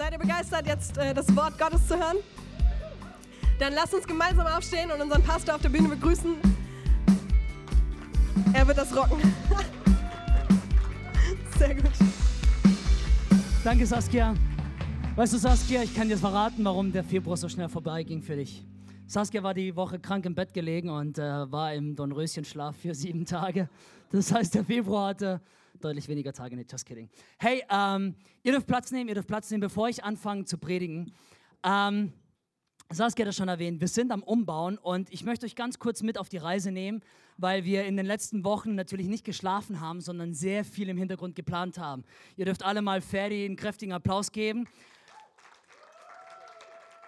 Seid 0.00 0.14
ihr 0.14 0.18
begeistert, 0.18 0.66
jetzt 0.66 0.96
äh, 0.96 1.12
das 1.12 1.36
Wort 1.36 1.58
Gottes 1.58 1.86
zu 1.86 1.94
hören? 1.94 2.16
Dann 3.58 3.74
lasst 3.74 3.92
uns 3.92 4.06
gemeinsam 4.06 4.46
aufstehen 4.46 4.90
und 4.90 4.98
unseren 4.98 5.22
Pastor 5.22 5.56
auf 5.56 5.60
der 5.60 5.68
Bühne 5.68 5.90
begrüßen. 5.90 6.36
Er 8.54 8.66
wird 8.66 8.78
das 8.78 8.96
rocken. 8.96 9.20
Sehr 11.58 11.74
gut. 11.74 11.90
Danke, 13.62 13.84
Saskia. 13.84 14.32
Weißt 15.16 15.34
du, 15.34 15.36
Saskia, 15.36 15.82
ich 15.82 15.94
kann 15.94 16.08
dir 16.08 16.16
verraten, 16.16 16.64
warum 16.64 16.90
der 16.90 17.04
Februar 17.04 17.36
so 17.36 17.50
schnell 17.50 17.68
vorbeiging 17.68 18.22
für 18.22 18.36
dich. 18.36 18.64
Saskia 19.06 19.42
war 19.42 19.52
die 19.52 19.76
Woche 19.76 19.98
krank 19.98 20.24
im 20.24 20.34
Bett 20.34 20.54
gelegen 20.54 20.88
und 20.88 21.18
äh, 21.18 21.52
war 21.52 21.74
im 21.74 21.94
Dornröschenschlaf 21.94 22.74
für 22.74 22.94
sieben 22.94 23.26
Tage. 23.26 23.68
Das 24.10 24.32
heißt, 24.32 24.54
der 24.54 24.64
Februar 24.64 25.10
hatte 25.10 25.42
deutlich 25.80 26.08
weniger 26.08 26.32
Tage. 26.32 26.56
nicht, 26.56 26.70
just 26.70 26.86
kidding. 26.86 27.08
Hey, 27.38 27.62
ähm, 27.70 28.14
ihr 28.42 28.52
dürft 28.52 28.66
Platz 28.66 28.90
nehmen, 28.90 29.08
ihr 29.08 29.14
dürft 29.14 29.28
Platz 29.28 29.50
nehmen, 29.50 29.60
bevor 29.60 29.88
ich 29.88 30.04
anfange 30.04 30.44
zu 30.44 30.58
predigen. 30.58 31.12
Ähm, 31.64 32.12
Saskia 32.92 33.24
hat 33.24 33.28
das 33.28 33.36
schon 33.36 33.48
erwähnt, 33.48 33.80
wir 33.80 33.86
sind 33.86 34.10
am 34.10 34.22
Umbauen 34.22 34.76
und 34.76 35.12
ich 35.12 35.24
möchte 35.24 35.46
euch 35.46 35.54
ganz 35.54 35.78
kurz 35.78 36.02
mit 36.02 36.18
auf 36.18 36.28
die 36.28 36.38
Reise 36.38 36.72
nehmen, 36.72 37.02
weil 37.36 37.64
wir 37.64 37.84
in 37.84 37.96
den 37.96 38.04
letzten 38.04 38.42
Wochen 38.42 38.74
natürlich 38.74 39.06
nicht 39.06 39.24
geschlafen 39.24 39.80
haben, 39.80 40.00
sondern 40.00 40.34
sehr 40.34 40.64
viel 40.64 40.88
im 40.88 40.96
Hintergrund 40.96 41.36
geplant 41.36 41.78
haben. 41.78 42.02
Ihr 42.36 42.46
dürft 42.46 42.64
alle 42.64 42.82
mal 42.82 43.00
Ferdi 43.00 43.44
einen 43.44 43.54
kräftigen 43.54 43.92
Applaus 43.92 44.32
geben. 44.32 44.66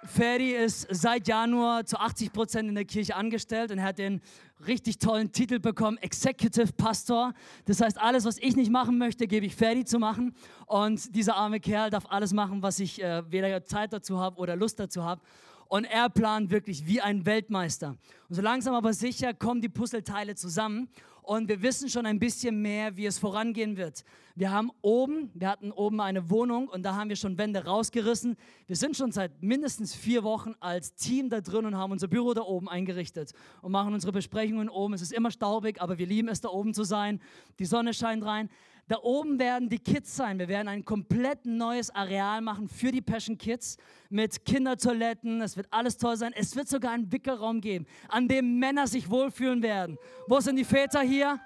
Ferdi 0.04 0.50
ist 0.50 0.88
seit 0.90 1.28
Januar 1.28 1.86
zu 1.86 1.96
80 1.96 2.32
Prozent 2.32 2.68
in 2.68 2.74
der 2.74 2.84
Kirche 2.84 3.14
angestellt 3.14 3.70
und 3.70 3.82
hat 3.82 3.98
den 3.98 4.20
richtig 4.66 4.98
tollen 4.98 5.30
Titel 5.30 5.60
bekommen, 5.60 5.96
Executive 5.98 6.72
Pastor. 6.72 7.32
Das 7.66 7.80
heißt, 7.80 8.00
alles, 8.00 8.24
was 8.24 8.38
ich 8.38 8.56
nicht 8.56 8.72
machen 8.72 8.98
möchte, 8.98 9.28
gebe 9.28 9.46
ich 9.46 9.54
Ferdi 9.54 9.84
zu 9.84 10.00
machen. 10.00 10.34
Und 10.66 11.14
dieser 11.14 11.36
arme 11.36 11.60
Kerl 11.60 11.90
darf 11.90 12.06
alles 12.08 12.32
machen, 12.32 12.62
was 12.62 12.80
ich 12.80 13.00
äh, 13.00 13.22
weder 13.30 13.64
Zeit 13.64 13.92
dazu 13.92 14.18
habe 14.18 14.38
oder 14.38 14.56
Lust 14.56 14.80
dazu 14.80 15.04
habe. 15.04 15.22
Und 15.68 15.84
er 15.84 16.10
plant 16.10 16.50
wirklich 16.50 16.84
wie 16.86 17.00
ein 17.00 17.24
Weltmeister. 17.24 17.96
Und 18.28 18.34
so 18.34 18.42
langsam 18.42 18.74
aber 18.74 18.92
sicher 18.92 19.32
kommen 19.32 19.60
die 19.60 19.68
Puzzleteile 19.68 20.34
zusammen 20.34 20.88
und 21.22 21.48
wir 21.48 21.62
wissen 21.62 21.88
schon 21.88 22.04
ein 22.04 22.18
bisschen 22.18 22.60
mehr, 22.60 22.96
wie 22.96 23.06
es 23.06 23.18
vorangehen 23.18 23.76
wird. 23.76 24.04
Wir 24.34 24.50
haben 24.50 24.70
oben, 24.80 25.30
wir 25.34 25.48
hatten 25.48 25.70
oben 25.70 26.00
eine 26.00 26.30
Wohnung 26.30 26.68
und 26.68 26.82
da 26.82 26.94
haben 26.94 27.08
wir 27.10 27.16
schon 27.16 27.38
Wände 27.38 27.64
rausgerissen. 27.64 28.36
Wir 28.66 28.76
sind 28.76 28.96
schon 28.96 29.12
seit 29.12 29.42
mindestens 29.42 29.94
vier 29.94 30.24
Wochen 30.24 30.54
als 30.58 30.94
Team 30.94 31.30
da 31.30 31.40
drin 31.40 31.64
und 31.64 31.76
haben 31.76 31.92
unser 31.92 32.08
Büro 32.08 32.34
da 32.34 32.42
oben 32.42 32.68
eingerichtet 32.68 33.32
und 33.60 33.72
machen 33.72 33.94
unsere 33.94 34.12
Besprechungen 34.12 34.68
oben. 34.68 34.94
Es 34.94 35.02
ist 35.02 35.12
immer 35.12 35.30
staubig, 35.30 35.80
aber 35.80 35.98
wir 35.98 36.06
lieben 36.06 36.28
es 36.28 36.40
da 36.40 36.48
oben 36.48 36.74
zu 36.74 36.82
sein. 36.82 37.20
Die 37.58 37.66
Sonne 37.66 37.94
scheint 37.94 38.24
rein. 38.24 38.48
Da 38.92 38.98
oben 38.98 39.38
werden 39.38 39.70
die 39.70 39.78
Kids 39.78 40.14
sein. 40.14 40.38
Wir 40.38 40.48
werden 40.48 40.68
ein 40.68 40.84
komplett 40.84 41.46
neues 41.46 41.88
Areal 41.88 42.42
machen 42.42 42.68
für 42.68 42.92
die 42.92 43.00
Passion 43.00 43.38
Kids 43.38 43.78
mit 44.10 44.44
Kindertoiletten. 44.44 45.40
Es 45.40 45.56
wird 45.56 45.66
alles 45.70 45.96
toll 45.96 46.14
sein. 46.18 46.34
Es 46.34 46.54
wird 46.54 46.68
sogar 46.68 46.92
einen 46.92 47.10
Wickelraum 47.10 47.62
geben, 47.62 47.86
an 48.08 48.28
dem 48.28 48.58
Männer 48.58 48.86
sich 48.86 49.08
wohlfühlen 49.08 49.62
werden. 49.62 49.96
Wo 50.28 50.40
sind 50.40 50.56
die 50.56 50.64
Väter 50.66 51.00
hier? 51.00 51.40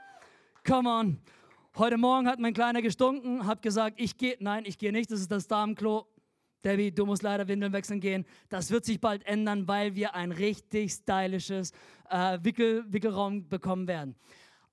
Come 0.67 0.91
on. 0.91 1.21
Heute 1.77 1.97
Morgen 1.99 2.27
hat 2.27 2.41
mein 2.41 2.53
Kleiner 2.53 2.83
gestunken, 2.83 3.47
hat 3.47 3.63
gesagt, 3.63 4.01
ich 4.01 4.17
gehe, 4.17 4.37
nein, 4.41 4.65
ich 4.67 4.77
gehe 4.77 4.91
nicht, 4.91 5.13
das 5.13 5.21
ist 5.21 5.31
das 5.31 5.47
Damenklo. 5.47 6.05
Debbie, 6.65 6.91
du 6.91 7.07
musst 7.07 7.23
leider 7.23 7.47
Windeln 7.47 7.73
wechseln 7.73 8.01
gehen. 8.01 8.27
Das 8.49 8.73
wird 8.73 8.85
sich 8.85 9.01
bald 9.01 9.25
ändern, 9.25 9.69
weil 9.69 9.95
wir 9.95 10.17
ein 10.17 10.33
richtig 10.33 10.95
stylisches 10.95 11.71
äh, 12.11 12.41
Wickel, 12.43 12.85
Wickelraum 12.89 13.49
bekommen 13.49 13.87
werden. 13.87 14.17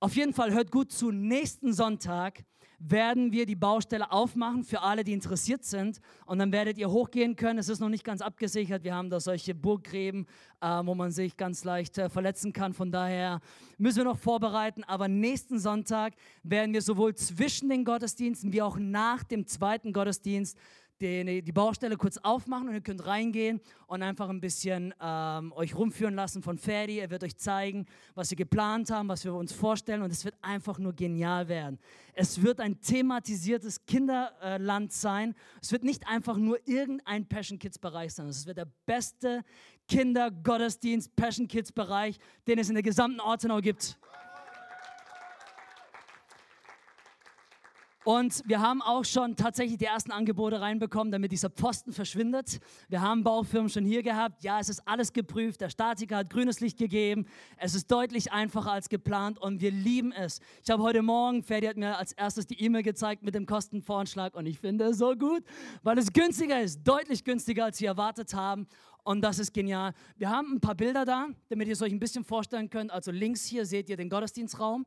Auf 0.00 0.16
jeden 0.16 0.34
Fall 0.34 0.52
hört 0.52 0.72
gut 0.72 0.90
zu. 0.90 1.12
Nächsten 1.12 1.72
Sonntag 1.72 2.44
werden 2.86 3.32
wir 3.32 3.46
die 3.46 3.56
Baustelle 3.56 4.12
aufmachen 4.12 4.62
für 4.62 4.82
alle, 4.82 5.04
die 5.04 5.12
interessiert 5.12 5.64
sind. 5.64 6.00
Und 6.26 6.38
dann 6.38 6.52
werdet 6.52 6.76
ihr 6.76 6.90
hochgehen 6.90 7.34
können. 7.34 7.58
Es 7.58 7.68
ist 7.68 7.80
noch 7.80 7.88
nicht 7.88 8.04
ganz 8.04 8.20
abgesichert. 8.20 8.84
Wir 8.84 8.94
haben 8.94 9.08
da 9.08 9.20
solche 9.20 9.54
Burggräben, 9.54 10.26
äh, 10.60 10.66
wo 10.84 10.94
man 10.94 11.10
sich 11.10 11.36
ganz 11.36 11.64
leicht 11.64 11.96
äh, 11.96 12.10
verletzen 12.10 12.52
kann. 12.52 12.74
Von 12.74 12.92
daher 12.92 13.40
müssen 13.78 13.98
wir 13.98 14.04
noch 14.04 14.18
vorbereiten. 14.18 14.84
Aber 14.84 15.08
nächsten 15.08 15.58
Sonntag 15.58 16.12
werden 16.42 16.74
wir 16.74 16.82
sowohl 16.82 17.14
zwischen 17.14 17.70
den 17.70 17.84
Gottesdiensten 17.84 18.52
wie 18.52 18.60
auch 18.60 18.76
nach 18.78 19.24
dem 19.24 19.46
zweiten 19.46 19.92
Gottesdienst 19.92 20.58
die, 21.00 21.42
die 21.42 21.52
Baustelle 21.52 21.96
kurz 21.96 22.18
aufmachen 22.18 22.68
und 22.68 22.74
ihr 22.74 22.80
könnt 22.80 23.06
reingehen 23.06 23.60
und 23.86 24.02
einfach 24.02 24.28
ein 24.28 24.40
bisschen 24.40 24.94
ähm, 25.00 25.52
euch 25.52 25.74
rumführen 25.74 26.14
lassen 26.14 26.42
von 26.42 26.58
Ferdi. 26.58 26.98
Er 26.98 27.10
wird 27.10 27.24
euch 27.24 27.36
zeigen, 27.36 27.86
was 28.14 28.30
wir 28.30 28.36
geplant 28.36 28.90
haben, 28.90 29.08
was 29.08 29.24
wir 29.24 29.34
uns 29.34 29.52
vorstellen 29.52 30.02
und 30.02 30.10
es 30.10 30.24
wird 30.24 30.36
einfach 30.42 30.78
nur 30.78 30.92
genial 30.92 31.48
werden. 31.48 31.78
Es 32.14 32.42
wird 32.42 32.60
ein 32.60 32.80
thematisiertes 32.80 33.84
Kinderland 33.86 34.92
sein. 34.92 35.34
Es 35.60 35.72
wird 35.72 35.84
nicht 35.84 36.06
einfach 36.06 36.36
nur 36.36 36.58
irgendein 36.66 37.26
Passion 37.26 37.58
Kids 37.58 37.78
Bereich 37.78 38.14
sein. 38.14 38.28
Es 38.28 38.46
wird 38.46 38.58
der 38.58 38.68
beste 38.86 39.42
Kinder-Gottesdienst 39.88 41.14
Passion 41.16 41.48
Kids 41.48 41.72
Bereich, 41.72 42.18
den 42.46 42.58
es 42.58 42.68
in 42.68 42.74
der 42.74 42.82
gesamten 42.82 43.20
Ortenau 43.20 43.60
gibt. 43.60 43.98
Und 48.04 48.42
wir 48.46 48.60
haben 48.60 48.82
auch 48.82 49.06
schon 49.06 49.34
tatsächlich 49.34 49.78
die 49.78 49.86
ersten 49.86 50.12
Angebote 50.12 50.60
reinbekommen, 50.60 51.10
damit 51.10 51.32
dieser 51.32 51.48
Pfosten 51.48 51.90
verschwindet. 51.90 52.60
Wir 52.90 53.00
haben 53.00 53.24
Baufirmen 53.24 53.70
schon 53.70 53.86
hier 53.86 54.02
gehabt. 54.02 54.44
Ja, 54.44 54.60
es 54.60 54.68
ist 54.68 54.86
alles 54.86 55.14
geprüft. 55.14 55.62
Der 55.62 55.70
Statiker 55.70 56.18
hat 56.18 56.28
grünes 56.28 56.60
Licht 56.60 56.76
gegeben. 56.76 57.24
Es 57.56 57.74
ist 57.74 57.90
deutlich 57.90 58.30
einfacher 58.30 58.72
als 58.72 58.90
geplant 58.90 59.38
und 59.38 59.62
wir 59.62 59.70
lieben 59.70 60.12
es. 60.12 60.40
Ich 60.62 60.70
habe 60.70 60.82
heute 60.82 61.00
Morgen, 61.00 61.42
Ferdi 61.42 61.66
hat 61.66 61.78
mir 61.78 61.96
als 61.96 62.12
erstes 62.12 62.46
die 62.46 62.60
E-Mail 62.60 62.82
gezeigt 62.82 63.22
mit 63.22 63.34
dem 63.34 63.46
Kostenvoranschlag 63.46 64.34
und 64.34 64.44
ich 64.44 64.58
finde 64.58 64.84
es 64.84 64.98
so 64.98 65.14
gut, 65.16 65.42
weil 65.82 65.96
es 65.96 66.12
günstiger 66.12 66.60
ist, 66.60 66.86
deutlich 66.86 67.24
günstiger, 67.24 67.64
als 67.64 67.80
wir 67.80 67.88
erwartet 67.88 68.34
haben. 68.34 68.66
Und 69.02 69.22
das 69.22 69.38
ist 69.38 69.54
genial. 69.54 69.94
Wir 70.18 70.28
haben 70.28 70.52
ein 70.52 70.60
paar 70.60 70.74
Bilder 70.74 71.06
da, 71.06 71.28
damit 71.48 71.68
ihr 71.68 71.72
es 71.72 71.80
euch 71.80 71.92
ein 71.92 72.00
bisschen 72.00 72.24
vorstellen 72.24 72.68
könnt. 72.68 72.90
Also 72.90 73.10
links 73.10 73.46
hier 73.46 73.64
seht 73.64 73.88
ihr 73.88 73.96
den 73.96 74.10
Gottesdienstraum, 74.10 74.84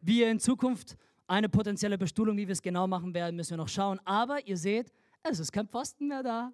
wie 0.00 0.20
ihr 0.20 0.30
in 0.30 0.38
Zukunft 0.38 0.96
eine 1.30 1.48
potenzielle 1.48 1.96
Bestuhlung, 1.96 2.36
wie 2.36 2.48
wir 2.48 2.52
es 2.52 2.62
genau 2.62 2.86
machen 2.86 3.14
werden, 3.14 3.36
müssen 3.36 3.50
wir 3.50 3.58
noch 3.58 3.68
schauen. 3.68 4.00
Aber 4.04 4.46
ihr 4.46 4.56
seht, 4.56 4.92
es 5.22 5.38
ist 5.38 5.52
kein 5.52 5.68
Pfosten 5.68 6.08
mehr 6.08 6.22
da. 6.22 6.52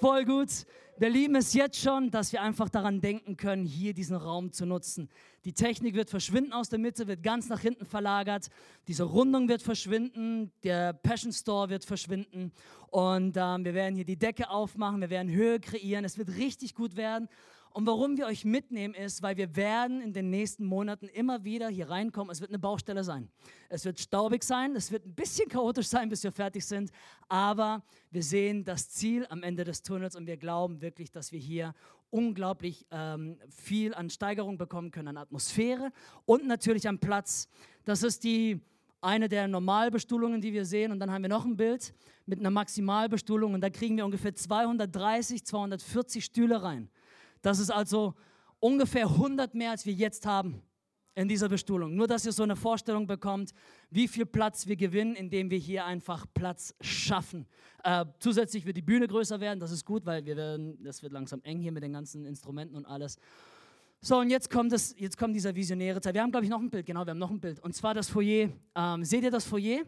Voll 0.00 0.24
gut. 0.24 0.50
Wir 0.98 1.10
lieben 1.10 1.36
es 1.36 1.52
jetzt 1.54 1.78
schon, 1.78 2.10
dass 2.10 2.32
wir 2.32 2.42
einfach 2.42 2.68
daran 2.68 3.00
denken 3.00 3.36
können, 3.36 3.64
hier 3.64 3.94
diesen 3.94 4.16
Raum 4.16 4.50
zu 4.50 4.66
nutzen. 4.66 5.08
Die 5.44 5.52
Technik 5.52 5.94
wird 5.94 6.10
verschwinden 6.10 6.52
aus 6.52 6.70
der 6.70 6.78
Mitte, 6.78 7.06
wird 7.06 7.22
ganz 7.22 7.48
nach 7.48 7.60
hinten 7.60 7.86
verlagert. 7.86 8.48
Diese 8.88 9.04
Rundung 9.04 9.48
wird 9.48 9.62
verschwinden, 9.62 10.50
der 10.64 10.92
Passion 10.92 11.32
Store 11.32 11.68
wird 11.68 11.84
verschwinden 11.84 12.52
und 12.88 13.36
ähm, 13.36 13.64
wir 13.64 13.74
werden 13.74 13.94
hier 13.94 14.04
die 14.04 14.18
Decke 14.18 14.50
aufmachen, 14.50 15.00
wir 15.00 15.10
werden 15.10 15.30
Höhe 15.30 15.60
kreieren. 15.60 16.04
Es 16.04 16.18
wird 16.18 16.36
richtig 16.36 16.74
gut 16.74 16.96
werden 16.96 17.28
und 17.76 17.86
warum 17.86 18.16
wir 18.16 18.24
euch 18.24 18.46
mitnehmen 18.46 18.94
ist, 18.94 19.22
weil 19.22 19.36
wir 19.36 19.54
werden 19.54 20.00
in 20.00 20.14
den 20.14 20.30
nächsten 20.30 20.64
Monaten 20.64 21.08
immer 21.08 21.44
wieder 21.44 21.68
hier 21.68 21.90
reinkommen. 21.90 22.30
Es 22.30 22.40
wird 22.40 22.50
eine 22.50 22.58
Baustelle 22.58 23.04
sein. 23.04 23.28
Es 23.68 23.84
wird 23.84 24.00
staubig 24.00 24.44
sein, 24.44 24.74
es 24.76 24.90
wird 24.90 25.04
ein 25.04 25.14
bisschen 25.14 25.46
chaotisch 25.50 25.88
sein, 25.88 26.08
bis 26.08 26.24
wir 26.24 26.32
fertig 26.32 26.64
sind. 26.64 26.90
Aber 27.28 27.84
wir 28.10 28.22
sehen 28.22 28.64
das 28.64 28.88
Ziel 28.88 29.26
am 29.28 29.42
Ende 29.42 29.64
des 29.64 29.82
Tunnels 29.82 30.16
und 30.16 30.26
wir 30.26 30.38
glauben 30.38 30.80
wirklich, 30.80 31.10
dass 31.10 31.32
wir 31.32 31.38
hier 31.38 31.74
unglaublich 32.08 32.86
ähm, 32.90 33.36
viel 33.50 33.92
an 33.92 34.08
Steigerung 34.08 34.56
bekommen 34.56 34.90
können, 34.90 35.08
an 35.08 35.18
Atmosphäre 35.18 35.92
und 36.24 36.46
natürlich 36.46 36.88
an 36.88 36.98
Platz. 36.98 37.46
Das 37.84 38.02
ist 38.02 38.24
die 38.24 38.58
eine 39.02 39.28
der 39.28 39.48
Normalbestuhlungen, 39.48 40.40
die 40.40 40.54
wir 40.54 40.64
sehen. 40.64 40.92
Und 40.92 40.98
dann 40.98 41.10
haben 41.10 41.20
wir 41.20 41.28
noch 41.28 41.44
ein 41.44 41.58
Bild 41.58 41.92
mit 42.24 42.38
einer 42.40 42.50
Maximalbestuhlung 42.50 43.52
und 43.52 43.60
da 43.60 43.68
kriegen 43.68 43.98
wir 43.98 44.06
ungefähr 44.06 44.34
230, 44.34 45.44
240 45.44 46.24
Stühle 46.24 46.62
rein. 46.62 46.88
Das 47.42 47.58
ist 47.58 47.70
also 47.70 48.14
ungefähr 48.60 49.06
100 49.08 49.54
mehr, 49.54 49.70
als 49.70 49.86
wir 49.86 49.92
jetzt 49.92 50.26
haben 50.26 50.62
in 51.16 51.28
dieser 51.28 51.48
Bestuhlung. 51.48 51.94
Nur, 51.94 52.06
dass 52.06 52.26
ihr 52.26 52.32
so 52.32 52.42
eine 52.42 52.56
Vorstellung 52.56 53.06
bekommt, 53.06 53.52
wie 53.90 54.06
viel 54.06 54.26
Platz 54.26 54.66
wir 54.66 54.76
gewinnen, 54.76 55.16
indem 55.16 55.50
wir 55.50 55.58
hier 55.58 55.86
einfach 55.86 56.26
Platz 56.34 56.74
schaffen. 56.80 57.46
Äh, 57.82 58.04
zusätzlich 58.18 58.66
wird 58.66 58.76
die 58.76 58.82
Bühne 58.82 59.08
größer 59.08 59.40
werden, 59.40 59.58
das 59.58 59.70
ist 59.70 59.84
gut, 59.84 60.04
weil 60.04 60.26
wir 60.26 60.36
werden, 60.36 60.82
das 60.84 61.02
wird 61.02 61.12
langsam 61.12 61.40
eng 61.42 61.58
hier 61.58 61.72
mit 61.72 61.82
den 61.82 61.94
ganzen 61.94 62.26
Instrumenten 62.26 62.76
und 62.76 62.84
alles. 62.84 63.16
So, 64.02 64.18
und 64.18 64.28
jetzt 64.28 64.50
kommt, 64.50 64.72
das, 64.72 64.94
jetzt 64.98 65.16
kommt 65.16 65.34
dieser 65.34 65.54
visionäre 65.54 66.00
Teil. 66.00 66.12
Wir 66.12 66.22
haben, 66.22 66.30
glaube 66.30 66.44
ich, 66.44 66.50
noch 66.50 66.60
ein 66.60 66.68
Bild, 66.68 66.84
genau, 66.84 67.06
wir 67.06 67.10
haben 67.10 67.18
noch 67.18 67.30
ein 67.30 67.40
Bild. 67.40 67.60
Und 67.60 67.74
zwar 67.74 67.94
das 67.94 68.10
Foyer. 68.10 68.50
Ähm, 68.74 69.04
seht 69.04 69.24
ihr 69.24 69.30
das 69.30 69.46
Foyer? 69.46 69.84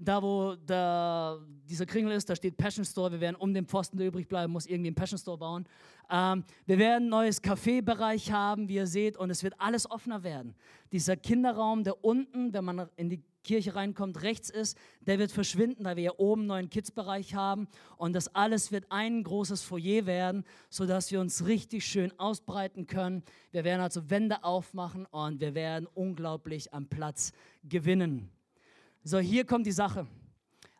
Da 0.00 0.22
wo 0.22 0.56
der, 0.56 1.38
dieser 1.68 1.84
Kringel 1.84 2.12
ist, 2.12 2.28
da 2.28 2.34
steht 2.34 2.56
Passion 2.56 2.84
Store. 2.84 3.12
Wir 3.12 3.20
werden 3.20 3.36
um 3.36 3.52
den 3.52 3.66
Pfosten, 3.66 3.98
der 3.98 4.06
übrig 4.06 4.28
bleiben 4.28 4.52
muss, 4.52 4.66
irgendwie 4.66 4.88
einen 4.88 4.94
Passion 4.94 5.18
Store 5.18 5.36
bauen. 5.36 5.66
Ähm, 6.10 6.42
wir 6.66 6.78
werden 6.78 7.04
ein 7.04 7.10
neues 7.10 7.42
Kaffeebereich 7.42 8.32
haben, 8.32 8.68
wie 8.68 8.76
ihr 8.76 8.86
seht, 8.86 9.16
und 9.16 9.30
es 9.30 9.42
wird 9.42 9.54
alles 9.58 9.90
offener 9.90 10.22
werden. 10.22 10.54
Dieser 10.90 11.16
Kinderraum, 11.16 11.84
der 11.84 12.02
unten, 12.02 12.52
wenn 12.52 12.64
man 12.64 12.88
in 12.96 13.10
die 13.10 13.22
Kirche 13.44 13.74
reinkommt, 13.74 14.22
rechts 14.22 14.50
ist, 14.50 14.76
der 15.02 15.18
wird 15.18 15.32
verschwinden, 15.32 15.84
da 15.84 15.96
wir 15.96 16.02
hier 16.02 16.20
oben 16.20 16.42
einen 16.42 16.48
neuen 16.48 16.70
Kids-Bereich 16.70 17.34
haben. 17.34 17.68
Und 17.96 18.14
das 18.14 18.34
alles 18.34 18.72
wird 18.72 18.86
ein 18.90 19.22
großes 19.22 19.62
Foyer 19.62 20.06
werden, 20.06 20.44
sodass 20.68 21.10
wir 21.10 21.20
uns 21.20 21.46
richtig 21.46 21.84
schön 21.86 22.12
ausbreiten 22.18 22.86
können. 22.86 23.22
Wir 23.50 23.64
werden 23.64 23.80
also 23.80 24.10
Wände 24.10 24.44
aufmachen 24.44 25.06
und 25.06 25.40
wir 25.40 25.54
werden 25.54 25.86
unglaublich 25.94 26.72
am 26.74 26.86
Platz 26.86 27.32
gewinnen. 27.64 28.30
So, 29.02 29.18
hier 29.18 29.46
kommt 29.46 29.66
die 29.66 29.72
Sache. 29.72 30.06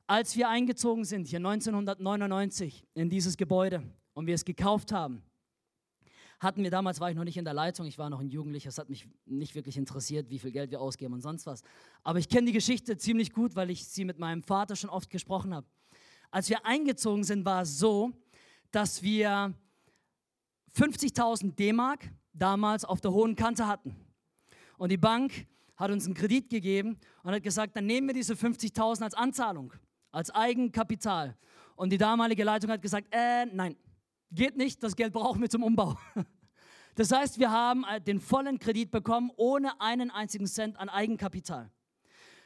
Als 0.06 0.36
wir 0.36 0.50
eingezogen 0.50 1.06
sind, 1.06 1.26
hier 1.26 1.38
1999 1.38 2.86
in 2.92 3.08
dieses 3.08 3.38
Gebäude 3.38 3.82
und 4.12 4.26
wir 4.26 4.34
es 4.34 4.44
gekauft 4.44 4.92
haben, 4.92 5.22
hatten 6.38 6.62
wir 6.62 6.70
damals, 6.70 7.00
war 7.00 7.10
ich 7.10 7.16
noch 7.16 7.24
nicht 7.24 7.38
in 7.38 7.46
der 7.46 7.54
Leitung, 7.54 7.86
ich 7.86 7.96
war 7.96 8.10
noch 8.10 8.20
ein 8.20 8.28
Jugendlicher, 8.28 8.68
es 8.68 8.76
hat 8.76 8.90
mich 8.90 9.08
nicht 9.24 9.54
wirklich 9.54 9.78
interessiert, 9.78 10.28
wie 10.28 10.38
viel 10.38 10.52
Geld 10.52 10.70
wir 10.70 10.82
ausgeben 10.82 11.14
und 11.14 11.22
sonst 11.22 11.46
was. 11.46 11.62
Aber 12.02 12.18
ich 12.18 12.28
kenne 12.28 12.48
die 12.48 12.52
Geschichte 12.52 12.98
ziemlich 12.98 13.32
gut, 13.32 13.56
weil 13.56 13.70
ich 13.70 13.86
sie 13.86 14.04
mit 14.04 14.18
meinem 14.18 14.42
Vater 14.42 14.76
schon 14.76 14.90
oft 14.90 15.08
gesprochen 15.08 15.54
habe. 15.54 15.66
Als 16.30 16.50
wir 16.50 16.66
eingezogen 16.66 17.24
sind, 17.24 17.46
war 17.46 17.62
es 17.62 17.78
so, 17.78 18.12
dass 18.70 19.02
wir 19.02 19.54
50.000 20.76 21.54
D-Mark 21.54 22.10
damals 22.34 22.84
auf 22.84 23.00
der 23.00 23.12
hohen 23.12 23.34
Kante 23.34 23.66
hatten. 23.66 23.96
Und 24.76 24.92
die 24.92 24.98
Bank 24.98 25.46
hat 25.80 25.90
uns 25.90 26.04
einen 26.04 26.14
Kredit 26.14 26.48
gegeben 26.48 26.98
und 27.24 27.32
hat 27.32 27.42
gesagt, 27.42 27.76
dann 27.76 27.86
nehmen 27.86 28.06
wir 28.06 28.14
diese 28.14 28.34
50.000 28.34 29.02
als 29.02 29.14
Anzahlung, 29.14 29.72
als 30.12 30.30
Eigenkapital. 30.30 31.36
Und 31.74 31.90
die 31.90 31.98
damalige 31.98 32.44
Leitung 32.44 32.70
hat 32.70 32.82
gesagt, 32.82 33.08
äh, 33.10 33.46
nein, 33.46 33.74
Geht 34.32 34.56
nicht, 34.56 34.82
das 34.82 34.94
Geld 34.94 35.12
brauchen 35.12 35.40
wir 35.40 35.50
zum 35.50 35.62
Umbau. 35.62 35.96
Das 36.96 37.12
heißt, 37.12 37.38
wir 37.38 37.50
haben 37.52 37.84
äh, 37.84 38.00
den 38.00 38.20
vollen 38.20 38.58
Kredit 38.58 38.90
bekommen, 38.90 39.30
ohne 39.36 39.80
einen 39.80 40.10
einzigen 40.10 40.46
Cent 40.46 40.76
an 40.76 40.88
Eigenkapital. 40.88 41.70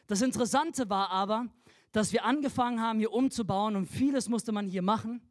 Das 0.07 0.21
Interessante 0.21 0.89
war 0.91 1.11
aber, 1.11 1.47
dass 1.93 2.13
wir 2.13 2.25
angefangen 2.27 2.81
haben, 2.81 2.99
hier 2.99 3.13
umzubauen 3.13 3.75
und 3.75 3.87
vieles 3.87 4.29
musste 4.29 4.53
man 4.53 4.69
hier 4.69 4.83
machen. 4.83 5.23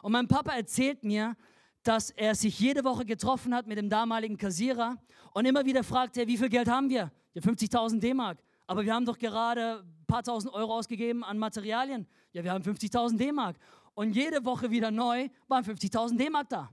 Und 0.00 0.12
mein 0.12 0.26
Papa 0.26 0.52
erzählt 0.52 1.04
mir, 1.04 1.36
dass 1.82 2.10
er 2.10 2.34
sich 2.34 2.58
jede 2.60 2.84
Woche 2.84 3.04
getroffen 3.04 3.54
hat 3.54 3.66
mit 3.66 3.78
dem 3.78 3.90
damaligen 3.90 4.36
Kassierer 4.36 4.98
und 5.32 5.44
immer 5.44 5.64
wieder 5.64 5.82
fragte, 5.82 6.26
wie 6.26 6.36
viel 6.36 6.48
Geld 6.48 6.68
haben 6.68 6.88
wir? 6.88 7.10
Ja, 7.34 7.42
50.000 7.42 7.98
D-Mark. 7.98 8.38
Aber 8.66 8.84
wir 8.84 8.94
haben 8.94 9.04
doch 9.04 9.18
gerade 9.18 9.80
ein 9.80 10.06
paar 10.06 10.22
tausend 10.22 10.52
Euro 10.54 10.76
ausgegeben 10.76 11.24
an 11.24 11.38
Materialien. 11.38 12.06
Ja, 12.32 12.44
wir 12.44 12.52
haben 12.52 12.62
50.000 12.62 13.16
D-Mark. 13.16 13.56
Und 13.94 14.14
jede 14.14 14.44
Woche 14.44 14.70
wieder 14.70 14.90
neu 14.90 15.28
waren 15.48 15.64
50.000 15.64 16.16
D-Mark 16.16 16.48
da. 16.48 16.70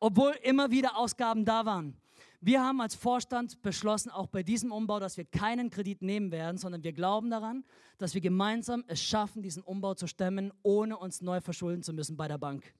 Obwohl 0.00 0.32
immer 0.42 0.70
wieder 0.70 0.96
Ausgaben 0.96 1.44
da 1.44 1.64
waren. 1.64 1.96
Wir 2.40 2.64
haben 2.64 2.80
als 2.80 2.96
Vorstand 2.96 3.62
beschlossen, 3.62 4.10
auch 4.10 4.26
bei 4.26 4.42
diesem 4.42 4.72
Umbau, 4.72 4.98
dass 4.98 5.16
wir 5.16 5.24
keinen 5.24 5.70
Kredit 5.70 6.02
nehmen 6.02 6.32
werden, 6.32 6.58
sondern 6.58 6.82
wir 6.82 6.92
glauben 6.92 7.30
daran, 7.30 7.64
dass 7.98 8.14
wir 8.14 8.20
gemeinsam 8.20 8.82
es 8.88 9.00
schaffen, 9.00 9.42
diesen 9.42 9.62
Umbau 9.62 9.94
zu 9.94 10.08
stemmen, 10.08 10.52
ohne 10.64 10.96
uns 10.96 11.20
neu 11.20 11.40
verschulden 11.40 11.84
zu 11.84 11.92
müssen 11.92 12.16
bei 12.16 12.26
der 12.26 12.38
Bank. 12.38 12.74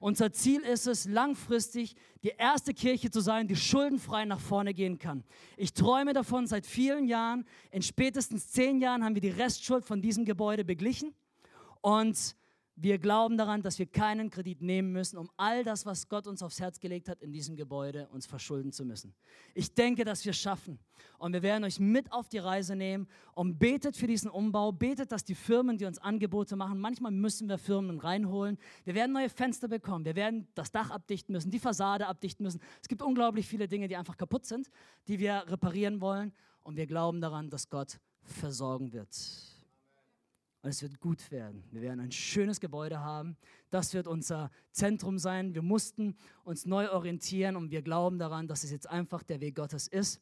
Unser 0.00 0.32
Ziel 0.32 0.62
ist 0.62 0.86
es, 0.86 1.04
langfristig 1.04 1.94
die 2.22 2.32
erste 2.38 2.72
Kirche 2.72 3.10
zu 3.10 3.20
sein, 3.20 3.48
die 3.48 3.54
schuldenfrei 3.54 4.24
nach 4.24 4.40
vorne 4.40 4.72
gehen 4.72 4.98
kann. 4.98 5.24
Ich 5.58 5.74
träume 5.74 6.14
davon 6.14 6.46
seit 6.46 6.64
vielen 6.64 7.06
Jahren. 7.06 7.44
In 7.70 7.82
spätestens 7.82 8.50
zehn 8.50 8.80
Jahren 8.80 9.04
haben 9.04 9.14
wir 9.14 9.20
die 9.20 9.28
Restschuld 9.28 9.84
von 9.84 10.00
diesem 10.00 10.24
Gebäude 10.24 10.64
beglichen. 10.64 11.14
Und 11.82 12.34
wir 12.82 12.98
glauben 12.98 13.36
daran, 13.36 13.62
dass 13.62 13.78
wir 13.78 13.86
keinen 13.86 14.30
Kredit 14.30 14.62
nehmen 14.62 14.90
müssen, 14.92 15.18
um 15.18 15.30
all 15.36 15.64
das, 15.64 15.84
was 15.84 16.08
Gott 16.08 16.26
uns 16.26 16.42
aufs 16.42 16.60
Herz 16.60 16.80
gelegt 16.80 17.08
hat, 17.08 17.20
in 17.20 17.30
diesem 17.30 17.54
Gebäude 17.54 18.08
uns 18.08 18.24
verschulden 18.26 18.72
zu 18.72 18.86
müssen. 18.86 19.14
Ich 19.54 19.74
denke, 19.74 20.04
dass 20.04 20.24
wir 20.24 20.30
es 20.30 20.38
schaffen. 20.38 20.78
Und 21.18 21.34
wir 21.34 21.42
werden 21.42 21.64
euch 21.64 21.78
mit 21.78 22.10
auf 22.10 22.28
die 22.28 22.38
Reise 22.38 22.74
nehmen 22.74 23.06
und 23.34 23.58
betet 23.58 23.96
für 23.96 24.06
diesen 24.06 24.30
Umbau. 24.30 24.72
Betet, 24.72 25.12
dass 25.12 25.24
die 25.24 25.34
Firmen, 25.34 25.76
die 25.76 25.84
uns 25.84 25.98
Angebote 25.98 26.56
machen, 26.56 26.78
manchmal 26.78 27.12
müssen 27.12 27.48
wir 27.48 27.58
Firmen 27.58 27.98
reinholen. 27.98 28.56
Wir 28.84 28.94
werden 28.94 29.12
neue 29.12 29.28
Fenster 29.28 29.68
bekommen. 29.68 30.06
Wir 30.06 30.16
werden 30.16 30.48
das 30.54 30.70
Dach 30.70 30.90
abdichten 30.90 31.32
müssen, 31.32 31.50
die 31.50 31.58
Fassade 31.58 32.06
abdichten 32.06 32.44
müssen. 32.44 32.60
Es 32.80 32.88
gibt 32.88 33.02
unglaublich 33.02 33.46
viele 33.46 33.68
Dinge, 33.68 33.88
die 33.88 33.96
einfach 33.96 34.16
kaputt 34.16 34.46
sind, 34.46 34.70
die 35.06 35.18
wir 35.18 35.44
reparieren 35.48 36.00
wollen. 36.00 36.32
Und 36.62 36.76
wir 36.76 36.86
glauben 36.86 37.20
daran, 37.20 37.50
dass 37.50 37.68
Gott 37.68 38.00
versorgen 38.22 38.92
wird. 38.92 39.14
Und 40.62 40.68
es 40.68 40.82
wird 40.82 41.00
gut 41.00 41.30
werden. 41.30 41.64
Wir 41.70 41.80
werden 41.80 42.00
ein 42.00 42.12
schönes 42.12 42.60
Gebäude 42.60 43.00
haben. 43.00 43.36
Das 43.70 43.94
wird 43.94 44.06
unser 44.06 44.50
Zentrum 44.72 45.18
sein. 45.18 45.54
Wir 45.54 45.62
mussten 45.62 46.16
uns 46.44 46.66
neu 46.66 46.90
orientieren 46.90 47.56
und 47.56 47.70
wir 47.70 47.80
glauben 47.80 48.18
daran, 48.18 48.46
dass 48.46 48.62
es 48.62 48.70
jetzt 48.70 48.88
einfach 48.88 49.22
der 49.22 49.40
Weg 49.40 49.54
Gottes 49.54 49.88
ist. 49.88 50.20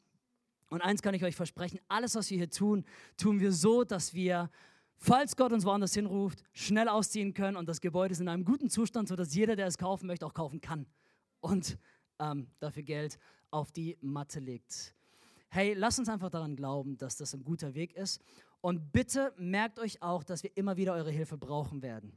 Und 0.71 0.81
eins 0.83 1.03
kann 1.03 1.15
ich 1.15 1.25
euch 1.25 1.35
versprechen, 1.35 1.81
alles, 1.89 2.15
was 2.15 2.31
wir 2.31 2.37
hier 2.37 2.51
tun, 2.51 2.85
tun 3.17 3.41
wir 3.41 3.53
so, 3.53 3.85
dass 3.85 4.15
wir, 4.15 4.51
falls 4.97 5.35
Gott 5.35 5.53
uns 5.53 5.65
woanders 5.65 5.95
hinruft, 5.95 6.45
schnell 6.53 6.89
ausziehen 6.89 7.35
können 7.35 7.57
und 7.57 7.69
das 7.69 7.81
Gebäude 7.81 8.13
ist 8.13 8.21
in 8.21 8.29
einem 8.29 8.45
guten 8.45 8.69
Zustand, 8.69 9.09
sodass 9.09 9.35
jeder, 9.35 9.57
der 9.57 9.67
es 9.67 9.79
kaufen 9.79 10.07
möchte, 10.07 10.27
auch 10.27 10.35
kaufen 10.35 10.61
kann 10.61 10.87
und 11.41 11.79
ähm, 12.19 12.49
dafür 12.61 12.83
Geld 12.83 13.19
auf 13.51 13.73
die 13.73 13.97
Matte 14.03 14.41
legt. 14.41 14.95
Hey, 15.49 15.73
lass 15.73 15.99
uns 15.99 16.11
einfach 16.11 16.29
daran 16.29 16.55
glauben, 16.55 16.99
dass 16.99 17.17
das 17.17 17.33
ein 17.33 17.43
guter 17.43 17.75
Weg 17.75 17.95
ist 17.95 18.23
und 18.61 18.93
bitte 18.93 19.33
merkt 19.37 19.79
euch 19.79 20.03
auch, 20.03 20.25
dass 20.25 20.43
wir 20.43 20.51
immer 20.57 20.77
wieder 20.77 20.95
eure 20.95 21.11
Hilfe 21.11 21.39
brauchen 21.39 21.83
werden. 21.83 22.13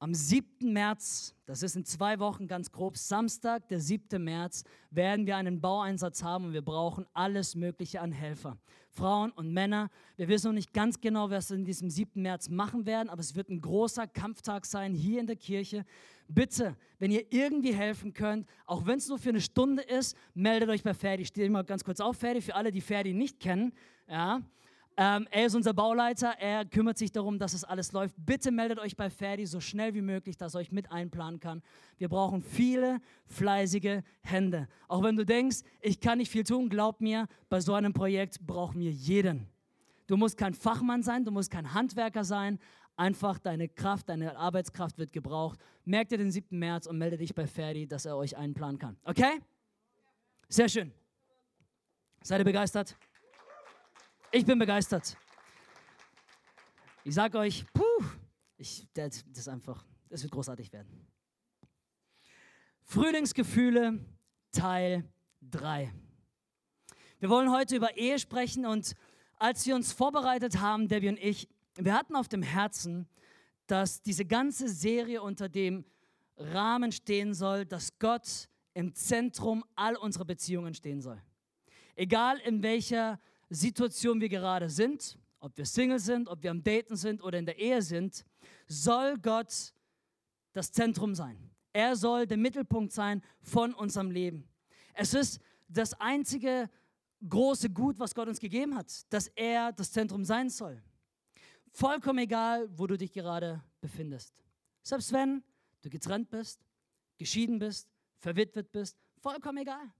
Am 0.00 0.14
7. 0.14 0.72
März, 0.72 1.34
das 1.44 1.64
ist 1.64 1.74
in 1.74 1.84
zwei 1.84 2.20
Wochen 2.20 2.46
ganz 2.46 2.70
grob, 2.70 2.96
Samstag, 2.96 3.68
der 3.68 3.80
7. 3.80 4.22
März, 4.22 4.62
werden 4.90 5.26
wir 5.26 5.36
einen 5.36 5.60
Baueinsatz 5.60 6.22
haben 6.22 6.44
und 6.44 6.52
wir 6.52 6.62
brauchen 6.62 7.04
alles 7.14 7.56
Mögliche 7.56 8.00
an 8.00 8.12
Helfer. 8.12 8.56
Frauen 8.90 9.32
und 9.32 9.52
Männer. 9.52 9.90
Wir 10.16 10.28
wissen 10.28 10.48
noch 10.48 10.54
nicht 10.54 10.72
ganz 10.72 11.00
genau, 11.00 11.30
was 11.30 11.50
wir 11.50 11.56
in 11.56 11.64
diesem 11.64 11.90
7. 11.90 12.22
März 12.22 12.48
machen 12.48 12.86
werden, 12.86 13.08
aber 13.08 13.20
es 13.20 13.34
wird 13.34 13.48
ein 13.48 13.60
großer 13.60 14.06
Kampftag 14.06 14.66
sein 14.66 14.94
hier 14.94 15.18
in 15.18 15.26
der 15.26 15.36
Kirche. 15.36 15.84
Bitte, 16.28 16.76
wenn 17.00 17.10
ihr 17.10 17.32
irgendwie 17.32 17.74
helfen 17.74 18.12
könnt, 18.12 18.46
auch 18.66 18.86
wenn 18.86 18.98
es 18.98 19.08
nur 19.08 19.18
für 19.18 19.30
eine 19.30 19.40
Stunde 19.40 19.82
ist, 19.82 20.16
meldet 20.32 20.68
euch 20.68 20.84
bei 20.84 20.94
Ferdi. 20.94 21.22
Ich 21.22 21.28
stehe 21.28 21.50
mal 21.50 21.64
ganz 21.64 21.82
kurz 21.82 21.98
auf, 21.98 22.16
Ferdi, 22.16 22.40
für 22.40 22.54
alle, 22.54 22.70
die 22.70 22.80
Ferdi 22.80 23.14
nicht 23.14 23.40
kennen. 23.40 23.72
Ja, 24.08 24.42
ähm, 25.00 25.28
er 25.30 25.46
ist 25.46 25.54
unser 25.54 25.72
Bauleiter, 25.72 26.34
er 26.40 26.64
kümmert 26.64 26.98
sich 26.98 27.12
darum, 27.12 27.38
dass 27.38 27.54
es 27.54 27.62
alles 27.62 27.92
läuft. 27.92 28.16
Bitte 28.18 28.50
meldet 28.50 28.80
euch 28.80 28.96
bei 28.96 29.10
Ferdi 29.10 29.46
so 29.46 29.60
schnell 29.60 29.94
wie 29.94 30.02
möglich, 30.02 30.36
dass 30.36 30.54
er 30.54 30.60
euch 30.60 30.72
mit 30.72 30.90
einplanen 30.90 31.38
kann. 31.38 31.62
Wir 31.98 32.08
brauchen 32.08 32.42
viele 32.42 32.98
fleißige 33.26 34.02
Hände. 34.22 34.66
Auch 34.88 35.04
wenn 35.04 35.14
du 35.14 35.24
denkst, 35.24 35.58
ich 35.80 36.00
kann 36.00 36.18
nicht 36.18 36.32
viel 36.32 36.42
tun, 36.42 36.68
glaub 36.68 37.00
mir, 37.00 37.28
bei 37.48 37.60
so 37.60 37.74
einem 37.74 37.92
Projekt 37.92 38.44
brauchen 38.44 38.80
wir 38.80 38.90
jeden. 38.90 39.46
Du 40.08 40.16
musst 40.16 40.36
kein 40.36 40.52
Fachmann 40.52 41.04
sein, 41.04 41.24
du 41.24 41.30
musst 41.30 41.52
kein 41.52 41.72
Handwerker 41.72 42.24
sein. 42.24 42.58
Einfach 42.96 43.38
deine 43.38 43.68
Kraft, 43.68 44.08
deine 44.08 44.36
Arbeitskraft 44.36 44.98
wird 44.98 45.12
gebraucht. 45.12 45.60
Merkt 45.84 46.10
ihr 46.10 46.18
den 46.18 46.32
7. 46.32 46.58
März 46.58 46.88
und 46.88 46.98
melde 46.98 47.16
dich 47.16 47.36
bei 47.36 47.46
Ferdi, 47.46 47.86
dass 47.86 48.04
er 48.04 48.16
euch 48.16 48.36
einplanen 48.36 48.80
kann. 48.80 48.96
Okay? 49.04 49.38
Sehr 50.48 50.68
schön. 50.68 50.92
Seid 52.24 52.40
ihr 52.40 52.44
begeistert? 52.44 52.96
Ich 54.30 54.44
bin 54.44 54.58
begeistert. 54.58 55.16
Ich 57.02 57.14
sage 57.14 57.38
euch, 57.38 57.64
puh, 57.72 58.04
ich, 58.58 58.86
das 58.92 59.24
ist 59.34 59.48
einfach, 59.48 59.86
das 60.10 60.22
wird 60.22 60.32
großartig 60.32 60.70
werden. 60.70 61.06
Frühlingsgefühle 62.82 63.98
Teil 64.52 65.10
3. 65.40 65.90
Wir 67.20 67.30
wollen 67.30 67.50
heute 67.50 67.76
über 67.76 67.96
Ehe 67.96 68.18
sprechen 68.18 68.66
und 68.66 68.94
als 69.36 69.64
wir 69.64 69.74
uns 69.74 69.94
vorbereitet 69.94 70.60
haben, 70.60 70.88
Debbie 70.88 71.08
und 71.08 71.18
ich, 71.18 71.48
wir 71.76 71.94
hatten 71.94 72.14
auf 72.14 72.28
dem 72.28 72.42
Herzen, 72.42 73.08
dass 73.66 74.02
diese 74.02 74.26
ganze 74.26 74.68
Serie 74.68 75.22
unter 75.22 75.48
dem 75.48 75.86
Rahmen 76.36 76.92
stehen 76.92 77.32
soll, 77.32 77.64
dass 77.64 77.98
Gott 77.98 78.50
im 78.74 78.94
Zentrum 78.94 79.64
all 79.74 79.96
unserer 79.96 80.26
Beziehungen 80.26 80.74
stehen 80.74 81.00
soll. 81.00 81.22
Egal 81.96 82.38
in 82.40 82.62
welcher 82.62 83.18
Situation 83.50 84.20
wir 84.20 84.28
gerade 84.28 84.68
sind, 84.68 85.18
ob 85.40 85.56
wir 85.56 85.64
Single 85.64 85.98
sind, 85.98 86.28
ob 86.28 86.42
wir 86.42 86.50
am 86.50 86.62
Daten 86.62 86.96
sind 86.96 87.22
oder 87.22 87.38
in 87.38 87.46
der 87.46 87.58
Ehe 87.58 87.80
sind, 87.82 88.24
soll 88.66 89.16
Gott 89.18 89.72
das 90.52 90.72
Zentrum 90.72 91.14
sein. 91.14 91.38
Er 91.72 91.96
soll 91.96 92.26
der 92.26 92.36
Mittelpunkt 92.36 92.92
sein 92.92 93.22
von 93.40 93.74
unserem 93.74 94.10
Leben. 94.10 94.48
Es 94.94 95.14
ist 95.14 95.40
das 95.68 95.94
einzige 96.00 96.68
große 97.26 97.70
Gut, 97.70 97.98
was 97.98 98.14
Gott 98.14 98.28
uns 98.28 98.40
gegeben 98.40 98.74
hat, 98.74 98.90
dass 99.12 99.28
er 99.28 99.72
das 99.72 99.92
Zentrum 99.92 100.24
sein 100.24 100.50
soll. 100.50 100.82
Vollkommen 101.72 102.18
egal, 102.18 102.68
wo 102.76 102.86
du 102.86 102.96
dich 102.96 103.12
gerade 103.12 103.62
befindest. 103.80 104.34
Selbst 104.82 105.12
wenn 105.12 105.42
du 105.82 105.90
getrennt 105.90 106.30
bist, 106.30 106.60
geschieden 107.18 107.58
bist, 107.58 107.88
verwitwet 108.18 108.72
bist, 108.72 108.98
vollkommen 109.20 109.58
egal. 109.58 109.92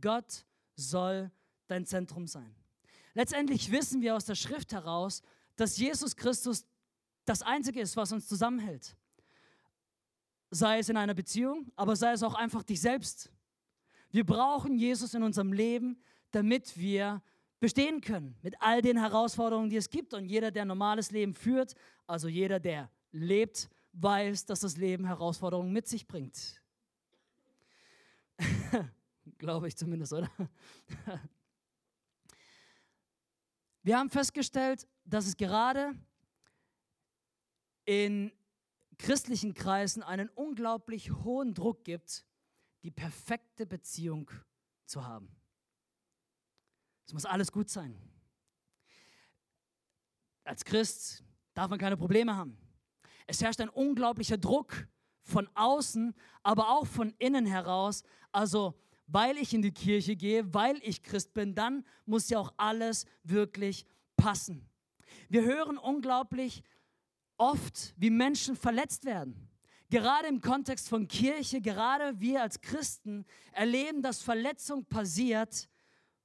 Gott 0.00 0.44
soll 0.76 1.30
dein 1.66 1.86
Zentrum 1.86 2.26
sein. 2.26 2.54
Letztendlich 3.14 3.70
wissen 3.70 4.02
wir 4.02 4.16
aus 4.16 4.24
der 4.24 4.34
Schrift 4.34 4.72
heraus, 4.72 5.22
dass 5.56 5.78
Jesus 5.78 6.16
Christus 6.16 6.66
das 7.24 7.42
Einzige 7.42 7.80
ist, 7.80 7.96
was 7.96 8.12
uns 8.12 8.28
zusammenhält. 8.28 8.96
Sei 10.50 10.78
es 10.78 10.88
in 10.88 10.96
einer 10.96 11.14
Beziehung, 11.14 11.72
aber 11.76 11.96
sei 11.96 12.12
es 12.12 12.22
auch 12.22 12.34
einfach 12.34 12.62
dich 12.62 12.80
selbst. 12.80 13.32
Wir 14.10 14.26
brauchen 14.26 14.76
Jesus 14.76 15.14
in 15.14 15.22
unserem 15.22 15.52
Leben, 15.52 16.02
damit 16.32 16.76
wir 16.76 17.22
bestehen 17.60 18.00
können 18.00 18.36
mit 18.42 18.60
all 18.60 18.82
den 18.82 18.98
Herausforderungen, 18.98 19.70
die 19.70 19.76
es 19.76 19.90
gibt. 19.90 20.12
Und 20.12 20.26
jeder, 20.26 20.50
der 20.50 20.62
ein 20.62 20.68
normales 20.68 21.10
Leben 21.10 21.34
führt, 21.34 21.74
also 22.06 22.28
jeder, 22.28 22.60
der 22.60 22.90
lebt, 23.10 23.70
weiß, 23.92 24.46
dass 24.46 24.60
das 24.60 24.76
Leben 24.76 25.06
Herausforderungen 25.06 25.72
mit 25.72 25.88
sich 25.88 26.06
bringt. 26.06 26.60
Glaube 29.38 29.68
ich 29.68 29.76
zumindest, 29.76 30.12
oder? 30.12 30.30
Wir 33.84 33.98
haben 33.98 34.08
festgestellt, 34.08 34.88
dass 35.04 35.26
es 35.26 35.36
gerade 35.36 35.94
in 37.84 38.32
christlichen 38.96 39.52
Kreisen 39.52 40.02
einen 40.02 40.30
unglaublich 40.30 41.12
hohen 41.12 41.52
Druck 41.52 41.84
gibt, 41.84 42.24
die 42.82 42.90
perfekte 42.90 43.66
Beziehung 43.66 44.30
zu 44.86 45.06
haben. 45.06 45.28
Es 47.06 47.12
muss 47.12 47.26
alles 47.26 47.52
gut 47.52 47.68
sein. 47.68 48.00
Als 50.44 50.64
Christ 50.64 51.22
darf 51.52 51.68
man 51.68 51.78
keine 51.78 51.98
Probleme 51.98 52.34
haben. 52.34 52.56
Es 53.26 53.42
herrscht 53.42 53.60
ein 53.60 53.68
unglaublicher 53.68 54.38
Druck 54.38 54.88
von 55.20 55.46
außen, 55.54 56.14
aber 56.42 56.70
auch 56.70 56.86
von 56.86 57.12
innen 57.18 57.44
heraus. 57.44 58.02
Also, 58.32 58.80
weil 59.06 59.36
ich 59.36 59.52
in 59.52 59.62
die 59.62 59.72
Kirche 59.72 60.16
gehe, 60.16 60.52
weil 60.54 60.78
ich 60.82 61.02
Christ 61.02 61.34
bin, 61.34 61.54
dann 61.54 61.84
muss 62.06 62.28
ja 62.28 62.38
auch 62.38 62.52
alles 62.56 63.06
wirklich 63.22 63.84
passen. 64.16 64.68
Wir 65.28 65.42
hören 65.44 65.78
unglaublich 65.78 66.62
oft, 67.36 67.94
wie 67.96 68.10
Menschen 68.10 68.56
verletzt 68.56 69.04
werden. 69.04 69.48
Gerade 69.90 70.28
im 70.28 70.40
Kontext 70.40 70.88
von 70.88 71.06
Kirche, 71.06 71.60
gerade 71.60 72.18
wir 72.18 72.42
als 72.42 72.60
Christen 72.60 73.24
erleben, 73.52 74.02
dass 74.02 74.22
Verletzung 74.22 74.84
passiert, 74.86 75.68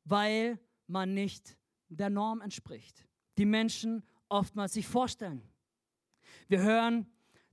weil 0.05 0.59
man 0.87 1.13
nicht 1.13 1.57
der 1.89 2.09
Norm 2.09 2.41
entspricht. 2.41 3.05
Die 3.37 3.45
Menschen 3.45 4.03
oftmals 4.27 4.73
sich 4.73 4.87
vorstellen. 4.87 5.41
Wir 6.47 6.61
hören, 6.61 7.05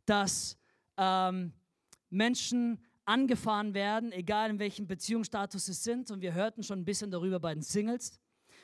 dass 0.04 0.56
ähm, 0.96 1.52
Menschen 2.08 2.80
angefahren 3.06 3.72
werden, 3.72 4.12
egal 4.12 4.50
in 4.50 4.58
welchem 4.58 4.86
Beziehungsstatus 4.86 5.66
sie 5.66 5.72
sind. 5.72 6.10
Und 6.10 6.20
wir 6.20 6.34
hörten 6.34 6.62
schon 6.62 6.80
ein 6.80 6.84
bisschen 6.84 7.10
darüber 7.10 7.40
bei 7.40 7.54
den 7.54 7.62
Singles. 7.62 8.20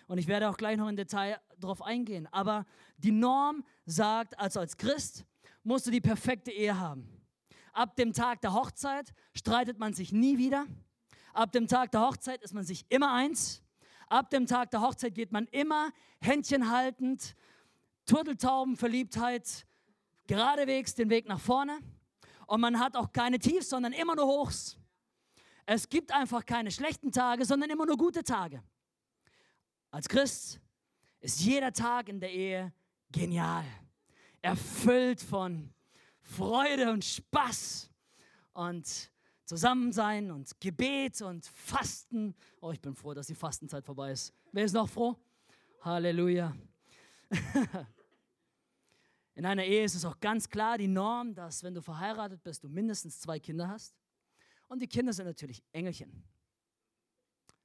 Und 0.06 0.18
ich 0.18 0.26
werde 0.26 0.50
auch 0.50 0.56
gleich 0.56 0.76
noch 0.76 0.88
im 0.88 0.96
Detail 0.96 1.40
darauf 1.58 1.80
eingehen. 1.80 2.28
Aber 2.32 2.66
die 2.98 3.12
Norm 3.12 3.64
sagt, 3.86 4.38
also 4.38 4.60
als 4.60 4.76
Christ 4.76 5.24
musst 5.62 5.86
du 5.86 5.90
die 5.90 6.00
perfekte 6.00 6.50
Ehe 6.50 6.78
haben. 6.78 7.08
Ab 7.72 7.96
dem 7.96 8.12
Tag 8.12 8.42
der 8.42 8.52
Hochzeit 8.52 9.14
streitet 9.34 9.78
man 9.78 9.94
sich 9.94 10.12
nie 10.12 10.36
wieder. 10.36 10.66
Ab 11.32 11.52
dem 11.52 11.66
Tag 11.66 11.92
der 11.92 12.02
Hochzeit 12.02 12.42
ist 12.42 12.52
man 12.52 12.64
sich 12.64 12.84
immer 12.90 13.12
eins. 13.12 13.62
Ab 14.08 14.28
dem 14.28 14.46
Tag 14.46 14.70
der 14.72 14.82
Hochzeit 14.82 15.14
geht 15.14 15.32
man 15.32 15.46
immer 15.46 15.90
Händchen 16.20 16.70
haltend, 16.70 17.34
Turteltaubenverliebtheit, 18.04 19.66
geradewegs 20.26 20.94
den 20.94 21.08
Weg 21.08 21.26
nach 21.26 21.40
vorne. 21.40 21.78
Und 22.52 22.60
man 22.60 22.78
hat 22.78 22.96
auch 22.96 23.10
keine 23.10 23.38
Tiefs, 23.38 23.70
sondern 23.70 23.94
immer 23.94 24.14
nur 24.14 24.26
Hochs. 24.26 24.76
Es 25.64 25.88
gibt 25.88 26.12
einfach 26.12 26.44
keine 26.44 26.70
schlechten 26.70 27.10
Tage, 27.10 27.46
sondern 27.46 27.70
immer 27.70 27.86
nur 27.86 27.96
gute 27.96 28.22
Tage. 28.22 28.62
Als 29.90 30.06
Christ 30.06 30.60
ist 31.20 31.40
jeder 31.40 31.72
Tag 31.72 32.10
in 32.10 32.20
der 32.20 32.30
Ehe 32.30 32.74
genial, 33.10 33.64
erfüllt 34.42 35.22
von 35.22 35.72
Freude 36.20 36.92
und 36.92 37.06
Spaß 37.06 37.90
und 38.52 39.10
Zusammensein 39.46 40.30
und 40.30 40.60
Gebet 40.60 41.22
und 41.22 41.46
Fasten. 41.46 42.34
Oh, 42.60 42.70
ich 42.70 42.82
bin 42.82 42.94
froh, 42.94 43.14
dass 43.14 43.28
die 43.28 43.34
Fastenzeit 43.34 43.82
vorbei 43.82 44.12
ist. 44.12 44.34
Wer 44.52 44.66
ist 44.66 44.74
noch 44.74 44.90
froh? 44.90 45.16
Halleluja. 45.80 46.54
In 49.34 49.46
einer 49.46 49.64
Ehe 49.64 49.84
ist 49.84 49.94
es 49.94 50.04
auch 50.04 50.20
ganz 50.20 50.48
klar 50.48 50.76
die 50.76 50.88
Norm, 50.88 51.34
dass 51.34 51.62
wenn 51.62 51.74
du 51.74 51.80
verheiratet 51.80 52.42
bist, 52.42 52.62
du 52.64 52.68
mindestens 52.68 53.20
zwei 53.20 53.40
Kinder 53.40 53.68
hast. 53.68 53.94
Und 54.68 54.82
die 54.82 54.86
Kinder 54.86 55.12
sind 55.12 55.26
natürlich 55.26 55.62
Engelchen. 55.72 56.24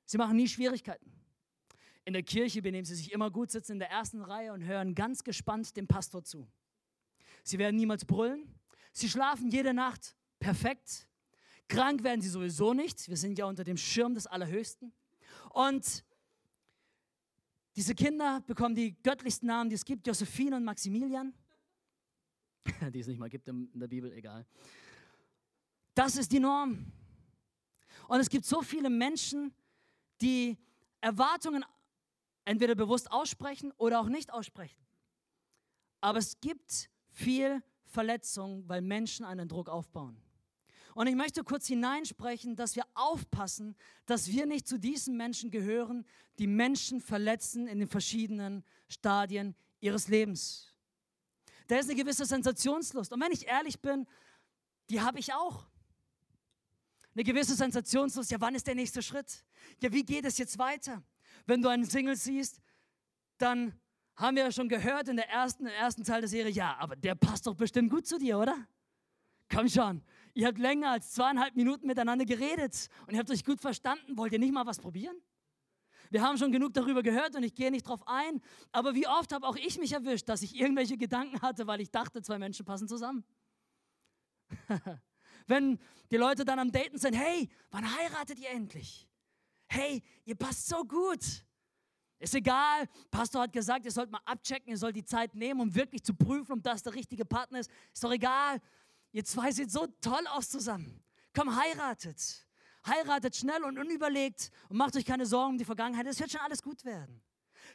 Sie 0.06 0.18
machen 0.18 0.38
nie 0.38 0.48
Schwierigkeiten. 0.48 1.12
In 2.06 2.14
der 2.14 2.24
Kirche 2.24 2.62
benehmen 2.62 2.86
sie 2.86 2.96
sich 2.96 3.12
immer 3.12 3.30
gut, 3.30 3.52
sitzen 3.52 3.74
in 3.74 3.80
der 3.80 3.90
ersten 3.90 4.22
Reihe 4.22 4.54
und 4.54 4.64
hören 4.64 4.96
ganz 4.96 5.26
gespannt 5.26 5.76
dem 5.76 5.88
Pastor 5.88 6.24
zu. 6.24 6.48
Sie 7.44 7.58
werden 7.58 7.76
niemals 7.76 8.06
brüllen. 8.06 8.56
Sie 8.94 9.10
schlafen 9.10 9.50
jede 9.50 9.74
Nacht 9.74 10.16
perfekt. 10.40 11.10
Krank 11.68 12.04
werden 12.04 12.22
sie 12.22 12.30
sowieso 12.30 12.74
nicht. 12.74 13.10
Wir 13.10 13.18
sind 13.18 13.38
ja 13.38 13.46
unter 13.46 13.66
dem 13.66 13.76
Schirm 13.76 14.16
des 14.16 14.26
Allerhöchsten. 14.26 14.94
Und 15.50 16.06
diese 17.76 17.94
Kinder 17.94 18.42
bekommen 18.48 18.74
die 18.74 18.96
göttlichsten 19.04 19.48
Namen, 19.48 19.70
die 19.70 19.76
es 19.76 19.86
gibt, 19.86 20.08
Josephine 20.08 20.56
und 20.56 20.64
Maximilian. 20.64 21.34
die 22.94 23.00
es 23.00 23.08
nicht 23.08 23.20
mal 23.20 23.30
gibt 23.30 23.48
in 23.48 23.70
der 23.74 23.88
Bibel, 23.88 24.12
egal. 24.14 24.46
Das 25.94 26.16
ist 26.16 26.32
die 26.32 26.40
Norm. 26.40 26.92
Und 28.08 28.20
es 28.20 28.30
gibt 28.30 28.46
so 28.46 28.62
viele 28.62 28.90
Menschen, 28.90 29.54
die 30.22 30.58
Erwartungen 31.02 31.64
entweder 32.46 32.76
bewusst 32.76 33.12
aussprechen 33.12 33.74
oder 33.78 34.00
auch 34.00 34.08
nicht 34.08 34.32
aussprechen. 34.32 34.80
Aber 36.02 36.20
es 36.20 36.40
gibt 36.40 36.90
viel 37.12 37.64
Verletzung, 37.86 38.68
weil 38.68 38.82
Menschen 38.82 39.26
einen 39.26 39.48
Druck 39.48 39.70
aufbauen. 39.70 40.22
Und 40.94 41.08
ich 41.08 41.16
möchte 41.16 41.44
kurz 41.44 41.68
hineinsprechen, 41.68 42.56
dass 42.56 42.76
wir 42.76 42.84
aufpassen, 42.96 43.76
dass 44.06 44.32
wir 44.32 44.46
nicht 44.46 44.68
zu 44.68 44.80
diesen 44.80 45.16
Menschen 45.16 45.52
gehören, 45.52 46.06
die 46.40 46.48
Menschen 46.48 47.02
verletzen 47.02 47.68
in 47.68 47.80
den 47.80 47.88
verschiedenen 47.88 48.64
Stadien 48.88 49.56
ihres 49.80 50.08
Lebens. 50.08 50.67
Da 51.68 51.78
ist 51.78 51.90
eine 51.90 51.96
gewisse 51.96 52.26
Sensationslust. 52.26 53.12
Und 53.12 53.22
wenn 53.22 53.32
ich 53.32 53.48
ehrlich 53.48 53.80
bin, 53.80 54.08
die 54.90 55.02
habe 55.02 55.20
ich 55.20 55.34
auch. 55.34 55.68
Eine 57.14 57.24
gewisse 57.24 57.56
Sensationslust. 57.56 58.32
Ja, 58.32 58.40
wann 58.40 58.56
ist 58.56 58.68
der 58.68 58.76
nächste 58.76 59.02
Schritt? 59.02 59.44
Ja, 59.82 59.92
wie 59.92 60.04
geht 60.04 60.26
es 60.26 60.38
jetzt 60.38 60.58
weiter? 60.58 61.04
Wenn 61.46 61.62
du 61.62 61.70
einen 61.70 61.86
Single 61.86 62.16
siehst, 62.16 62.62
dann 63.38 63.80
haben 64.16 64.36
wir 64.36 64.44
ja 64.44 64.52
schon 64.52 64.70
gehört 64.70 65.08
in 65.08 65.16
der 65.16 65.30
ersten, 65.30 65.66
im 65.66 65.74
ersten 65.74 66.04
Teil 66.04 66.22
der 66.22 66.30
Serie, 66.30 66.52
ja, 66.52 66.76
aber 66.80 66.96
der 66.96 67.16
passt 67.16 67.46
doch 67.46 67.56
bestimmt 67.56 67.92
gut 67.92 68.08
zu 68.08 68.18
dir, 68.18 68.40
oder? 68.40 68.68
Komm 69.50 69.70
schon, 69.70 70.02
ihr 70.34 70.48
habt 70.48 70.58
länger 70.58 70.92
als 70.92 71.12
zweieinhalb 71.12 71.56
Minuten 71.56 71.88
miteinander 71.88 72.26
geredet 72.26 72.90
und 73.06 73.14
ihr 73.14 73.20
habt 73.20 73.30
euch 73.30 73.46
gut 73.46 73.62
verstanden. 73.62 74.18
Wollt 74.18 74.34
ihr 74.34 74.40
nicht 74.40 74.54
mal 74.54 74.66
was 74.66 74.80
probieren? 74.80 75.16
Wir 76.10 76.22
haben 76.22 76.38
schon 76.38 76.52
genug 76.52 76.74
darüber 76.74 77.04
gehört 77.04 77.36
und 77.36 77.44
ich 77.44 77.56
gehe 77.56 77.72
nicht 77.72 77.88
drauf 77.88 78.02
ein. 78.08 78.42
Aber 78.72 78.96
wie 78.96 79.08
oft 79.08 79.34
habe 79.34 79.48
auch 79.48 79.56
ich 79.56 79.78
mich 79.80 79.94
erwischt, 79.94 80.30
dass 80.30 80.42
ich 80.42 80.56
irgendwelche 80.56 80.98
Gedanken 80.98 81.42
hatte, 81.42 81.68
weil 81.68 81.82
ich 81.82 81.92
dachte, 81.92 82.22
zwei 82.22 82.38
Menschen 82.38 82.66
passen 82.66 82.88
zusammen. 82.88 83.24
Wenn 85.48 85.80
die 86.12 86.18
Leute 86.18 86.46
dann 86.46 86.60
am 86.60 86.72
Daten 86.72 86.98
sind, 86.98 87.14
hey, 87.14 87.50
wann 87.72 87.86
heiratet 87.98 88.40
ihr 88.40 88.50
endlich? 88.50 89.08
hey, 89.68 90.02
ihr 90.26 90.36
passt 90.36 90.68
so 90.68 90.84
gut. 90.84 91.44
Ist 92.20 92.34
egal, 92.34 92.88
Pastor 93.12 93.44
hat 93.44 93.54
gesagt, 93.54 93.86
ihr 93.86 93.92
sollt 93.92 94.10
mal 94.10 94.22
abchecken, 94.26 94.70
ihr 94.70 94.78
sollt 94.78 94.96
die 94.96 95.06
Zeit 95.06 95.36
nehmen, 95.36 95.62
um 95.62 95.76
wirklich 95.76 96.04
zu 96.04 96.16
prüfen, 96.16 96.54
ob 96.54 96.64
das 96.64 96.82
der 96.82 96.96
richtige 96.96 97.26
Partner 97.26 97.60
ist. 97.60 97.70
Ist 97.94 98.04
doch 98.04 98.12
egal, 98.12 98.60
ihr 99.12 99.24
zwei 99.24 99.52
seht 99.52 99.72
so 99.72 99.86
toll 100.02 100.26
aus 100.28 100.50
zusammen. 100.50 101.04
Komm, 101.36 101.56
heiratet. 101.56 102.47
Heiratet 102.88 103.36
schnell 103.36 103.64
und 103.64 103.78
unüberlegt 103.78 104.52
und 104.70 104.78
macht 104.78 104.96
euch 104.96 105.06
keine 105.06 105.26
Sorgen 105.26 105.52
um 105.52 105.58
die 105.58 105.66
Vergangenheit. 105.66 106.06
Es 106.08 106.20
wird 106.20 106.32
schon 106.32 106.42
alles 106.42 106.62
gut 106.62 106.84
werden. 106.86 107.22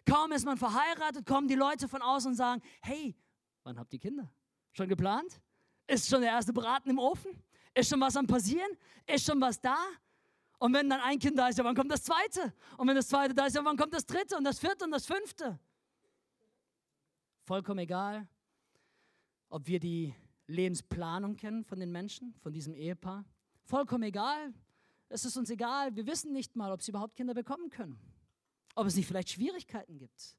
Kaum 0.06 0.32
ist 0.32 0.44
man 0.44 0.56
verheiratet, 0.56 1.26
kommen 1.26 1.48
die 1.48 1.54
Leute 1.54 1.88
von 1.88 2.02
außen 2.02 2.30
und 2.30 2.36
sagen, 2.36 2.62
hey, 2.82 3.14
wann 3.62 3.78
habt 3.78 3.92
ihr 3.92 3.98
Kinder? 3.98 4.32
Schon 4.72 4.88
geplant? 4.88 5.40
Ist 5.86 6.08
schon 6.08 6.22
der 6.22 6.30
erste 6.30 6.52
Braten 6.52 6.90
im 6.90 6.98
Ofen? 6.98 7.30
Ist 7.74 7.90
schon 7.90 8.00
was 8.00 8.16
am 8.16 8.26
passieren? 8.26 8.70
Ist 9.06 9.26
schon 9.26 9.40
was 9.40 9.60
da? 9.60 9.76
Und 10.58 10.72
wenn 10.74 10.88
dann 10.88 11.00
ein 11.00 11.18
Kind 11.18 11.38
da 11.38 11.48
ist, 11.48 11.58
ja, 11.58 11.64
wann 11.64 11.74
kommt 11.74 11.90
das 11.90 12.04
zweite? 12.04 12.54
Und 12.76 12.86
wenn 12.86 12.94
das 12.94 13.08
zweite 13.08 13.34
da 13.34 13.46
ist, 13.46 13.56
ja, 13.56 13.64
wann 13.64 13.76
kommt 13.76 13.92
das 13.92 14.06
dritte 14.06 14.36
und 14.36 14.44
das 14.44 14.58
vierte 14.58 14.84
und 14.84 14.92
das 14.92 15.06
fünfte? 15.06 15.58
Vollkommen 17.44 17.80
egal, 17.80 18.28
ob 19.48 19.66
wir 19.66 19.80
die 19.80 20.14
Lebensplanung 20.46 21.36
kennen 21.36 21.64
von 21.64 21.80
den 21.80 21.90
Menschen, 21.90 22.34
von 22.42 22.52
diesem 22.52 22.74
Ehepaar. 22.74 23.24
Vollkommen 23.64 24.04
egal. 24.04 24.54
Es 25.12 25.24
ist 25.24 25.36
uns 25.36 25.50
egal. 25.50 25.94
Wir 25.94 26.06
wissen 26.06 26.32
nicht 26.32 26.56
mal, 26.56 26.72
ob 26.72 26.82
sie 26.82 26.90
überhaupt 26.90 27.16
Kinder 27.16 27.34
bekommen 27.34 27.68
können. 27.68 27.98
Ob 28.74 28.86
es 28.86 28.96
nicht 28.96 29.06
vielleicht 29.06 29.30
Schwierigkeiten 29.30 29.98
gibt. 29.98 30.36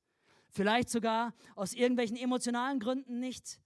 Vielleicht 0.49 0.89
sogar 0.89 1.33
aus 1.55 1.73
irgendwelchen 1.73 2.17
emotionalen 2.17 2.79
Gründen 2.79 3.19
nicht 3.19 3.59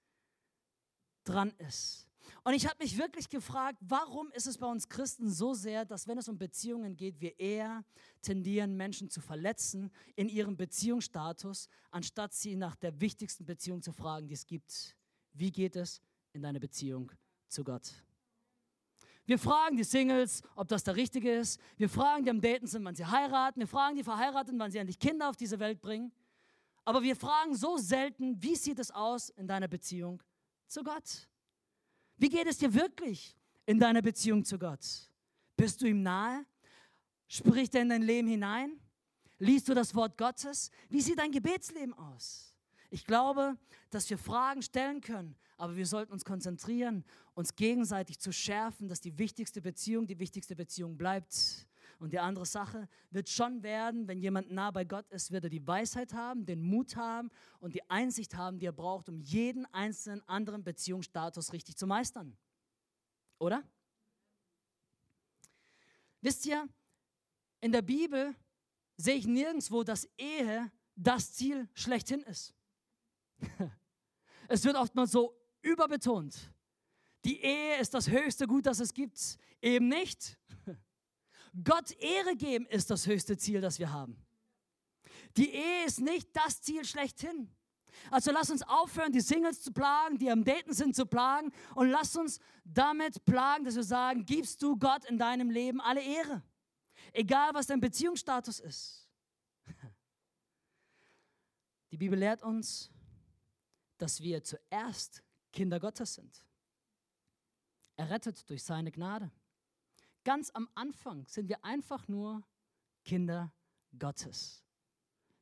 dran 1.23 1.53
ist. 1.59 2.07
Und 2.43 2.53
ich 2.53 2.65
habe 2.67 2.81
mich 2.83 2.97
wirklich 2.97 3.29
gefragt, 3.29 3.77
warum 3.81 4.31
ist 4.31 4.47
es 4.47 4.57
bei 4.57 4.67
uns 4.67 4.89
Christen 4.89 5.29
so 5.29 5.53
sehr, 5.53 5.85
dass 5.85 6.07
wenn 6.07 6.17
es 6.17 6.27
um 6.27 6.37
Beziehungen 6.37 6.95
geht, 6.97 7.21
wir 7.21 7.39
eher 7.39 7.85
tendieren, 8.21 8.75
Menschen 8.75 9.09
zu 9.09 9.21
verletzen 9.21 9.91
in 10.15 10.27
ihrem 10.27 10.57
Beziehungsstatus, 10.57 11.69
anstatt 11.89 12.33
sie 12.33 12.55
nach 12.55 12.75
der 12.75 12.99
wichtigsten 12.99 13.45
Beziehung 13.45 13.81
zu 13.81 13.93
fragen, 13.93 14.27
die 14.27 14.33
es 14.33 14.45
gibt. 14.45 14.95
Wie 15.33 15.51
geht 15.51 15.75
es 15.75 16.01
in 16.33 16.41
deiner 16.41 16.59
Beziehung 16.59 17.11
zu 17.47 17.63
Gott? 17.63 17.93
Wir 19.27 19.37
fragen 19.37 19.75
die 19.75 19.83
Singles, 19.83 20.41
ob 20.55 20.69
das 20.69 20.85
der 20.85 20.95
Richtige 20.95 21.29
ist. 21.29 21.59
Wir 21.75 21.89
fragen 21.89 22.23
die 22.23 22.29
am 22.29 22.39
Daten 22.39 22.65
sind, 22.65 22.85
wann 22.85 22.95
sie 22.95 23.05
heiraten. 23.05 23.59
Wir 23.59 23.67
fragen 23.67 23.97
die 23.97 24.03
Verheirateten, 24.03 24.57
wann 24.57 24.71
sie 24.71 24.77
endlich 24.77 24.97
Kinder 24.97 25.29
auf 25.29 25.35
diese 25.35 25.59
Welt 25.59 25.81
bringen. 25.81 26.13
Aber 26.85 27.03
wir 27.03 27.13
fragen 27.13 27.53
so 27.53 27.75
selten, 27.75 28.41
wie 28.41 28.55
sieht 28.55 28.79
es 28.79 28.89
aus 28.89 29.29
in 29.31 29.45
deiner 29.45 29.67
Beziehung 29.67 30.23
zu 30.65 30.81
Gott? 30.81 31.27
Wie 32.15 32.29
geht 32.29 32.47
es 32.47 32.57
dir 32.57 32.73
wirklich 32.73 33.35
in 33.65 33.77
deiner 33.77 34.01
Beziehung 34.01 34.45
zu 34.45 34.57
Gott? 34.57 35.11
Bist 35.57 35.81
du 35.81 35.87
ihm 35.87 36.01
nahe? 36.01 36.45
Spricht 37.27 37.75
er 37.75 37.81
in 37.81 37.89
dein 37.89 38.03
Leben 38.03 38.29
hinein? 38.29 38.79
Liest 39.39 39.67
du 39.67 39.73
das 39.73 39.93
Wort 39.93 40.17
Gottes? 40.17 40.71
Wie 40.87 41.01
sieht 41.01 41.19
dein 41.19 41.33
Gebetsleben 41.33 41.93
aus? 41.93 42.55
Ich 42.89 43.05
glaube, 43.05 43.57
dass 43.89 44.09
wir 44.09 44.17
Fragen 44.17 44.61
stellen 44.61 45.01
können 45.01 45.35
aber 45.57 45.75
wir 45.75 45.85
sollten 45.85 46.11
uns 46.13 46.23
konzentrieren, 46.23 47.03
uns 47.33 47.55
gegenseitig 47.55 48.19
zu 48.19 48.31
schärfen, 48.31 48.87
dass 48.87 49.01
die 49.01 49.17
wichtigste 49.17 49.61
Beziehung 49.61 50.05
die 50.05 50.19
wichtigste 50.19 50.55
Beziehung 50.55 50.97
bleibt. 50.97 51.67
Und 51.99 52.13
die 52.13 52.19
andere 52.19 52.45
Sache 52.45 52.87
wird 53.09 53.27
schon 53.27 53.63
werden, 53.63 54.07
wenn 54.07 54.19
jemand 54.19 54.51
nah 54.51 54.69
bei 54.69 54.85
Gott 54.85 55.09
ist, 55.09 55.31
wird 55.31 55.45
er 55.45 55.49
die 55.49 55.65
Weisheit 55.65 56.13
haben, 56.13 56.45
den 56.45 56.61
Mut 56.61 56.95
haben 56.95 57.31
und 57.59 57.73
die 57.73 57.89
Einsicht 57.89 58.35
haben, 58.35 58.59
die 58.59 58.67
er 58.67 58.71
braucht, 58.71 59.09
um 59.09 59.19
jeden 59.19 59.65
einzelnen 59.73 60.21
anderen 60.27 60.63
Beziehungsstatus 60.63 61.53
richtig 61.53 61.75
zu 61.75 61.87
meistern. 61.87 62.37
Oder? 63.39 63.63
Wisst 66.21 66.45
ihr, 66.45 66.67
in 67.61 67.71
der 67.71 67.81
Bibel 67.81 68.35
sehe 68.97 69.15
ich 69.15 69.25
nirgendwo, 69.25 69.83
dass 69.83 70.07
Ehe 70.17 70.71
das 70.95 71.33
Ziel 71.33 71.67
schlechthin 71.73 72.21
ist. 72.21 72.53
Es 74.49 74.63
wird 74.63 74.77
oftmals 74.77 75.11
so 75.11 75.36
überbetont. 75.67 76.35
Die 77.25 77.41
Ehe 77.41 77.79
ist 77.79 77.93
das 77.93 78.09
höchste 78.09 78.47
Gut, 78.47 78.65
das 78.65 78.79
es 78.79 78.93
gibt. 78.93 79.37
Eben 79.61 79.89
nicht. 79.89 80.37
Gott 81.63 81.91
Ehre 81.99 82.35
geben 82.35 82.65
ist 82.67 82.89
das 82.89 83.07
höchste 83.07 83.37
Ziel, 83.37 83.61
das 83.61 83.79
wir 83.79 83.91
haben. 83.91 84.15
Die 85.35 85.49
Ehe 85.53 85.85
ist 85.85 85.99
nicht 85.99 86.29
das 86.35 86.61
Ziel 86.61 86.85
schlechthin. 86.85 87.49
Also 88.11 88.31
lass 88.31 88.49
uns 88.49 88.61
aufhören, 88.61 89.11
die 89.11 89.21
Singles 89.21 89.61
zu 89.61 89.71
plagen, 89.71 90.17
die 90.17 90.29
am 90.29 90.43
Daten 90.43 90.73
sind 90.73 90.95
zu 90.95 91.05
plagen 91.05 91.51
und 91.75 91.89
lass 91.89 92.15
uns 92.15 92.39
damit 92.63 93.25
plagen, 93.25 93.65
dass 93.65 93.75
wir 93.75 93.83
sagen, 93.83 94.25
gibst 94.25 94.61
du 94.61 94.77
Gott 94.77 95.05
in 95.05 95.17
deinem 95.17 95.49
Leben 95.49 95.81
alle 95.81 96.01
Ehre. 96.01 96.43
Egal, 97.11 97.53
was 97.53 97.67
dein 97.67 97.79
Beziehungsstatus 97.79 98.59
ist. 98.59 99.09
Die 101.91 101.97
Bibel 101.97 102.19
lehrt 102.19 102.43
uns, 102.43 102.91
dass 103.97 104.21
wir 104.21 104.43
zuerst 104.43 105.23
Kinder 105.57 105.79
Gottes 105.79 106.13
sind. 106.13 106.45
Errettet 107.95 108.47
durch 108.47 108.63
seine 108.63 108.91
Gnade. 108.91 109.31
Ganz 110.23 110.51
am 110.53 110.69
Anfang 110.75 111.25
sind 111.25 111.49
wir 111.49 111.65
einfach 111.65 112.07
nur 112.07 112.43
Kinder 113.03 113.51
Gottes. 113.97 114.63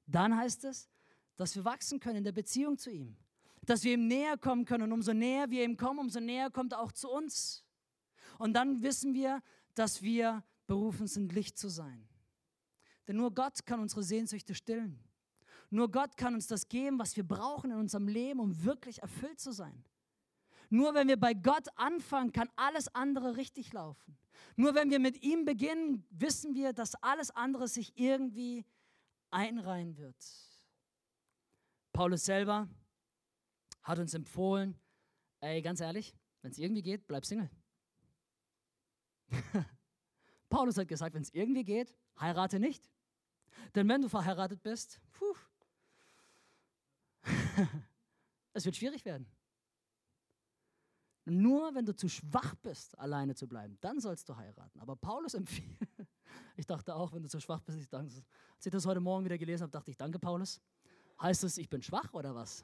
Dann 0.05 0.37
heißt 0.37 0.63
es, 0.63 0.89
dass 1.35 1.53
wir 1.57 1.65
wachsen 1.65 1.99
können 1.99 2.19
in 2.19 2.23
der 2.23 2.31
Beziehung 2.31 2.77
zu 2.77 2.91
ihm. 2.91 3.17
Dass 3.65 3.83
wir 3.83 3.95
ihm 3.95 4.07
näher 4.07 4.37
kommen 4.37 4.63
können. 4.63 4.83
Und 4.83 4.93
umso 4.93 5.11
näher 5.11 5.49
wir 5.49 5.65
ihm 5.65 5.75
kommen, 5.75 5.99
umso 5.99 6.21
näher 6.21 6.49
kommt 6.49 6.71
er 6.71 6.79
auch 6.79 6.93
zu 6.93 7.09
uns. 7.09 7.65
Und 8.39 8.53
dann 8.53 8.81
wissen 8.83 9.13
wir, 9.13 9.43
dass 9.73 10.01
wir 10.01 10.45
berufen 10.65 11.07
sind, 11.07 11.33
Licht 11.33 11.57
zu 11.57 11.67
sein. 11.67 12.07
Denn 13.05 13.17
nur 13.17 13.33
Gott 13.33 13.65
kann 13.65 13.81
unsere 13.81 14.01
Sehnsüchte 14.01 14.55
stillen. 14.55 14.97
Nur 15.69 15.91
Gott 15.91 16.15
kann 16.15 16.35
uns 16.35 16.47
das 16.47 16.69
geben, 16.69 16.99
was 16.99 17.17
wir 17.17 17.27
brauchen 17.27 17.71
in 17.71 17.77
unserem 17.77 18.07
Leben, 18.07 18.39
um 18.39 18.63
wirklich 18.63 19.01
erfüllt 19.01 19.41
zu 19.41 19.51
sein. 19.51 19.83
Nur 20.75 20.93
wenn 20.93 21.07
wir 21.07 21.17
bei 21.17 21.33
Gott 21.33 21.69
anfangen, 21.77 22.33
kann 22.33 22.49
alles 22.57 22.93
andere 22.93 23.37
richtig 23.37 23.71
laufen. 23.71 24.17
Nur 24.57 24.75
wenn 24.75 24.89
wir 24.89 24.99
mit 24.99 25.23
ihm 25.23 25.45
beginnen, 25.45 26.05
wissen 26.09 26.53
wir, 26.53 26.73
dass 26.73 26.95
alles 26.95 27.31
andere 27.31 27.69
sich 27.69 27.97
irgendwie 27.97 28.65
einreihen 29.31 29.95
wird. 29.95 30.17
Paulus 31.93 32.25
selber 32.25 32.67
hat 33.83 33.99
uns 33.99 34.13
empfohlen, 34.13 34.77
ey, 35.39 35.61
ganz 35.61 35.79
ehrlich, 35.79 36.13
wenn 36.41 36.51
es 36.51 36.57
irgendwie 36.57 36.81
geht, 36.81 37.07
bleib 37.07 37.25
Single. 37.25 37.49
Paulus 40.49 40.77
hat 40.77 40.89
gesagt, 40.89 41.15
wenn 41.15 41.21
es 41.21 41.33
irgendwie 41.33 41.63
geht, 41.63 41.95
heirate 42.19 42.59
nicht. 42.59 42.91
Denn 43.75 43.87
wenn 43.87 44.01
du 44.01 44.09
verheiratet 44.09 44.61
bist, 44.61 44.99
puh, 45.13 45.35
es 48.51 48.65
wird 48.65 48.75
schwierig 48.75 49.05
werden. 49.05 49.25
Nur 51.25 51.73
wenn 51.73 51.85
du 51.85 51.95
zu 51.95 52.07
schwach 52.07 52.53
bist, 52.55 52.97
alleine 52.99 53.33
zu 53.33 53.47
bleiben, 53.47 53.77
dann 53.81 53.99
sollst 53.99 54.29
du 54.29 54.35
heiraten. 54.35 54.79
Aber 54.79 54.95
Paulus 54.95 55.33
empfiehlt, 55.33 55.79
ich 56.55 56.67
dachte 56.67 56.95
auch, 56.95 57.11
wenn 57.13 57.23
du 57.23 57.29
zu 57.29 57.39
schwach 57.39 57.61
bist, 57.61 57.79
ich 57.79 57.89
dachte, 57.89 58.05
als 58.05 58.65
ich 58.65 58.71
das 58.71 58.85
heute 58.85 58.99
Morgen 58.99 59.25
wieder 59.25 59.37
gelesen 59.39 59.63
habe, 59.63 59.71
dachte 59.71 59.89
ich, 59.89 59.97
danke 59.97 60.19
Paulus. 60.19 60.61
Heißt 61.19 61.43
es, 61.43 61.57
ich 61.57 61.67
bin 61.67 61.81
schwach 61.81 62.13
oder 62.13 62.35
was? 62.35 62.63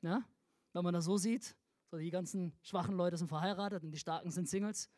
Ja? 0.00 0.24
Wenn 0.72 0.82
man 0.82 0.92
das 0.92 1.04
so 1.04 1.16
sieht, 1.16 1.54
so 1.92 1.96
die 1.96 2.10
ganzen 2.10 2.52
schwachen 2.62 2.96
Leute 2.96 3.16
sind 3.16 3.28
verheiratet 3.28 3.84
und 3.84 3.92
die 3.92 3.98
Starken 3.98 4.32
sind 4.32 4.48
Singles. 4.48 4.90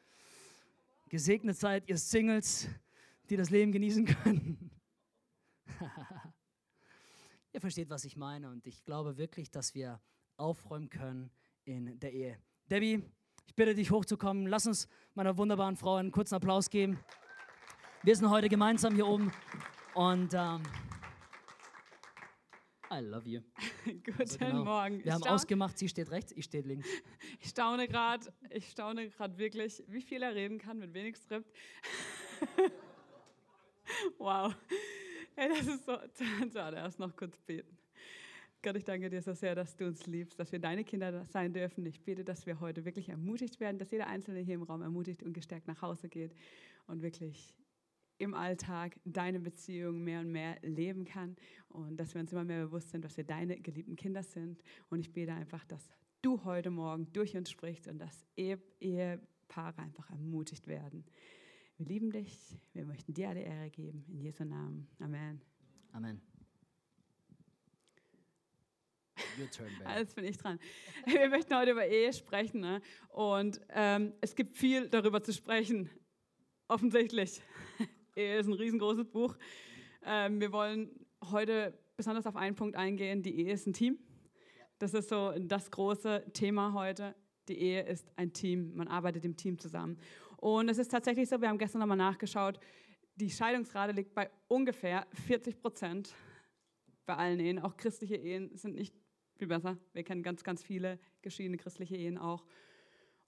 Gesegnet 1.10 1.58
seid 1.58 1.86
ihr 1.88 1.98
Singles, 1.98 2.68
die 3.28 3.36
das 3.36 3.50
Leben 3.50 3.70
genießen 3.70 4.06
können. 4.06 4.70
ihr 7.52 7.60
versteht, 7.60 7.90
was 7.90 8.04
ich 8.06 8.16
meine 8.16 8.48
und 8.48 8.66
ich 8.66 8.82
glaube 8.84 9.18
wirklich, 9.18 9.50
dass 9.50 9.74
wir 9.74 10.00
aufräumen 10.36 10.88
können 10.88 11.30
in 11.64 11.98
der 12.00 12.12
Ehe. 12.12 12.38
Debbie, 12.70 13.02
ich 13.46 13.54
bitte 13.54 13.74
dich 13.74 13.90
hochzukommen. 13.90 14.46
Lass 14.46 14.66
uns 14.66 14.88
meiner 15.14 15.36
wunderbaren 15.36 15.76
Frau 15.76 15.96
einen 15.96 16.10
kurzen 16.10 16.34
Applaus 16.34 16.70
geben. 16.70 16.98
Wir 18.02 18.16
sind 18.16 18.30
heute 18.30 18.48
gemeinsam 18.48 18.94
hier 18.94 19.06
oben 19.06 19.32
und 19.94 20.32
ähm, 20.32 20.62
I 22.90 23.00
love 23.00 23.28
you. 23.28 23.40
Guten 23.84 24.14
also 24.18 24.38
genau. 24.38 24.64
Morgen. 24.64 25.04
Wir 25.04 25.12
haben 25.12 25.24
ausgemacht, 25.24 25.78
sie 25.78 25.88
steht 25.88 26.10
rechts, 26.10 26.32
ich 26.32 26.46
stehe 26.46 26.62
links. 26.62 26.88
Ich 27.40 27.50
staune 27.50 27.86
gerade, 27.86 28.32
ich 28.48 28.70
staune 28.70 29.10
gerade 29.10 29.36
wirklich, 29.36 29.82
wie 29.88 30.00
viel 30.00 30.22
er 30.22 30.34
reden 30.34 30.58
kann 30.58 30.78
mit 30.78 30.94
wenig 30.94 31.16
Skript. 31.16 31.50
wow. 34.18 34.54
Hey, 35.34 35.48
das 35.50 35.66
ist 35.66 35.84
so, 35.84 35.98
schade, 36.52 36.76
erst 36.76 36.98
noch 36.98 37.14
kurz 37.14 37.38
beten. 37.40 37.76
Gott, 38.64 38.76
ich 38.76 38.84
danke 38.84 39.10
dir 39.10 39.20
so 39.20 39.34
sehr, 39.34 39.54
dass 39.54 39.76
du 39.76 39.86
uns 39.86 40.06
liebst, 40.06 40.40
dass 40.40 40.50
wir 40.50 40.58
deine 40.58 40.84
Kinder 40.84 41.26
sein 41.26 41.52
dürfen. 41.52 41.84
Ich 41.84 42.00
bete, 42.00 42.24
dass 42.24 42.46
wir 42.46 42.60
heute 42.60 42.86
wirklich 42.86 43.10
ermutigt 43.10 43.60
werden, 43.60 43.78
dass 43.78 43.90
jeder 43.90 44.06
Einzelne 44.06 44.40
hier 44.40 44.54
im 44.54 44.62
Raum 44.62 44.80
ermutigt 44.80 45.22
und 45.22 45.34
gestärkt 45.34 45.68
nach 45.68 45.82
Hause 45.82 46.08
geht 46.08 46.34
und 46.86 47.02
wirklich 47.02 47.54
im 48.16 48.32
Alltag 48.32 48.98
deine 49.04 49.38
Beziehung 49.38 50.02
mehr 50.02 50.20
und 50.20 50.32
mehr 50.32 50.56
leben 50.62 51.04
kann 51.04 51.36
und 51.68 51.98
dass 52.00 52.14
wir 52.14 52.22
uns 52.22 52.32
immer 52.32 52.44
mehr 52.44 52.64
bewusst 52.64 52.88
sind, 52.88 53.04
dass 53.04 53.18
wir 53.18 53.24
deine 53.24 53.60
geliebten 53.60 53.96
Kinder 53.96 54.22
sind. 54.22 54.62
Und 54.88 55.00
ich 55.00 55.12
bete 55.12 55.34
einfach, 55.34 55.66
dass 55.66 55.86
du 56.22 56.42
heute 56.44 56.70
Morgen 56.70 57.12
durch 57.12 57.36
uns 57.36 57.50
sprichst 57.50 57.86
und 57.86 57.98
dass 57.98 58.24
Ehepaare 58.34 59.78
einfach 59.82 60.08
ermutigt 60.08 60.68
werden. 60.68 61.04
Wir 61.76 61.84
lieben 61.84 62.10
dich, 62.10 62.58
wir 62.72 62.86
möchten 62.86 63.12
dir 63.12 63.28
alle 63.28 63.42
Ehre 63.42 63.68
geben. 63.68 64.06
In 64.08 64.20
Jesu 64.22 64.42
Namen. 64.42 64.88
Amen. 65.00 65.42
Amen. 65.92 66.33
Your 69.38 69.50
turn, 69.50 69.68
baby. 69.78 69.98
Jetzt 69.98 70.14
bin 70.14 70.24
ich 70.24 70.36
dran. 70.36 70.58
Wir 71.06 71.28
möchten 71.28 71.56
heute 71.56 71.72
über 71.72 71.86
Ehe 71.86 72.12
sprechen. 72.12 72.60
Ne? 72.60 72.80
Und 73.08 73.60
ähm, 73.70 74.12
es 74.20 74.34
gibt 74.34 74.56
viel 74.56 74.88
darüber 74.88 75.22
zu 75.22 75.32
sprechen. 75.32 75.90
Offensichtlich. 76.68 77.42
Ehe 78.16 78.38
ist 78.38 78.46
ein 78.46 78.54
riesengroßes 78.54 79.06
Buch. 79.06 79.36
Ähm, 80.04 80.40
wir 80.40 80.52
wollen 80.52 80.90
heute 81.30 81.78
besonders 81.96 82.26
auf 82.26 82.36
einen 82.36 82.54
Punkt 82.54 82.76
eingehen. 82.76 83.22
Die 83.22 83.38
Ehe 83.40 83.52
ist 83.52 83.66
ein 83.66 83.72
Team. 83.72 83.98
Das 84.78 84.94
ist 84.94 85.08
so 85.08 85.32
das 85.38 85.70
große 85.70 86.24
Thema 86.32 86.72
heute. 86.72 87.14
Die 87.48 87.58
Ehe 87.58 87.82
ist 87.82 88.10
ein 88.16 88.32
Team. 88.32 88.74
Man 88.74 88.88
arbeitet 88.88 89.24
im 89.24 89.36
Team 89.36 89.58
zusammen. 89.58 89.98
Und 90.36 90.68
es 90.68 90.78
ist 90.78 90.90
tatsächlich 90.90 91.28
so, 91.28 91.40
wir 91.40 91.48
haben 91.48 91.58
gestern 91.58 91.80
nochmal 91.80 91.96
nachgeschaut, 91.96 92.58
die 93.16 93.30
Scheidungsrate 93.30 93.92
liegt 93.92 94.14
bei 94.14 94.28
ungefähr 94.48 95.06
40 95.26 95.60
Prozent 95.60 96.14
bei 97.06 97.16
allen 97.16 97.38
Ehen. 97.38 97.58
Auch 97.60 97.76
christliche 97.76 98.16
Ehen 98.16 98.56
sind 98.56 98.74
nicht 98.74 98.94
viel 99.36 99.48
besser. 99.48 99.76
Wir 99.92 100.04
kennen 100.04 100.22
ganz, 100.22 100.44
ganz 100.44 100.62
viele 100.62 100.98
geschiedene 101.22 101.56
christliche 101.56 101.96
Ehen 101.96 102.18
auch. 102.18 102.44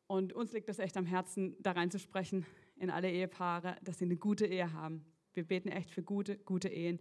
Und 0.07 0.33
uns 0.33 0.53
liegt 0.53 0.69
es 0.69 0.79
echt 0.79 0.97
am 0.97 1.07
Herzen, 1.07 1.57
da 1.61 1.73
reinzusprechen 1.73 2.47
in 2.77 2.91
alle 2.91 3.11
Ehepaare, 3.11 3.77
dass 3.83 3.99
sie 3.99 4.05
eine 4.05 4.17
gute 4.17 4.47
Ehe 4.47 4.73
haben. 4.73 5.05
Wir 5.35 5.45
beten 5.45 5.69
echt 5.69 5.91
für 5.91 6.03
gute, 6.03 6.39
gute 6.39 6.69
Ehen. 6.69 7.01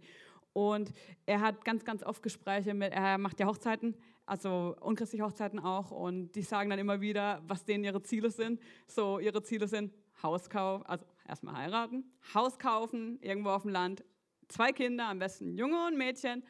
Und 0.52 0.92
er 1.26 1.40
hat 1.40 1.64
ganz, 1.64 1.84
ganz 1.84 2.02
oft 2.02 2.22
Gespräche 2.22 2.74
mit, 2.74 2.92
er 2.92 3.18
macht 3.18 3.38
ja 3.40 3.46
Hochzeiten, 3.46 3.94
also 4.24 4.74
unchristliche 4.80 5.24
Hochzeiten 5.24 5.58
auch. 5.58 5.90
Und 5.90 6.32
die 6.32 6.42
sagen 6.42 6.70
dann 6.70 6.78
immer 6.78 7.00
wieder, 7.00 7.42
was 7.46 7.64
denen 7.64 7.84
ihre 7.84 8.02
Ziele 8.02 8.30
sind. 8.30 8.60
So, 8.86 9.18
ihre 9.18 9.42
Ziele 9.42 9.68
sind 9.68 9.92
Hauskauf, 10.22 10.88
also 10.88 11.04
erstmal 11.28 11.56
heiraten, 11.56 12.10
Haus 12.34 12.58
kaufen, 12.58 13.18
irgendwo 13.20 13.50
auf 13.50 13.62
dem 13.62 13.70
Land, 13.70 14.04
zwei 14.48 14.72
Kinder, 14.72 15.08
am 15.08 15.18
besten 15.18 15.56
Junge 15.56 15.86
und 15.86 15.96
Mädchen. 15.96 16.42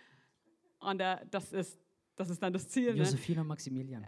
Und 0.78 1.00
das 1.30 1.52
ist 1.52 1.78
das 2.16 2.30
ist 2.30 2.42
dann 2.42 2.52
das 2.52 2.68
Ziel. 2.68 2.92
Ne? 2.92 2.98
Josephine 2.98 3.42
und 3.42 3.46
Maximilian. 3.46 4.06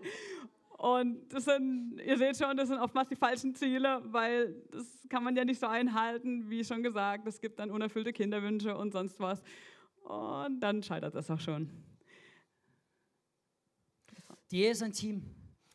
und 0.78 1.28
das 1.28 1.44
sind, 1.44 2.00
ihr 2.04 2.16
seht 2.16 2.36
schon, 2.36 2.56
das 2.56 2.68
sind 2.68 2.78
oftmals 2.78 3.08
die 3.08 3.16
falschen 3.16 3.54
Ziele, 3.54 4.00
weil 4.04 4.54
das 4.70 4.86
kann 5.08 5.24
man 5.24 5.36
ja 5.36 5.44
nicht 5.44 5.60
so 5.60 5.66
einhalten, 5.66 6.48
wie 6.48 6.64
schon 6.64 6.82
gesagt. 6.82 7.26
Es 7.26 7.40
gibt 7.40 7.58
dann 7.58 7.70
unerfüllte 7.70 8.12
Kinderwünsche 8.12 8.76
und 8.76 8.92
sonst 8.92 9.18
was. 9.18 9.42
Und 10.04 10.60
dann 10.60 10.82
scheitert 10.82 11.14
das 11.16 11.30
auch 11.30 11.40
schon. 11.40 11.68
Die 14.52 14.62
Ehe 14.62 14.70
ist 14.70 14.82
ein 14.82 14.92
Team. 14.92 15.24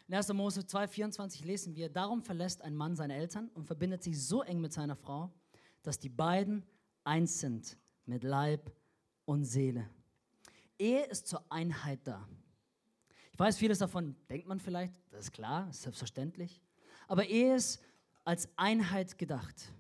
In 0.08 0.16
1. 0.16 0.32
Mose 0.34 0.62
2,24 0.62 1.46
lesen 1.46 1.76
wir: 1.76 1.90
Darum 1.90 2.22
verlässt 2.22 2.62
ein 2.62 2.76
Mann 2.76 2.96
seine 2.96 3.16
Eltern 3.16 3.50
und 3.54 3.66
verbindet 3.66 4.04
sich 4.04 4.22
so 4.22 4.42
eng 4.42 4.62
mit 4.62 4.72
seiner 4.72 4.96
Frau, 4.96 5.34
dass 5.84 6.00
die 6.00 6.10
beiden 6.10 6.64
eins 7.04 7.40
sind 7.40 7.78
mit 8.06 8.24
Leib 8.24 8.72
und 9.26 9.44
Seele. 9.44 9.90
Ehe 10.82 11.04
ist 11.06 11.28
zur 11.28 11.44
Einheit 11.50 12.00
da. 12.06 12.28
Ich 13.32 13.40
weiß, 13.40 13.58
vieles 13.58 13.78
davon 13.78 14.16
denkt 14.30 14.48
man 14.48 14.60
vielleicht, 14.60 14.94
das 15.12 15.26
ist 15.26 15.32
klar, 15.32 15.72
selbstverständlich. 15.72 16.60
Aber 17.08 17.28
Ehe 17.28 17.56
ist 17.56 17.84
als 18.24 18.50
Einheit 18.56 19.20
gedacht. 19.20 19.72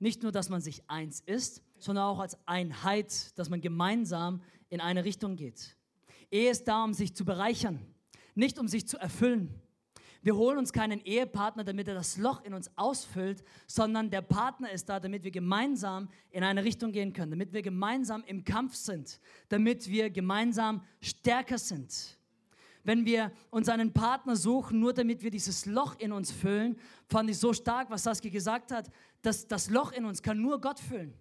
Nicht 0.00 0.24
nur, 0.24 0.32
dass 0.32 0.48
man 0.48 0.60
sich 0.60 0.82
eins 0.90 1.20
ist, 1.20 1.62
sondern 1.78 2.04
auch 2.04 2.18
als 2.18 2.36
Einheit, 2.48 3.38
dass 3.38 3.48
man 3.48 3.60
gemeinsam 3.60 4.42
in 4.70 4.80
eine 4.80 5.04
Richtung 5.04 5.36
geht. 5.36 5.76
Ehe 6.32 6.50
ist 6.50 6.66
da, 6.66 6.82
um 6.82 6.94
sich 6.94 7.14
zu 7.14 7.24
bereichern, 7.24 7.78
nicht 8.34 8.58
um 8.58 8.66
sich 8.66 8.88
zu 8.88 8.98
erfüllen. 8.98 9.54
Wir 10.22 10.36
holen 10.36 10.58
uns 10.58 10.72
keinen 10.72 11.00
Ehepartner, 11.00 11.64
damit 11.64 11.88
er 11.88 11.94
das 11.94 12.18
Loch 12.18 12.44
in 12.44 12.52
uns 12.52 12.70
ausfüllt, 12.76 13.42
sondern 13.66 14.10
der 14.10 14.20
Partner 14.20 14.70
ist 14.70 14.88
da, 14.88 15.00
damit 15.00 15.24
wir 15.24 15.30
gemeinsam 15.30 16.08
in 16.30 16.44
eine 16.44 16.62
Richtung 16.62 16.92
gehen 16.92 17.14
können, 17.14 17.30
damit 17.30 17.54
wir 17.54 17.62
gemeinsam 17.62 18.22
im 18.26 18.44
Kampf 18.44 18.74
sind, 18.74 19.18
damit 19.48 19.88
wir 19.88 20.10
gemeinsam 20.10 20.82
stärker 21.00 21.56
sind. 21.56 22.18
Wenn 22.84 23.06
wir 23.06 23.32
uns 23.50 23.68
einen 23.68 23.92
Partner 23.92 24.36
suchen, 24.36 24.80
nur 24.80 24.92
damit 24.92 25.22
wir 25.22 25.30
dieses 25.30 25.64
Loch 25.64 25.98
in 25.98 26.12
uns 26.12 26.30
füllen, 26.30 26.78
fand 27.08 27.30
ich 27.30 27.38
so 27.38 27.52
stark, 27.52 27.90
was 27.90 28.02
Saskia 28.02 28.30
gesagt 28.30 28.72
hat, 28.72 28.90
dass 29.22 29.46
das 29.46 29.70
Loch 29.70 29.92
in 29.92 30.04
uns 30.04 30.22
kann 30.22 30.40
nur 30.40 30.60
Gott 30.60 30.80
füllen. 30.80 31.14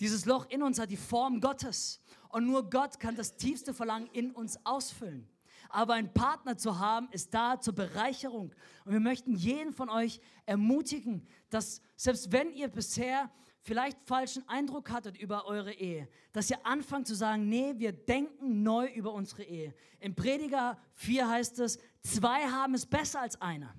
Dieses 0.00 0.26
Loch 0.26 0.46
in 0.48 0.62
uns 0.62 0.78
hat 0.78 0.90
die 0.90 0.96
Form 0.96 1.40
Gottes 1.40 2.00
und 2.30 2.46
nur 2.46 2.70
Gott 2.70 2.98
kann 3.00 3.16
das 3.16 3.36
tiefste 3.36 3.74
Verlangen 3.74 4.08
in 4.12 4.30
uns 4.30 4.58
ausfüllen. 4.64 5.28
Aber 5.68 5.94
einen 5.94 6.12
Partner 6.12 6.56
zu 6.56 6.78
haben, 6.78 7.08
ist 7.10 7.34
da 7.34 7.60
zur 7.60 7.74
Bereicherung. 7.74 8.54
Und 8.84 8.92
wir 8.92 9.00
möchten 9.00 9.34
jeden 9.34 9.72
von 9.72 9.90
euch 9.90 10.20
ermutigen, 10.46 11.26
dass 11.50 11.82
selbst 11.96 12.32
wenn 12.32 12.52
ihr 12.52 12.68
bisher 12.68 13.30
vielleicht 13.60 13.98
falschen 14.06 14.48
Eindruck 14.48 14.90
hattet 14.90 15.18
über 15.18 15.44
eure 15.44 15.72
Ehe, 15.72 16.08
dass 16.32 16.50
ihr 16.50 16.64
anfangt 16.64 17.06
zu 17.06 17.14
sagen, 17.14 17.48
nee, 17.48 17.74
wir 17.76 17.92
denken 17.92 18.62
neu 18.62 18.86
über 18.86 19.12
unsere 19.12 19.42
Ehe. 19.42 19.74
Im 20.00 20.14
Prediger 20.14 20.78
4 20.94 21.28
heißt 21.28 21.58
es, 21.58 21.78
zwei 22.02 22.48
haben 22.48 22.74
es 22.74 22.86
besser 22.86 23.20
als 23.20 23.40
einer. 23.42 23.74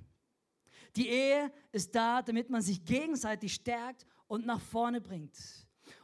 Die 0.95 1.08
Ehe 1.08 1.52
ist 1.71 1.95
da, 1.95 2.21
damit 2.21 2.49
man 2.49 2.62
sich 2.62 2.84
gegenseitig 2.86 3.54
stärkt 3.54 4.06
und 4.28 4.45
nach 4.45 4.62
vorne 4.62 5.02
bringt. 5.02 5.38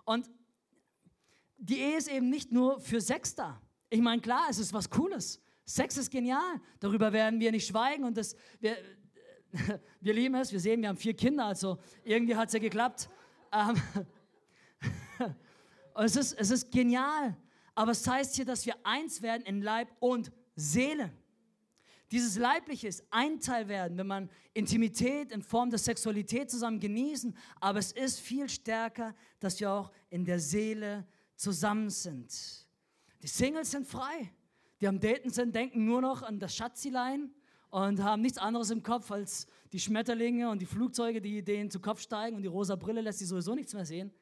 Und 0.03 0.29
die 1.57 1.79
Ehe 1.79 1.97
ist 1.97 2.07
eben 2.07 2.29
nicht 2.29 2.51
nur 2.51 2.79
für 2.79 3.01
Sex 3.01 3.35
da. 3.35 3.61
Ich 3.89 4.01
meine, 4.01 4.21
klar, 4.21 4.47
es 4.49 4.59
ist 4.59 4.73
was 4.73 4.89
Cooles. 4.89 5.41
Sex 5.65 5.97
ist 5.97 6.12
genial. 6.12 6.62
Darüber 6.80 7.12
werden 7.12 7.39
wir 7.39 7.51
nicht 7.51 7.67
schweigen 7.67 8.04
und 8.04 8.15
das, 8.17 8.36
wir, 8.60 8.78
wir 10.01 10.13
lieben 10.13 10.36
es. 10.36 10.51
Wir 10.51 10.60
sehen, 10.60 10.82
wir 10.82 10.89
haben 10.89 10.97
vier 10.97 11.15
Kinder, 11.15 11.45
also 11.45 11.80
irgendwie 12.04 12.36
hat 12.36 12.49
es 12.49 12.54
ja 12.54 12.60
geklappt. 12.60 13.10
Ähm, 13.51 13.82
es, 15.95 16.15
ist, 16.15 16.34
es 16.34 16.51
ist 16.51 16.71
genial. 16.71 17.36
Aber 17.73 17.91
es 17.91 18.08
heißt 18.08 18.36
hier, 18.36 18.45
dass 18.45 18.65
wir 18.65 18.75
eins 18.84 19.21
werden 19.21 19.43
in 19.43 19.62
Leib 19.62 19.89
und 19.99 20.32
Seele. 20.56 21.12
Dieses 22.12 22.38
Leibliche 22.38 22.88
ist 22.88 23.04
ein 23.10 23.39
Teil 23.39 23.67
werden, 23.67 23.97
wenn 23.97 24.08
man 24.08 24.30
Intimität 24.54 25.32
in 25.32 25.41
Form 25.41 25.71
der 25.71 25.80
Sexualität 25.80 26.51
zusammen 26.51 26.80
genießen. 26.80 27.36
Aber 27.60 27.80
es 27.80 27.91
ist 27.91 28.19
viel 28.19 28.47
stärker, 28.47 29.15
dass 29.39 29.60
wir 29.60 29.71
auch 29.71 29.91
in 30.12 30.23
der 30.23 30.39
Seele 30.39 31.08
zusammen 31.36 31.89
sind. 31.89 32.32
Die 33.23 33.28
Singles 33.28 33.71
sind 33.71 33.88
frei 33.88 34.32
die 34.81 34.88
am 34.88 34.99
Daten 34.99 35.29
sind, 35.29 35.55
denken 35.55 35.85
nur 35.85 36.01
noch 36.01 36.21
an 36.21 36.39
das 36.39 36.55
Schatzilein 36.55 37.31
und 37.69 38.01
haben 38.01 38.21
nichts 38.21 38.38
anderes 38.38 38.69
im 38.69 38.83
Kopf 38.83 39.11
als 39.11 39.47
die 39.71 39.79
Schmetterlinge 39.79 40.49
und 40.49 40.61
die 40.61 40.65
Flugzeuge, 40.65 41.21
die 41.21 41.43
denen 41.43 41.69
zu 41.69 41.79
Kopf 41.79 42.01
steigen 42.01 42.35
und 42.35 42.41
die 42.41 42.47
rosa 42.47 42.75
Brille 42.75 43.01
lässt 43.01 43.19
sie 43.19 43.25
sowieso 43.25 43.55
nichts 43.55 43.73
mehr 43.73 43.85
sehen. 43.85 44.13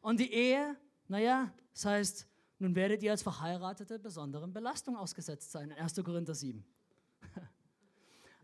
Und 0.00 0.20
die 0.20 0.32
Ehe, 0.32 0.76
naja, 1.06 1.52
das 1.72 1.84
heißt, 1.84 2.26
nun 2.58 2.74
werdet 2.74 3.02
ihr 3.02 3.12
als 3.12 3.22
Verheiratete 3.22 3.98
besonderen 3.98 4.52
Belastungen 4.52 4.98
ausgesetzt 4.98 5.52
sein, 5.52 5.70
in 5.70 5.76
1. 5.76 5.94
Korinther 6.02 6.34
7. 6.34 6.64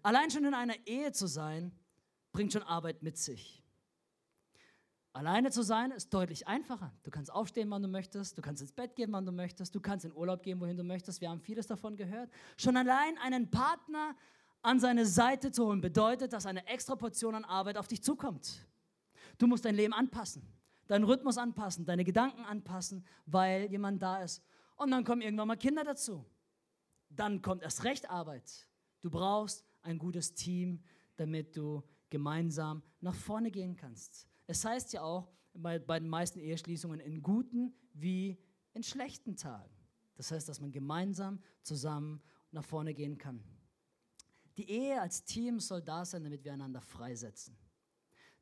Allein 0.02 0.30
schon 0.30 0.44
in 0.44 0.54
einer 0.54 0.76
Ehe 0.86 1.10
zu 1.10 1.26
sein, 1.26 1.72
bringt 2.32 2.52
schon 2.52 2.62
Arbeit 2.62 3.02
mit 3.02 3.16
sich. 3.16 3.63
Alleine 5.14 5.52
zu 5.52 5.62
sein 5.62 5.92
ist 5.92 6.12
deutlich 6.12 6.48
einfacher. 6.48 6.92
Du 7.04 7.10
kannst 7.12 7.32
aufstehen, 7.32 7.70
wann 7.70 7.82
du 7.82 7.88
möchtest, 7.88 8.36
du 8.36 8.42
kannst 8.42 8.60
ins 8.62 8.72
Bett 8.72 8.96
gehen, 8.96 9.12
wann 9.12 9.24
du 9.24 9.30
möchtest, 9.30 9.72
du 9.72 9.80
kannst 9.80 10.04
in 10.04 10.12
Urlaub 10.12 10.42
gehen, 10.42 10.60
wohin 10.60 10.76
du 10.76 10.82
möchtest. 10.82 11.20
Wir 11.20 11.30
haben 11.30 11.40
vieles 11.40 11.68
davon 11.68 11.94
gehört. 11.94 12.28
Schon 12.56 12.76
allein 12.76 13.16
einen 13.18 13.48
Partner 13.48 14.16
an 14.62 14.80
seine 14.80 15.06
Seite 15.06 15.52
zu 15.52 15.66
holen, 15.66 15.80
bedeutet, 15.80 16.32
dass 16.32 16.46
eine 16.46 16.66
extra 16.66 16.96
Portion 16.96 17.36
an 17.36 17.44
Arbeit 17.44 17.78
auf 17.78 17.86
dich 17.86 18.02
zukommt. 18.02 18.66
Du 19.38 19.46
musst 19.46 19.64
dein 19.64 19.76
Leben 19.76 19.92
anpassen, 19.92 20.42
deinen 20.88 21.04
Rhythmus 21.04 21.38
anpassen, 21.38 21.84
deine 21.84 22.02
Gedanken 22.02 22.44
anpassen, 22.44 23.06
weil 23.24 23.70
jemand 23.70 24.02
da 24.02 24.20
ist. 24.20 24.42
Und 24.74 24.90
dann 24.90 25.04
kommen 25.04 25.22
irgendwann 25.22 25.46
mal 25.46 25.56
Kinder 25.56 25.84
dazu. 25.84 26.26
Dann 27.08 27.40
kommt 27.40 27.62
erst 27.62 27.84
recht 27.84 28.10
Arbeit. 28.10 28.68
Du 29.00 29.10
brauchst 29.10 29.64
ein 29.82 29.96
gutes 29.96 30.34
Team, 30.34 30.82
damit 31.14 31.56
du 31.56 31.84
gemeinsam 32.10 32.82
nach 33.00 33.14
vorne 33.14 33.52
gehen 33.52 33.76
kannst. 33.76 34.26
Es 34.46 34.64
heißt 34.64 34.92
ja 34.92 35.02
auch 35.02 35.30
bei, 35.54 35.78
bei 35.78 35.98
den 35.98 36.08
meisten 36.08 36.38
Eheschließungen 36.38 37.00
in 37.00 37.22
guten 37.22 37.74
wie 37.92 38.38
in 38.72 38.82
schlechten 38.82 39.36
Tagen. 39.36 39.74
Das 40.16 40.30
heißt, 40.30 40.48
dass 40.48 40.60
man 40.60 40.72
gemeinsam 40.72 41.40
zusammen 41.62 42.22
nach 42.50 42.64
vorne 42.64 42.94
gehen 42.94 43.18
kann. 43.18 43.42
Die 44.56 44.70
Ehe 44.70 45.00
als 45.00 45.24
Team 45.24 45.58
soll 45.58 45.82
da 45.82 46.04
sein, 46.04 46.22
damit 46.22 46.44
wir 46.44 46.52
einander 46.52 46.80
freisetzen. 46.80 47.56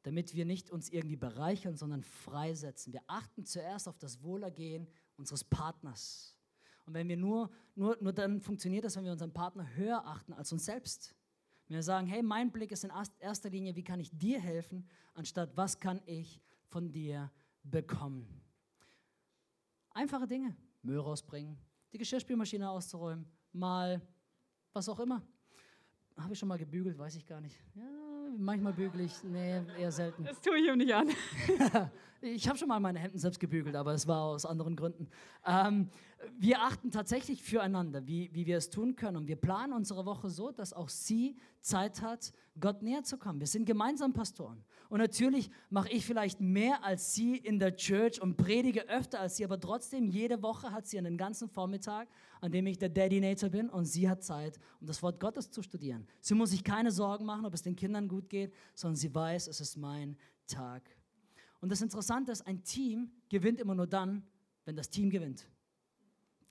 Damit 0.02 0.34
wir 0.34 0.44
nicht 0.44 0.70
uns 0.70 0.90
irgendwie 0.90 1.16
bereichern, 1.16 1.76
sondern 1.76 2.02
freisetzen. 2.02 2.92
Wir 2.92 3.02
achten 3.06 3.44
zuerst 3.46 3.88
auf 3.88 3.98
das 3.98 4.22
Wohlergehen 4.22 4.88
unseres 5.16 5.44
Partners. 5.44 6.36
Und 6.84 6.94
wenn 6.94 7.08
wir 7.08 7.16
nur, 7.16 7.50
nur, 7.74 7.96
nur 8.00 8.12
dann 8.12 8.40
funktioniert 8.40 8.84
das, 8.84 8.96
wenn 8.96 9.04
wir 9.04 9.12
unseren 9.12 9.32
Partner 9.32 9.74
höher 9.74 10.04
achten 10.04 10.32
als 10.32 10.52
uns 10.52 10.64
selbst. 10.64 11.14
Wenn 11.72 11.78
wir 11.78 11.82
sagen, 11.84 12.06
hey, 12.06 12.22
mein 12.22 12.52
Blick 12.52 12.70
ist 12.70 12.84
in 12.84 12.92
erster 13.18 13.48
Linie, 13.48 13.74
wie 13.74 13.82
kann 13.82 13.98
ich 13.98 14.10
dir 14.10 14.38
helfen, 14.38 14.86
anstatt 15.14 15.56
was 15.56 15.80
kann 15.80 16.02
ich 16.04 16.38
von 16.68 16.92
dir 16.92 17.32
bekommen. 17.62 18.28
Einfache 19.92 20.26
Dinge. 20.26 20.54
Müll 20.82 20.98
rausbringen, 20.98 21.56
die 21.94 21.96
Geschirrspülmaschine 21.96 22.68
auszuräumen, 22.68 23.24
mal 23.52 24.02
was 24.74 24.86
auch 24.90 25.00
immer. 25.00 25.22
Habe 26.18 26.34
ich 26.34 26.38
schon 26.38 26.50
mal 26.50 26.58
gebügelt, 26.58 26.98
weiß 26.98 27.16
ich 27.16 27.24
gar 27.24 27.40
nicht. 27.40 27.56
Ja, 27.74 28.01
manchmal 28.38 28.72
bügel 28.72 29.02
ich, 29.02 29.22
nee, 29.24 29.60
eher 29.78 29.92
selten. 29.92 30.24
Das 30.24 30.40
tue 30.40 30.58
ich 30.58 30.66
ihm 30.66 30.78
nicht 30.78 30.94
an. 30.94 31.08
ich 32.20 32.48
habe 32.48 32.58
schon 32.58 32.68
mal 32.68 32.80
meine 32.80 32.98
Hemden 32.98 33.18
selbst 33.18 33.40
gebügelt, 33.40 33.74
aber 33.74 33.92
es 33.92 34.06
war 34.06 34.22
aus 34.22 34.46
anderen 34.46 34.76
Gründen. 34.76 35.08
Ähm, 35.44 35.88
wir 36.38 36.60
achten 36.62 36.90
tatsächlich 36.90 37.42
füreinander, 37.42 38.06
wie, 38.06 38.30
wie 38.32 38.46
wir 38.46 38.56
es 38.56 38.70
tun 38.70 38.96
können. 38.96 39.16
Und 39.16 39.28
wir 39.28 39.36
planen 39.36 39.72
unsere 39.72 40.06
Woche 40.06 40.30
so, 40.30 40.52
dass 40.52 40.72
auch 40.72 40.88
sie 40.88 41.36
Zeit 41.60 42.02
hat, 42.02 42.32
Gott 42.60 42.82
näher 42.82 43.02
zu 43.02 43.18
kommen. 43.18 43.40
Wir 43.40 43.46
sind 43.46 43.64
gemeinsam 43.64 44.12
Pastoren. 44.12 44.64
Und 44.92 44.98
natürlich 44.98 45.50
mache 45.70 45.88
ich 45.88 46.04
vielleicht 46.04 46.42
mehr 46.42 46.84
als 46.84 47.14
sie 47.14 47.38
in 47.38 47.58
der 47.58 47.76
Church 47.76 48.20
und 48.20 48.36
predige 48.36 48.86
öfter 48.90 49.20
als 49.20 49.38
sie, 49.38 49.44
aber 49.46 49.58
trotzdem, 49.58 50.06
jede 50.06 50.42
Woche 50.42 50.70
hat 50.70 50.86
sie 50.86 50.98
einen 50.98 51.16
ganzen 51.16 51.48
Vormittag, 51.48 52.08
an 52.42 52.52
dem 52.52 52.66
ich 52.66 52.76
der 52.76 52.90
Daddy-Nator 52.90 53.48
bin 53.48 53.70
und 53.70 53.86
sie 53.86 54.06
hat 54.06 54.22
Zeit, 54.22 54.58
um 54.82 54.86
das 54.86 55.02
Wort 55.02 55.18
Gottes 55.18 55.50
zu 55.50 55.62
studieren. 55.62 56.06
Sie 56.20 56.34
muss 56.34 56.50
sich 56.50 56.62
keine 56.62 56.92
Sorgen 56.92 57.24
machen, 57.24 57.46
ob 57.46 57.54
es 57.54 57.62
den 57.62 57.74
Kindern 57.74 58.06
gut 58.06 58.28
geht, 58.28 58.52
sondern 58.74 58.96
sie 58.96 59.14
weiß, 59.14 59.46
es 59.48 59.62
ist 59.62 59.78
mein 59.78 60.14
Tag. 60.46 60.82
Und 61.62 61.72
das 61.72 61.80
Interessante 61.80 62.30
ist, 62.30 62.46
ein 62.46 62.62
Team 62.62 63.10
gewinnt 63.30 63.60
immer 63.60 63.74
nur 63.74 63.86
dann, 63.86 64.22
wenn 64.66 64.76
das 64.76 64.90
Team 64.90 65.08
gewinnt. 65.08 65.48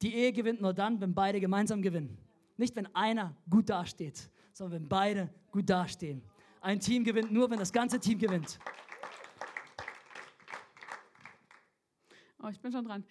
Die 0.02 0.16
Ehe 0.16 0.34
gewinnt 0.34 0.62
nur 0.62 0.74
dann, 0.74 1.00
wenn 1.00 1.14
beide 1.14 1.40
gemeinsam 1.40 1.84
gewinnen. 1.84 2.18
Nicht, 2.58 2.76
wenn 2.76 2.88
einer 2.96 3.36
gut 3.48 3.70
dasteht, 3.70 4.32
sondern 4.52 4.82
wenn 4.82 4.90
beide 4.90 5.30
gut 5.52 5.70
dastehen. 5.70 6.24
Ein 6.62 6.80
Team 6.80 7.04
gewinnt 7.04 7.32
nur, 7.32 7.50
wenn 7.50 7.58
das 7.58 7.74
ganze 7.74 8.00
Team 8.00 8.20
gewinnt. 8.20 8.60
Oh, 12.42 12.50
ich 12.50 12.60
bin 12.60 12.72
schon 12.72 12.86
dran. 12.86 13.04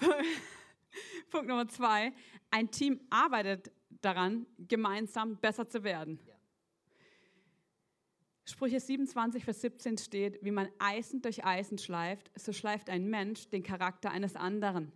Punkt 1.30 1.48
Nummer 1.48 1.66
zwei. 1.66 2.12
Ein 2.50 2.70
Team 2.70 3.00
arbeitet 3.10 3.72
daran, 4.02 4.46
gemeinsam 4.56 5.36
besser 5.36 5.68
zu 5.68 5.82
werden. 5.82 6.20
Sprüche 8.44 8.78
27, 8.78 9.44
Vers 9.44 9.60
17 9.62 9.98
steht, 9.98 10.44
wie 10.44 10.50
man 10.52 10.68
Eisen 10.78 11.22
durch 11.22 11.44
Eisen 11.44 11.78
schleift, 11.78 12.30
so 12.38 12.52
schleift 12.52 12.88
ein 12.88 13.06
Mensch 13.06 13.48
den 13.48 13.64
Charakter 13.64 14.10
eines 14.10 14.36
anderen. 14.36 14.92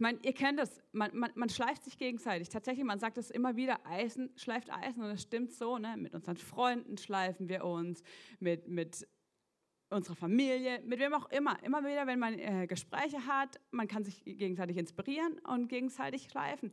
Ich 0.00 0.02
meine, 0.02 0.18
ihr 0.22 0.32
kennt 0.32 0.58
das, 0.58 0.80
man, 0.92 1.14
man, 1.14 1.30
man 1.34 1.50
schleift 1.50 1.84
sich 1.84 1.98
gegenseitig. 1.98 2.48
Tatsächlich, 2.48 2.86
man 2.86 2.98
sagt 2.98 3.18
das 3.18 3.30
immer 3.30 3.56
wieder, 3.56 3.84
Eisen 3.84 4.32
schleift 4.34 4.72
Eisen 4.72 5.02
und 5.02 5.10
das 5.10 5.20
stimmt 5.20 5.52
so. 5.52 5.76
Ne? 5.76 5.94
Mit 5.98 6.14
unseren 6.14 6.38
Freunden 6.38 6.96
schleifen 6.96 7.50
wir 7.50 7.66
uns, 7.66 8.02
mit, 8.38 8.66
mit 8.66 9.06
unserer 9.90 10.16
Familie, 10.16 10.80
mit 10.86 11.00
wem 11.00 11.12
auch 11.12 11.28
immer. 11.30 11.62
Immer 11.64 11.84
wieder, 11.84 12.06
wenn 12.06 12.18
man 12.18 12.38
äh, 12.38 12.66
Gespräche 12.66 13.26
hat, 13.26 13.60
man 13.72 13.88
kann 13.88 14.02
sich 14.02 14.24
gegenseitig 14.24 14.78
inspirieren 14.78 15.38
und 15.40 15.68
gegenseitig 15.68 16.28
schleifen. 16.30 16.72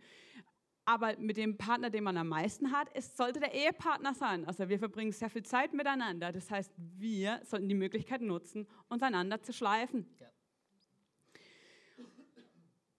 Aber 0.85 1.17
mit 1.17 1.35
dem 1.35 1.57
Partner, 1.57 1.89
den 1.89 2.05
man 2.05 2.15
am 2.15 2.29
meisten 2.29 2.71
hat, 2.71 2.87
es 2.93 3.17
sollte 3.17 3.41
der 3.41 3.53
Ehepartner 3.53 4.13
sein. 4.13 4.45
Also 4.45 4.69
wir 4.69 4.79
verbringen 4.79 5.11
sehr 5.11 5.29
viel 5.29 5.43
Zeit 5.43 5.73
miteinander. 5.73 6.31
Das 6.31 6.49
heißt, 6.49 6.71
wir 6.77 7.41
sollten 7.43 7.67
die 7.67 7.75
Möglichkeit 7.75 8.21
nutzen, 8.21 8.69
uns 8.87 9.03
einander 9.03 9.41
zu 9.41 9.51
schleifen. 9.51 10.15
Ja. 10.17 10.27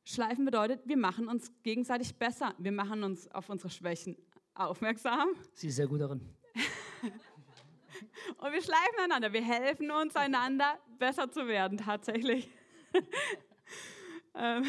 Schleifen 0.08 0.46
bedeutet, 0.46 0.80
wir 0.86 0.96
machen 0.96 1.28
uns 1.28 1.52
gegenseitig 1.62 2.14
besser. 2.16 2.54
Wir 2.56 2.72
machen 2.72 3.04
uns 3.04 3.30
auf 3.30 3.50
unsere 3.50 3.68
Schwächen 3.68 4.16
aufmerksam. 4.54 5.28
Sie 5.52 5.68
ist 5.68 5.76
sehr 5.76 5.86
gut 5.86 6.00
darin. 6.00 6.22
Und 8.38 8.52
wir 8.52 8.62
schleifen 8.62 9.00
einander. 9.04 9.30
Wir 9.34 9.42
helfen 9.42 9.90
uns 9.90 10.16
einander, 10.16 10.78
besser 10.98 11.30
zu 11.30 11.46
werden, 11.46 11.78
tatsächlich. 11.78 12.48
Ähm, 14.34 14.62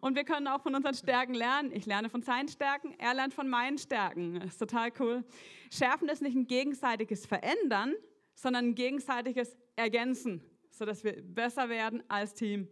und 0.00 0.16
wir 0.16 0.24
können 0.24 0.48
auch 0.48 0.60
von 0.60 0.74
unseren 0.74 0.94
Stärken 0.94 1.34
lernen. 1.34 1.70
Ich 1.72 1.86
lerne 1.86 2.08
von 2.08 2.22
seinen 2.22 2.48
Stärken, 2.48 2.98
er 2.98 3.14
lernt 3.14 3.32
von 3.32 3.48
meinen 3.48 3.78
Stärken. 3.78 4.40
Das 4.40 4.54
ist 4.54 4.58
total 4.58 4.90
cool. 4.98 5.24
Schärfen 5.70 6.08
ist 6.08 6.20
nicht 6.20 6.34
ein 6.34 6.48
gegenseitiges 6.48 7.26
Verändern, 7.26 7.94
sondern 8.34 8.70
ein 8.70 8.74
gegenseitiges 8.74 9.56
Ergänzen, 9.76 10.42
sodass 10.70 11.04
wir 11.04 11.22
besser 11.22 11.68
werden 11.68 12.02
als 12.08 12.34
Team. 12.34 12.66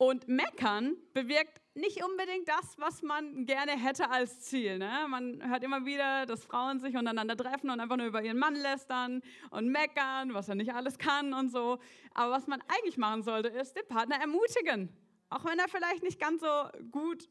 Und 0.00 0.28
meckern 0.28 0.96
bewirkt 1.12 1.60
nicht 1.74 2.02
unbedingt 2.02 2.48
das, 2.48 2.78
was 2.78 3.02
man 3.02 3.44
gerne 3.44 3.72
hätte 3.72 4.08
als 4.08 4.40
Ziel. 4.40 4.78
Ne? 4.78 4.90
Man 5.10 5.46
hört 5.46 5.62
immer 5.62 5.84
wieder, 5.84 6.24
dass 6.24 6.42
Frauen 6.42 6.80
sich 6.80 6.96
untereinander 6.96 7.36
treffen 7.36 7.68
und 7.68 7.80
einfach 7.80 7.98
nur 7.98 8.06
über 8.06 8.22
ihren 8.22 8.38
Mann 8.38 8.54
lästern 8.54 9.20
und 9.50 9.68
meckern, 9.68 10.32
was 10.32 10.48
er 10.48 10.54
nicht 10.54 10.72
alles 10.72 10.96
kann 10.96 11.34
und 11.34 11.50
so. 11.50 11.80
Aber 12.14 12.32
was 12.32 12.46
man 12.46 12.62
eigentlich 12.66 12.96
machen 12.96 13.22
sollte, 13.22 13.48
ist 13.48 13.76
den 13.76 13.86
Partner 13.88 14.16
ermutigen. 14.18 14.88
Auch 15.28 15.44
wenn 15.44 15.58
er 15.58 15.68
vielleicht 15.68 16.02
nicht 16.02 16.18
ganz 16.18 16.40
so 16.40 16.48
gut, 16.90 17.28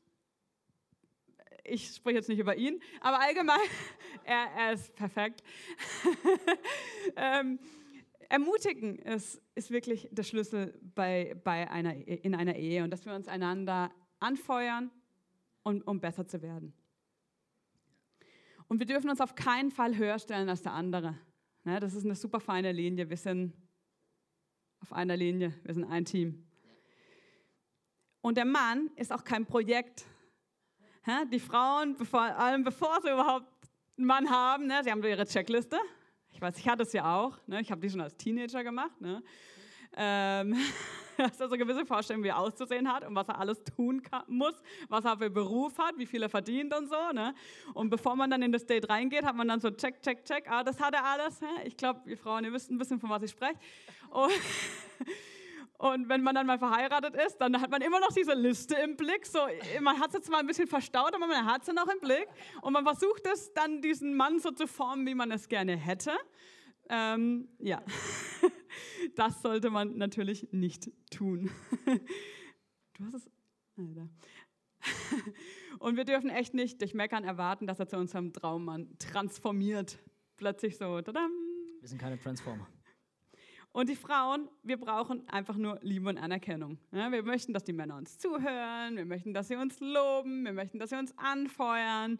ich 1.64 1.88
spreche 1.88 2.18
jetzt 2.18 2.30
nicht 2.30 2.38
über 2.38 2.56
ihn, 2.56 2.84
aber 3.02 3.20
allgemein, 3.20 3.58
er, 4.26 4.46
er 4.56 4.74
ist 4.74 4.96
perfekt. 4.96 5.42
ähm, 7.16 7.58
ermutigen 8.30 8.98
ist, 8.98 9.42
ist 9.56 9.72
wirklich 9.72 10.08
der 10.12 10.24
Schlüssel 10.24 10.80
bei, 10.96 11.36
bei 11.44 11.70
einer, 11.70 11.96
in 11.96 12.36
einer 12.36 12.56
Ehe 12.56 12.84
und 12.84 12.92
dass 12.92 13.06
wir 13.06 13.14
uns 13.14 13.28
einander 13.28 13.92
anfeuern, 14.20 14.92
und, 15.64 15.86
um 15.88 16.00
besser 16.00 16.28
zu 16.28 16.42
werden. 16.42 16.74
Und 18.68 18.80
wir 18.80 18.86
dürfen 18.86 19.10
uns 19.10 19.22
auf 19.22 19.36
keinen 19.36 19.72
Fall 19.72 19.98
höher 19.98 20.20
stellen 20.20 20.50
als 20.50 20.62
der 20.62 20.74
andere. 20.74 21.18
Ja, 21.66 21.80
das 21.80 21.94
ist 21.94 22.06
eine 22.06 22.16
super 22.16 22.40
feine 22.40 22.72
Linie. 22.72 23.10
Wir 23.10 23.18
sind 23.18 23.54
auf 24.80 24.94
einer 24.94 25.18
Linie, 25.18 25.54
wir 25.64 25.74
sind 25.74 25.86
ein 25.86 26.06
Team. 26.06 26.48
Und 28.22 28.38
der 28.38 28.46
Mann 28.46 28.90
ist 28.96 29.12
auch 29.12 29.24
kein 29.24 29.46
Projekt. 29.46 30.06
Die 31.32 31.40
Frauen, 31.40 31.96
bevor, 31.98 32.22
allem 32.22 32.64
bevor 32.64 33.02
sie 33.02 33.10
überhaupt 33.10 33.48
einen 33.98 34.08
Mann 34.08 34.30
haben, 34.30 34.68
ne, 34.68 34.82
sie 34.84 34.92
haben 34.92 35.04
ihre 35.04 35.26
Checkliste. 35.26 35.78
Ich 36.32 36.42
weiß, 36.42 36.58
ich 36.58 36.68
hatte 36.68 36.84
es 36.84 36.94
ja 36.94 37.16
auch. 37.18 37.38
Ne, 37.48 37.62
ich 37.62 37.72
habe 37.72 37.82
die 37.82 37.90
schon 37.90 38.02
als 38.02 38.16
Teenager 38.16 38.64
gemacht. 38.64 39.00
Ne. 39.02 39.24
Ähm, 39.98 40.56
dass 41.18 41.40
er 41.40 41.50
so 41.50 41.58
gewisse 41.58 41.86
Vorstellungen, 41.86 42.24
wie 42.24 42.30
er 42.30 42.38
auszusehen 42.38 42.92
hat 42.92 43.06
und 43.06 43.16
was 43.16 43.28
er 43.28 43.40
alles 43.40 43.62
tun 43.64 44.02
kann, 44.02 44.24
muss, 44.28 44.54
was 44.88 45.04
er 45.04 45.18
für 45.18 45.30
Beruf 45.30 45.78
hat, 45.78 45.98
wie 45.98 46.06
viel 46.06 46.24
er 46.24 46.30
verdient 46.30 46.74
und 46.74 46.88
so. 46.88 47.12
Ne? 47.14 47.34
Und 47.74 47.90
bevor 47.90 48.16
man 48.16 48.30
dann 48.30 48.42
in 48.42 48.52
das 48.52 48.66
Date 48.66 48.90
reingeht, 48.90 49.24
hat 49.26 49.36
man 49.36 49.48
dann 49.48 49.60
so 49.60 49.70
check, 49.70 50.02
check, 50.02 50.24
check, 50.24 50.50
ah, 50.50 50.64
das 50.64 50.80
hat 50.80 50.94
er 50.94 51.04
alles. 51.04 51.42
Hä? 51.42 51.66
Ich 51.66 51.76
glaube, 51.76 52.10
ihr 52.10 52.18
Frauen, 52.18 52.46
ihr 52.46 52.54
wisst 52.54 52.72
ein 52.72 52.78
bisschen, 52.78 53.00
von 53.00 53.10
was 53.10 53.24
ich 53.24 53.32
spreche. 53.32 53.60
Und, 54.10 54.32
und 55.80 56.10
wenn 56.10 56.22
man 56.24 56.36
dann 56.36 56.46
mal 56.46 56.60
verheiratet 56.60 57.16
ist, 57.26 57.38
dann 57.38 57.62
hat 57.62 57.72
man 57.72 57.82
immer 57.82 58.02
noch 58.02 58.12
diese 58.12 58.34
Liste 58.34 58.76
im 58.76 58.98
Blick. 58.98 59.26
So, 59.26 59.40
man 59.80 59.98
hat 59.98 60.12
sie 60.12 60.20
zwar 60.20 60.40
ein 60.40 60.46
bisschen 60.46 60.68
verstaut, 60.68 61.16
aber 61.16 61.26
man 61.26 61.46
hat 61.46 61.64
sie 61.64 61.72
noch 61.72 61.88
im 61.88 62.02
Blick. 62.02 62.28
Und 62.62 62.74
man 62.74 62.84
versucht 62.84 63.26
es 63.26 63.54
dann, 63.54 63.82
diesen 63.82 64.14
Mann 64.14 64.40
so 64.40 64.52
zu 64.52 64.68
formen, 64.68 65.08
wie 65.08 65.16
man 65.16 65.32
es 65.32 65.48
gerne 65.48 65.78
hätte. 65.78 66.12
Ähm, 66.90 67.48
ja, 67.60 67.82
das 69.16 69.42
sollte 69.42 69.70
man 69.70 69.98
natürlich 69.98 70.52
nicht 70.52 70.92
tun. 71.10 71.50
Du 72.98 73.06
hast 73.06 73.14
es. 73.14 73.32
Alter. 73.78 74.10
Und 75.80 75.96
wir 75.96 76.04
dürfen 76.04 76.30
echt 76.30 76.54
nicht 76.54 76.82
durch 76.82 76.94
Meckern 76.94 77.24
erwarten, 77.24 77.66
dass 77.66 77.80
er 77.80 77.88
zu 77.88 77.96
unserem 77.96 78.34
Traummann 78.34 78.90
transformiert. 79.00 79.98
Plötzlich 80.36 80.76
so. 80.76 81.00
Tadam. 81.00 81.32
Wir 81.80 81.88
sind 81.88 82.02
keine 82.02 82.20
Transformer. 82.20 82.68
Und 83.80 83.88
die 83.88 83.96
Frauen, 83.96 84.50
wir 84.62 84.76
brauchen 84.76 85.26
einfach 85.30 85.56
nur 85.56 85.80
Liebe 85.82 86.10
und 86.10 86.18
Anerkennung. 86.18 86.78
Ja, 86.92 87.10
wir 87.14 87.24
möchten, 87.24 87.54
dass 87.54 87.64
die 87.64 87.72
Männer 87.72 87.96
uns 87.96 88.18
zuhören, 88.18 88.98
wir 88.98 89.06
möchten, 89.06 89.34
dass 89.34 89.48
sie 89.48 89.56
uns 89.56 89.80
loben, 89.80 90.44
wir 90.44 90.52
möchten, 90.52 90.80
dass 90.80 90.90
sie 90.90 90.98
uns 90.98 91.18
anfeuern. 91.18 92.20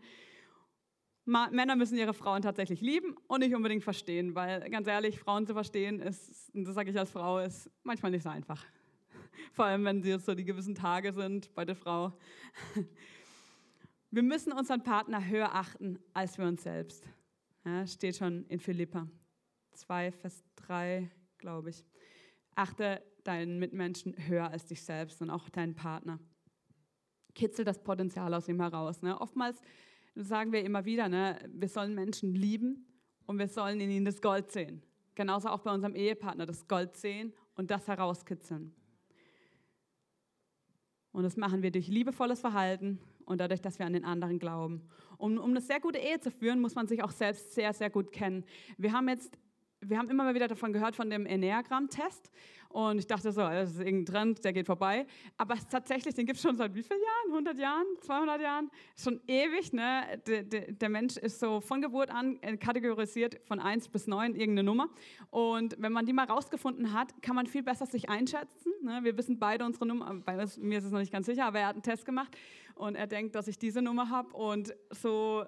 Männer 1.26 1.76
müssen 1.76 1.98
ihre 1.98 2.14
Frauen 2.14 2.44
tatsächlich 2.44 2.80
lieben 2.80 3.14
und 3.28 3.42
nicht 3.42 3.54
unbedingt 3.54 3.84
verstehen, 3.84 4.36
weil 4.36 4.70
ganz 4.70 4.88
ehrlich, 4.88 5.20
Frauen 5.20 5.46
zu 5.46 5.52
verstehen 5.52 6.00
ist, 6.00 6.50
und 6.56 6.64
das 6.64 6.76
sage 6.76 6.92
ich 6.92 6.98
als 6.98 7.12
Frau, 7.12 7.40
ist 7.40 7.70
manchmal 7.84 8.12
nicht 8.12 8.24
so 8.24 8.30
einfach. 8.30 8.64
Vor 9.52 9.66
allem, 9.66 9.84
wenn 9.84 10.02
sie 10.02 10.12
jetzt 10.12 10.28
so 10.28 10.36
die 10.36 10.46
gewissen 10.46 10.76
Tage 10.76 11.12
sind 11.12 11.54
bei 11.56 11.66
der 11.66 11.76
Frau. 11.76 12.14
Wir 14.12 14.24
müssen 14.24 14.54
unseren 14.54 14.82
Partner 14.82 15.28
höher 15.28 15.54
achten 15.54 16.00
als 16.14 16.38
wir 16.38 16.46
uns 16.46 16.64
selbst. 16.64 17.04
Ja, 17.66 17.86
steht 17.86 18.16
schon 18.16 18.46
in 18.46 18.62
Philippa 18.62 19.10
2, 19.74 20.14
Vers 20.14 20.42
3, 20.56 21.12
glaube 21.40 21.72
ich. 21.72 21.84
Achte 22.56 23.02
deinen 23.24 23.60
Mitmenschen 23.60 24.16
höher 24.28 24.50
als 24.52 24.66
dich 24.66 24.84
selbst 24.84 25.22
und 25.22 25.30
auch 25.30 25.50
deinen 25.50 25.76
Partner. 25.76 26.20
Kitzel 27.34 27.66
das 27.66 27.82
Potenzial 27.84 28.34
aus 28.34 28.48
ihm 28.48 28.60
heraus. 28.60 29.02
Ne? 29.02 29.20
Oftmals 29.20 29.62
sagen 30.16 30.52
wir 30.52 30.64
immer 30.64 30.86
wieder, 30.86 31.10
ne? 31.10 31.40
wir 31.48 31.70
sollen 31.70 31.96
Menschen 31.96 32.34
lieben 32.34 32.86
und 33.26 33.40
wir 33.40 33.48
sollen 33.48 33.80
in 33.80 33.90
ihnen 33.90 34.06
das 34.06 34.22
Gold 34.22 34.52
sehen. 34.52 34.84
Genauso 35.16 35.50
auch 35.50 35.62
bei 35.62 35.74
unserem 35.74 35.96
Ehepartner 35.96 36.46
das 36.46 36.68
Gold 36.68 36.96
sehen 36.96 37.34
und 37.56 37.72
das 37.72 37.88
herauskitzeln. 37.88 38.74
Und 41.12 41.24
das 41.24 41.38
machen 41.38 41.62
wir 41.62 41.72
durch 41.72 41.88
liebevolles 41.88 42.40
Verhalten 42.40 43.00
und 43.26 43.40
dadurch, 43.40 43.62
dass 43.62 43.80
wir 43.80 43.86
an 43.86 43.94
den 43.94 44.06
anderen 44.06 44.40
glauben. 44.40 44.88
Um, 45.18 45.38
um 45.38 45.50
eine 45.50 45.62
sehr 45.62 45.80
gute 45.80 45.98
Ehe 45.98 46.20
zu 46.20 46.32
führen, 46.32 46.62
muss 46.62 46.76
man 46.76 46.88
sich 46.88 47.04
auch 47.04 47.12
selbst 47.12 47.54
sehr, 47.54 47.74
sehr 47.74 47.90
gut 47.90 48.12
kennen. 48.12 48.46
Wir 48.78 48.94
haben 48.94 49.10
jetzt 49.10 49.38
wir 49.82 49.98
haben 49.98 50.10
immer 50.10 50.24
mal 50.24 50.36
wieder 50.36 50.48
davon 50.48 50.74
gehört, 50.74 50.96
von 50.96 51.10
dem 51.10 51.26
Enneagramm-Test. 51.26 52.32
Und 52.70 53.00
ich 53.00 53.08
dachte 53.08 53.32
so, 53.32 53.42
das 53.42 53.72
ist 53.72 53.80
irgendein 53.80 54.06
Trend, 54.06 54.46
der 54.46 54.54
geht 54.54 54.68
vorbei. 54.68 55.08
Aber 55.38 55.56
tatsächlich, 55.72 56.14
den 56.14 56.28
gibt 56.28 56.38
es 56.38 56.44
schon 56.44 56.56
seit 56.56 56.76
wie 56.76 56.84
vielen 56.84 57.00
Jahren? 57.00 57.32
100 57.32 57.58
Jahren? 57.58 57.86
200 58.02 58.42
Jahren? 58.42 58.70
Schon 58.96 59.20
ewig. 59.28 59.74
Ne? 59.74 60.22
Der, 60.28 60.44
der, 60.44 60.72
der 60.74 60.90
Mensch 60.90 61.18
ist 61.18 61.40
so 61.40 61.62
von 61.62 61.82
Geburt 61.82 62.12
an 62.12 62.38
äh, 62.42 62.58
kategorisiert 62.58 63.40
von 63.46 63.60
1 63.60 63.90
bis 63.90 64.06
9 64.06 64.36
irgendeine 64.36 64.64
Nummer. 64.64 64.90
Und 65.32 65.76
wenn 65.80 65.92
man 65.92 66.06
die 66.06 66.14
mal 66.14 66.26
rausgefunden 66.26 66.94
hat, 66.94 67.20
kann 67.24 67.36
man 67.36 67.48
viel 67.48 67.64
besser 67.64 67.88
sich 67.88 68.08
einschätzen. 68.08 68.72
Ne? 68.84 69.00
Wir 69.02 69.18
wissen 69.18 69.40
beide 69.40 69.66
unsere 69.66 69.88
Nummer. 69.88 70.14
Bei 70.24 70.36
mir 70.36 70.78
ist 70.78 70.86
es 70.86 70.92
noch 70.92 71.00
nicht 71.00 71.12
ganz 71.12 71.26
sicher, 71.26 71.46
aber 71.46 71.60
er 71.60 71.68
hat 71.68 71.76
einen 71.76 71.84
Test 71.84 72.06
gemacht. 72.06 72.38
Und 72.76 72.96
er 72.96 73.08
denkt, 73.08 73.34
dass 73.34 73.48
ich 73.48 73.58
diese 73.58 73.82
Nummer 73.82 74.10
habe. 74.10 74.32
Und 74.36 74.76
so 74.92 75.44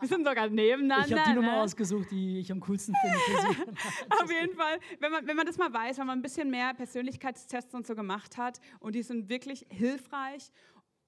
wir 0.00 0.08
sind 0.08 0.26
sogar 0.26 0.48
nebeneinander. 0.48 1.06
Ich 1.06 1.12
habe 1.12 1.30
die 1.30 1.34
Nummer 1.34 1.52
ne? 1.52 1.62
ausgesucht, 1.62 2.10
die 2.10 2.40
ich 2.40 2.52
am 2.52 2.60
coolsten 2.60 2.94
finde. 2.94 3.72
Auf 4.22 4.30
jeden 4.30 4.56
Fall, 4.56 4.78
wenn 5.00 5.12
man, 5.12 5.26
wenn 5.26 5.36
man 5.36 5.46
das 5.46 5.58
mal 5.58 5.72
weiß, 5.72 5.98
wenn 5.98 6.06
man 6.06 6.18
ein 6.18 6.22
bisschen 6.22 6.50
mehr 6.50 6.74
Persönlichkeitstests 6.74 7.74
und 7.74 7.86
so 7.86 7.94
gemacht 7.94 8.36
hat 8.36 8.60
und 8.80 8.94
die 8.94 9.02
sind 9.02 9.28
wirklich 9.28 9.66
hilfreich, 9.70 10.50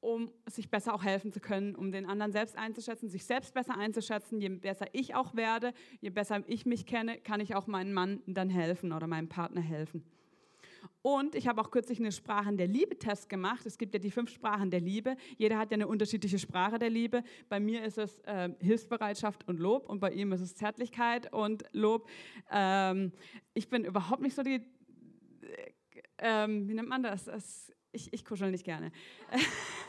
um 0.01 0.31
sich 0.47 0.71
besser 0.71 0.95
auch 0.95 1.05
helfen 1.05 1.31
zu 1.33 1.41
können, 1.41 1.75
um 1.75 1.93
den 1.93 2.07
anderen 2.07 2.33
selbst 2.33 2.57
einzuschätzen, 2.57 3.09
sich 3.09 3.25
selbst 3.25 3.53
besser 3.53 3.77
einzuschätzen. 3.77 4.41
Je 4.41 4.49
besser 4.49 4.87
ich 4.93 5.15
auch 5.15 5.35
werde, 5.35 5.73
je 6.01 6.11
besser 6.11 6.43
ich 6.47 6.65
mich 6.65 6.87
kenne, 6.87 7.19
kann 7.19 7.41
ich 7.41 7.55
auch 7.55 7.67
meinem 7.67 7.93
Mann 7.93 8.23
dann 8.27 8.49
helfen 8.49 8.93
oder 8.93 9.07
meinem 9.07 9.29
Partner 9.29 9.61
helfen. 9.61 10.05
Und 11.03 11.35
ich 11.35 11.49
habe 11.49 11.61
auch 11.61 11.71
kürzlich 11.71 11.99
eine 11.99 12.13
Sprachen 12.13 12.57
der 12.57 12.67
Liebe-Test 12.67 13.29
gemacht. 13.29 13.65
Es 13.65 13.79
gibt 13.79 13.95
ja 13.95 14.01
die 14.01 14.11
fünf 14.11 14.31
Sprachen 14.31 14.71
der 14.71 14.81
Liebe. 14.81 15.17
Jeder 15.39 15.59
hat 15.59 15.71
ja 15.71 15.77
eine 15.77 15.89
unterschiedliche 15.89 16.39
Sprache 16.39 16.79
der 16.79 16.91
Liebe. 16.91 17.23
Bei 17.49 17.59
mir 17.59 17.83
ist 17.85 17.97
es 17.97 18.19
äh, 18.21 18.51
Hilfsbereitschaft 18.61 19.49
und 19.49 19.59
Lob 19.61 19.89
und 19.89 20.01
bei 20.01 20.11
ihm 20.13 20.33
ist 20.33 20.43
es 20.43 20.55
Zärtlichkeit 20.55 21.33
und 21.33 21.65
Lob. 21.73 22.09
Ähm, 22.51 23.13
ich 23.55 23.69
bin 23.69 23.85
überhaupt 23.85 24.21
nicht 24.21 24.35
so 24.35 24.43
die, 24.43 24.61
äh, 26.19 26.49
wie 26.49 26.75
nennt 26.75 26.89
man 26.89 27.03
das? 27.03 27.25
das 27.25 27.73
ich, 27.93 28.13
ich 28.13 28.25
kuschel 28.25 28.51
nicht 28.51 28.65
gerne. 28.65 28.93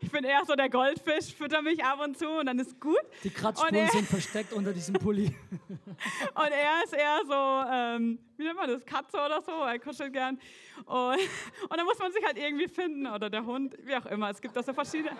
Ich 0.00 0.10
bin 0.10 0.24
eher 0.24 0.42
so 0.46 0.54
der 0.54 0.68
Goldfisch, 0.68 1.34
fütter 1.34 1.62
mich 1.62 1.84
ab 1.84 2.00
und 2.00 2.18
zu 2.18 2.28
und 2.28 2.46
dann 2.46 2.58
ist 2.58 2.80
gut. 2.80 3.00
Die 3.24 3.30
Kratzspuren 3.30 3.88
sind 3.88 4.08
versteckt 4.08 4.52
unter 4.52 4.72
diesem 4.72 4.94
Pulli. 4.94 5.26
Und 6.34 6.50
er 6.50 6.84
ist 6.84 6.92
eher 6.92 7.20
so, 7.26 7.70
ähm, 7.70 8.18
wie 8.36 8.44
nennt 8.44 8.56
man 8.56 8.68
das, 8.68 8.84
Katze 8.84 9.16
oder 9.18 9.40
so, 9.42 9.52
er 9.52 9.78
kuschelt 9.78 10.12
gern. 10.12 10.38
Und, 10.86 11.18
und 11.68 11.76
dann 11.76 11.84
muss 11.84 11.98
man 11.98 12.12
sich 12.12 12.24
halt 12.24 12.38
irgendwie 12.38 12.68
finden 12.68 13.06
oder 13.06 13.30
der 13.30 13.44
Hund, 13.44 13.76
wie 13.82 13.94
auch 13.94 14.06
immer. 14.06 14.30
Es 14.30 14.40
gibt 14.40 14.56
da 14.56 14.62
so 14.62 14.72
verschiedene. 14.72 15.16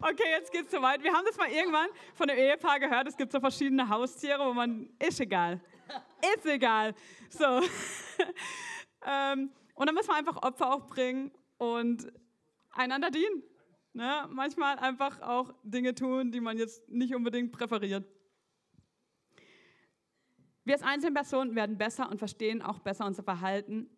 Okay, 0.00 0.30
jetzt 0.30 0.50
geht's 0.50 0.70
zu 0.70 0.80
weit. 0.80 1.02
Wir 1.02 1.12
haben 1.12 1.24
das 1.26 1.36
mal 1.36 1.50
irgendwann 1.50 1.88
von 2.14 2.28
einem 2.28 2.38
Ehepaar 2.38 2.80
gehört. 2.80 3.06
Es 3.06 3.16
gibt 3.16 3.30
so 3.32 3.40
verschiedene 3.40 3.88
Haustiere, 3.88 4.44
wo 4.44 4.54
man, 4.54 4.88
ist 4.98 5.20
egal. 5.20 5.60
Ist 6.34 6.46
egal. 6.46 6.94
So. 7.28 7.44
ähm, 9.06 9.50
und 9.74 9.86
dann 9.86 9.94
muss 9.94 10.06
man 10.06 10.16
einfach 10.16 10.42
Opfer 10.42 10.74
auch 10.74 10.86
bringen 10.86 11.30
und 11.58 12.10
einander 12.70 13.10
dienen. 13.10 13.42
Ne? 13.92 14.28
Manchmal 14.30 14.78
einfach 14.78 15.20
auch 15.20 15.54
Dinge 15.62 15.94
tun, 15.94 16.30
die 16.30 16.40
man 16.40 16.58
jetzt 16.58 16.88
nicht 16.88 17.14
unbedingt 17.14 17.52
präferiert. 17.52 18.06
Wir 20.64 20.74
als 20.74 20.82
Einzelpersonen 20.82 21.54
werden 21.54 21.78
besser 21.78 22.10
und 22.10 22.18
verstehen 22.18 22.60
auch 22.62 22.78
besser 22.80 23.06
unser 23.06 23.22
Verhalten, 23.22 23.88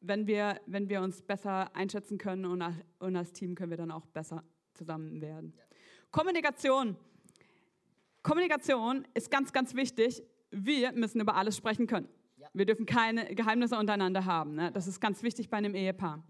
wenn 0.00 0.26
wir, 0.26 0.60
wenn 0.66 0.88
wir 0.88 1.02
uns 1.02 1.20
besser 1.20 1.74
einschätzen 1.74 2.16
können 2.16 2.44
und, 2.44 2.62
und 3.00 3.16
als 3.16 3.32
Team 3.32 3.54
können 3.54 3.70
wir 3.70 3.76
dann 3.76 3.90
auch 3.90 4.06
besser 4.06 4.44
zusammen 4.72 5.20
werden. 5.20 5.52
Ja. 5.56 5.64
Kommunikation. 6.12 6.96
Kommunikation 8.22 9.06
ist 9.14 9.30
ganz, 9.30 9.52
ganz 9.52 9.74
wichtig. 9.74 10.22
Wir 10.50 10.92
müssen 10.92 11.20
über 11.20 11.34
alles 11.34 11.56
sprechen 11.56 11.86
können. 11.86 12.08
Ja. 12.36 12.48
Wir 12.52 12.66
dürfen 12.66 12.86
keine 12.86 13.34
Geheimnisse 13.34 13.76
untereinander 13.76 14.24
haben. 14.24 14.54
Ne? 14.54 14.70
Das 14.72 14.86
ist 14.86 15.00
ganz 15.00 15.22
wichtig 15.22 15.50
bei 15.50 15.56
einem 15.56 15.74
Ehepaar 15.74 16.22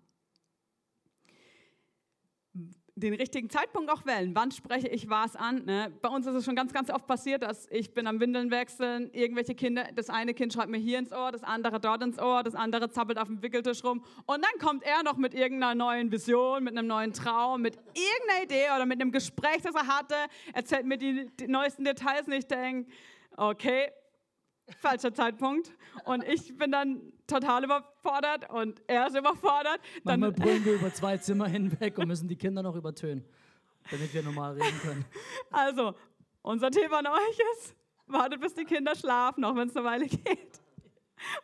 den 2.97 3.13
richtigen 3.13 3.51
Zeitpunkt 3.51 3.91
auch 3.91 4.07
wählen. 4.07 4.35
Wann 4.35 4.51
spreche 4.51 4.89
ich 4.89 5.11
was 5.11 5.37
an? 5.37 5.67
Ne? 5.67 5.93
Bei 6.01 6.09
uns 6.09 6.27
ist 6.27 6.35
es 6.35 6.45
schon 6.47 6.57
ganz, 6.57 6.73
ganz 6.73 6.89
oft 6.91 7.07
passiert, 7.07 7.43
dass 7.43 7.67
ich 7.71 7.93
bin 7.93 8.07
am 8.07 8.21
Windeln 8.21 8.51
wechseln, 8.51 9.11
irgendwelche 9.13 9.55
Kinder, 9.55 9.87
das 9.95 10.09
eine 10.09 10.33
Kind 10.33 10.55
schreibt 10.55 10.71
mir 10.71 10.79
hier 10.79 10.99
ins 10.99 11.13
Ohr, 11.13 11.31
das 11.31 11.43
andere 11.43 11.79
dort 11.79 12.03
ins 12.03 12.19
Ohr, 12.19 12.43
das 12.43 12.55
andere 12.55 12.91
zappelt 12.91 13.19
auf 13.19 13.29
dem 13.29 13.43
Wickeltisch 13.43 13.85
rum 13.85 14.03
und 14.25 14.43
dann 14.43 14.67
kommt 14.67 14.83
er 14.83 15.03
noch 15.03 15.19
mit 15.19 15.35
irgendeiner 15.35 15.75
neuen 15.75 16.11
Vision, 16.11 16.65
mit 16.65 16.77
einem 16.77 16.89
neuen 16.89 17.13
Traum, 17.13 17.61
mit 17.61 17.77
irgendeiner 17.77 18.45
Idee 18.45 18.75
oder 18.75 18.87
mit 18.87 19.01
einem 19.01 19.13
Gespräch, 19.13 19.61
das 19.63 19.75
er 19.75 19.87
hatte, 19.87 20.15
erzählt 20.55 20.87
mir 20.87 20.97
die, 20.97 21.27
die 21.39 21.49
neuesten 21.49 21.85
Details 21.85 22.27
und 22.27 22.33
ich 22.33 22.47
denke, 22.47 22.91
okay, 23.37 23.91
falscher 24.81 25.13
Zeitpunkt. 25.13 25.73
Und 26.05 26.25
ich 26.25 26.57
bin 26.57 26.73
dann 26.73 27.13
total 27.27 27.65
überfordert 27.65 28.51
und 28.51 28.83
er 28.87 29.09
ist 29.09 29.17
überfordert. 29.17 29.81
Dann 30.05 30.21
Manchmal 30.21 30.33
brüllen 30.47 30.65
wir 30.65 30.75
über 30.75 30.93
zwei 30.93 31.17
Zimmer 31.19 31.49
hinweg 31.49 31.99
und 31.99 32.09
müssen 32.09 32.29
die 32.29 32.37
Kinder 32.37 32.63
noch 32.63 32.77
übertönen, 32.77 33.25
damit 33.91 34.13
wir 34.13 34.23
normal 34.23 34.55
reden 34.55 34.81
können. 34.83 35.05
Also, 35.51 35.95
unser 36.43 36.71
Tipp 36.71 36.93
an 36.93 37.07
euch 37.07 37.39
ist, 37.55 37.75
wartet 38.07 38.41
bis 38.41 38.55
die 38.55 38.65
Kinder 38.65 38.95
schlafen, 38.95 39.45
auch 39.45 39.57
wenn 39.57 39.69
es 39.69 39.77
eine 39.77 39.85
Weile 39.85 40.07
geht. 40.07 40.61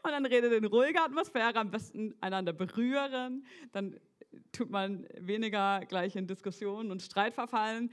Und 0.02 0.10
dann 0.10 0.26
redet 0.26 0.52
in 0.52 0.64
ruhiger 0.66 1.04
Atmosphäre, 1.04 1.56
am 1.56 1.70
besten 1.70 2.14
einander 2.20 2.52
berühren. 2.52 3.46
Dann 3.72 3.98
tut 4.52 4.70
man 4.70 5.06
weniger 5.18 5.80
gleich 5.88 6.14
in 6.14 6.26
Diskussionen 6.26 6.90
und 6.90 7.02
Streit 7.02 7.34
verfallen. 7.34 7.90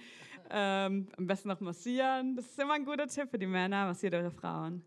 Ähm, 0.49 1.07
am 1.17 1.27
besten 1.27 1.47
noch 1.47 1.59
massieren. 1.59 2.35
Das 2.35 2.45
ist 2.45 2.59
immer 2.59 2.73
ein 2.73 2.85
guter 2.85 3.07
Tipp 3.07 3.29
für 3.29 3.39
die 3.39 3.47
Männer. 3.47 3.85
Massiert 3.85 4.13
eure 4.13 4.31
Frauen. 4.31 4.83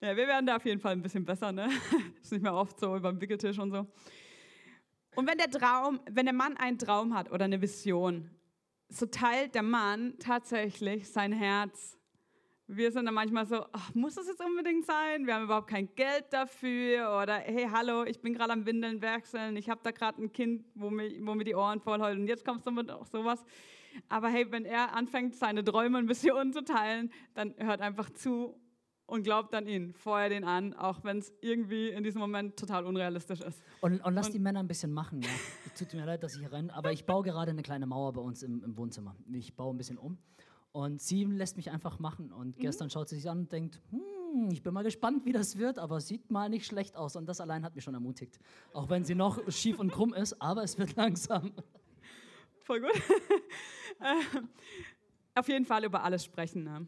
Ja, 0.00 0.16
wir 0.16 0.26
werden 0.26 0.46
da 0.46 0.56
auf 0.56 0.64
jeden 0.64 0.80
Fall 0.80 0.92
ein 0.92 1.02
bisschen 1.02 1.24
besser, 1.24 1.52
ne? 1.52 1.68
Ist 2.22 2.32
nicht 2.32 2.42
mehr 2.42 2.54
oft 2.54 2.78
so 2.78 2.98
beim 3.00 3.20
Wickeltisch 3.20 3.58
und 3.58 3.70
so. 3.70 3.86
Und 5.16 5.26
wenn 5.26 5.38
der 5.38 5.50
Traum, 5.50 6.00
wenn 6.10 6.26
der 6.26 6.34
Mann 6.34 6.56
einen 6.56 6.78
Traum 6.78 7.14
hat 7.14 7.30
oder 7.32 7.46
eine 7.46 7.60
Vision, 7.60 8.30
so 8.88 9.06
teilt 9.06 9.54
der 9.54 9.62
Mann 9.62 10.14
tatsächlich 10.18 11.08
sein 11.10 11.32
Herz. 11.32 11.98
Wir 12.68 12.90
sind 12.90 13.06
dann 13.06 13.14
manchmal 13.14 13.46
so, 13.46 13.64
ach, 13.72 13.94
muss 13.94 14.16
das 14.16 14.26
jetzt 14.26 14.44
unbedingt 14.44 14.84
sein? 14.84 15.26
Wir 15.26 15.34
haben 15.34 15.44
überhaupt 15.44 15.68
kein 15.68 15.88
Geld 15.94 16.26
dafür. 16.30 17.20
Oder 17.22 17.36
hey, 17.38 17.68
hallo, 17.72 18.04
ich 18.04 18.20
bin 18.20 18.34
gerade 18.34 18.52
am 18.52 18.66
Windeln 18.66 19.00
wechseln. 19.00 19.56
Ich 19.56 19.70
habe 19.70 19.80
da 19.84 19.92
gerade 19.92 20.22
ein 20.22 20.32
Kind, 20.32 20.64
wo 20.74 20.90
mir, 20.90 21.10
wo 21.24 21.34
mir 21.34 21.44
die 21.44 21.54
Ohren 21.54 21.80
voll. 21.80 22.00
Und 22.00 22.26
jetzt 22.26 22.44
kommst 22.44 22.66
du 22.66 22.72
mit 22.72 22.90
auch 22.90 23.06
sowas. 23.06 23.44
Aber 24.08 24.28
hey, 24.28 24.50
wenn 24.50 24.64
er 24.64 24.94
anfängt, 24.94 25.34
seine 25.34 25.64
Träume 25.64 25.98
und 25.98 26.08
Visionen 26.08 26.52
zu 26.52 26.62
teilen, 26.64 27.10
dann 27.34 27.54
hört 27.58 27.80
einfach 27.80 28.10
zu 28.10 28.60
und 29.06 29.22
glaubt 29.22 29.54
an 29.54 29.66
ihn. 29.66 29.92
Feuer 29.92 30.28
den 30.28 30.44
an, 30.44 30.74
auch 30.74 31.04
wenn 31.04 31.18
es 31.18 31.32
irgendwie 31.40 31.88
in 31.90 32.02
diesem 32.02 32.20
Moment 32.20 32.56
total 32.56 32.84
unrealistisch 32.84 33.40
ist. 33.40 33.62
Und, 33.80 34.00
und 34.04 34.14
lass 34.14 34.26
und 34.26 34.34
die 34.34 34.38
Männer 34.38 34.60
ein 34.60 34.68
bisschen 34.68 34.92
machen. 34.92 35.22
Ja. 35.22 35.28
Tut 35.78 35.94
mir 35.94 36.04
leid, 36.04 36.22
dass 36.22 36.34
ich 36.34 36.40
hier 36.40 36.52
renne, 36.52 36.74
aber 36.74 36.92
ich 36.92 37.04
baue 37.06 37.22
gerade 37.22 37.50
eine 37.50 37.62
kleine 37.62 37.86
Mauer 37.86 38.12
bei 38.12 38.20
uns 38.20 38.42
im, 38.42 38.62
im 38.64 38.76
Wohnzimmer. 38.76 39.14
Ich 39.32 39.54
baue 39.54 39.74
ein 39.74 39.76
bisschen 39.76 39.98
um. 39.98 40.18
Und 40.72 41.00
sie 41.00 41.24
lässt 41.24 41.56
mich 41.56 41.70
einfach 41.70 41.98
machen. 41.98 42.32
Und 42.32 42.58
mhm. 42.58 42.60
gestern 42.60 42.90
schaut 42.90 43.08
sie 43.08 43.16
sich 43.16 43.30
an 43.30 43.40
und 43.40 43.52
denkt, 43.52 43.80
hm, 43.90 44.50
ich 44.50 44.62
bin 44.62 44.74
mal 44.74 44.82
gespannt, 44.82 45.24
wie 45.24 45.32
das 45.32 45.56
wird, 45.56 45.78
aber 45.78 46.00
sieht 46.00 46.30
mal 46.30 46.50
nicht 46.50 46.66
schlecht 46.66 46.96
aus. 46.96 47.16
Und 47.16 47.26
das 47.26 47.40
allein 47.40 47.64
hat 47.64 47.74
mich 47.74 47.84
schon 47.84 47.94
ermutigt. 47.94 48.38
Auch 48.72 48.90
wenn 48.90 49.04
sie 49.04 49.14
noch 49.14 49.40
schief 49.50 49.78
und 49.78 49.90
krumm 49.90 50.12
ist, 50.12 50.40
aber 50.42 50.62
es 50.64 50.76
wird 50.76 50.96
langsam. 50.96 51.52
Voll 52.66 52.80
gut. 52.80 52.90
Ähm, 53.98 54.50
auf 55.34 55.48
jeden 55.48 55.64
Fall 55.64 55.82
über 55.84 56.04
alles 56.04 56.22
sprechen. 56.22 56.64
Ne? 56.64 56.86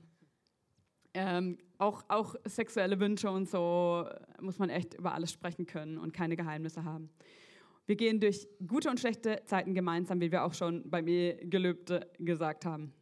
Ähm, 1.15 1.57
auch, 1.79 2.05
auch 2.09 2.35
sexuelle 2.45 3.01
Wünsche 3.01 3.31
und 3.31 3.49
so 3.49 4.07
muss 4.43 4.59
man 4.59 4.69
echt 4.69 4.93
über 4.93 5.15
alles 5.15 5.33
sprechen 5.33 5.65
können 5.65 5.97
und 5.97 6.13
keine 6.13 6.37
Geheimnisse 6.37 6.85
haben. 6.85 7.09
Wir 7.87 7.97
gehen 7.97 8.21
durch 8.21 8.47
gute 8.67 8.91
und 8.91 9.01
schlechte 9.01 9.41
Zeiten 9.47 9.75
gemeinsam, 9.75 10.21
wie 10.21 10.31
wir 10.31 10.45
auch 10.45 10.53
schon 10.53 10.91
beim 10.91 11.09
Ehegelübde 11.09 12.11
gesagt 12.19 12.67
haben. 12.67 12.93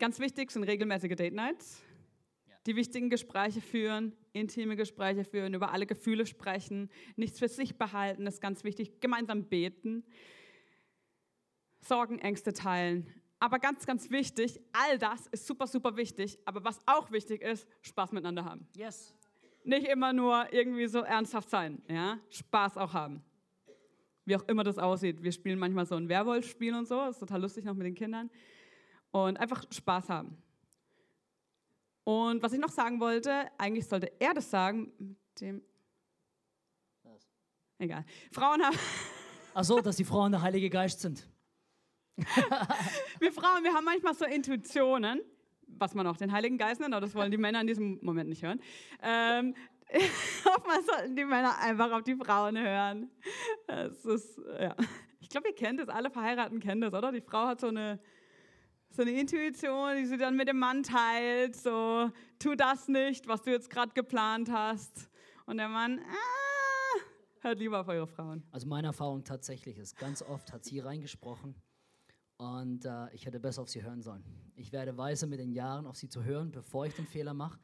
Ganz 0.00 0.18
wichtig 0.18 0.50
sind 0.50 0.64
regelmäßige 0.64 1.14
Date 1.14 1.34
Nights, 1.34 1.80
die 2.66 2.74
wichtigen 2.74 3.08
Gespräche 3.08 3.60
führen, 3.60 4.16
intime 4.32 4.74
Gespräche 4.74 5.22
führen, 5.22 5.54
über 5.54 5.70
alle 5.72 5.86
Gefühle 5.86 6.26
sprechen, 6.26 6.90
nichts 7.14 7.38
für 7.38 7.48
sich 7.48 7.78
behalten, 7.78 8.24
das 8.24 8.34
ist 8.34 8.40
ganz 8.40 8.64
wichtig, 8.64 8.98
gemeinsam 8.98 9.44
beten. 9.44 10.02
Sorgen, 11.86 12.18
Ängste 12.18 12.52
teilen. 12.52 13.06
Aber 13.38 13.58
ganz, 13.58 13.84
ganz 13.86 14.10
wichtig, 14.10 14.60
all 14.72 14.98
das 14.98 15.26
ist 15.28 15.46
super, 15.46 15.66
super 15.66 15.96
wichtig. 15.96 16.38
Aber 16.44 16.64
was 16.64 16.80
auch 16.86 17.10
wichtig 17.10 17.42
ist, 17.42 17.66
Spaß 17.82 18.12
miteinander 18.12 18.44
haben. 18.44 18.66
Yes. 18.74 19.14
Nicht 19.64 19.86
immer 19.88 20.12
nur 20.12 20.52
irgendwie 20.52 20.86
so 20.86 21.00
ernsthaft 21.00 21.50
sein, 21.50 21.82
ja? 21.88 22.18
Spaß 22.30 22.76
auch 22.78 22.94
haben. 22.94 23.22
Wie 24.24 24.36
auch 24.36 24.42
immer 24.48 24.64
das 24.64 24.78
aussieht. 24.78 25.22
Wir 25.22 25.32
spielen 25.32 25.58
manchmal 25.58 25.86
so 25.86 25.96
ein 25.96 26.08
Werwolf-Spiel 26.08 26.74
und 26.74 26.86
so, 26.86 26.96
das 26.96 27.16
ist 27.16 27.20
total 27.20 27.42
lustig 27.42 27.64
noch 27.64 27.74
mit 27.74 27.86
den 27.86 27.94
Kindern. 27.94 28.30
Und 29.10 29.38
einfach 29.38 29.64
Spaß 29.70 30.08
haben. 30.08 30.36
Und 32.04 32.42
was 32.42 32.52
ich 32.52 32.60
noch 32.60 32.70
sagen 32.70 33.00
wollte, 33.00 33.50
eigentlich 33.58 33.86
sollte 33.86 34.12
er 34.20 34.32
das 34.32 34.48
sagen, 34.48 34.92
mit 34.98 35.40
dem. 35.40 35.62
Was? 37.02 37.28
Egal. 37.78 38.04
Frauen 38.30 38.62
haben. 38.62 38.78
Ach 39.54 39.64
so, 39.64 39.80
dass 39.80 39.96
die 39.96 40.04
Frauen 40.04 40.32
der 40.32 40.42
Heilige 40.42 40.70
Geist 40.70 41.00
sind. 41.00 41.28
wir 43.20 43.32
Frauen, 43.32 43.62
wir 43.62 43.74
haben 43.74 43.84
manchmal 43.84 44.14
so 44.14 44.24
Intuitionen, 44.24 45.20
was 45.66 45.94
man 45.94 46.06
auch 46.06 46.16
den 46.16 46.32
Heiligen 46.32 46.56
Geist 46.56 46.80
nennt, 46.80 46.94
aber 46.94 47.04
das 47.04 47.14
wollen 47.14 47.30
die 47.30 47.36
Männer 47.36 47.60
in 47.60 47.66
diesem 47.66 47.98
Moment 48.02 48.30
nicht 48.30 48.42
hören. 48.42 48.60
Ähm, 49.02 49.54
oftmals 50.44 50.86
sollten 50.86 51.14
die 51.14 51.24
Männer 51.24 51.58
einfach 51.60 51.92
auf 51.92 52.02
die 52.02 52.16
Frauen 52.16 52.58
hören. 52.58 53.10
Das 53.66 54.04
ist, 54.04 54.40
ja. 54.58 54.74
Ich 55.20 55.28
glaube, 55.28 55.48
ihr 55.48 55.54
kennt 55.54 55.80
es, 55.80 55.88
alle 55.88 56.10
Verheirateten 56.10 56.60
kennen 56.60 56.80
das, 56.80 56.94
oder? 56.94 57.12
Die 57.12 57.20
Frau 57.20 57.46
hat 57.46 57.60
so 57.60 57.68
eine, 57.68 58.00
so 58.90 59.02
eine 59.02 59.10
Intuition, 59.10 59.96
die 59.96 60.06
sie 60.06 60.16
dann 60.16 60.36
mit 60.36 60.48
dem 60.48 60.58
Mann 60.58 60.82
teilt, 60.82 61.56
so, 61.56 62.10
tu 62.38 62.54
das 62.54 62.88
nicht, 62.88 63.28
was 63.28 63.42
du 63.42 63.50
jetzt 63.50 63.68
gerade 63.68 63.92
geplant 63.92 64.50
hast. 64.50 65.10
Und 65.44 65.58
der 65.58 65.68
Mann, 65.68 66.00
ah, 66.00 67.00
hört 67.40 67.58
lieber 67.58 67.80
auf 67.80 67.88
eure 67.88 68.06
Frauen. 68.06 68.42
Also 68.52 68.66
meine 68.66 68.86
Erfahrung 68.86 69.24
tatsächlich 69.24 69.76
ist, 69.78 69.98
ganz 69.98 70.22
oft 70.22 70.52
hat 70.52 70.64
sie 70.64 70.80
reingesprochen 70.80 71.54
und 72.38 72.84
äh, 72.84 73.12
ich 73.14 73.26
hätte 73.26 73.40
besser 73.40 73.62
auf 73.62 73.68
sie 73.68 73.82
hören 73.82 74.02
sollen. 74.02 74.24
Ich 74.56 74.72
werde 74.72 74.96
weise 74.96 75.26
mit 75.26 75.38
den 75.38 75.52
Jahren 75.52 75.86
auf 75.86 75.96
sie 75.96 76.08
zu 76.08 76.24
hören, 76.24 76.50
bevor 76.50 76.86
ich 76.86 76.94
den 76.94 77.06
Fehler 77.06 77.34
mache, 77.34 77.58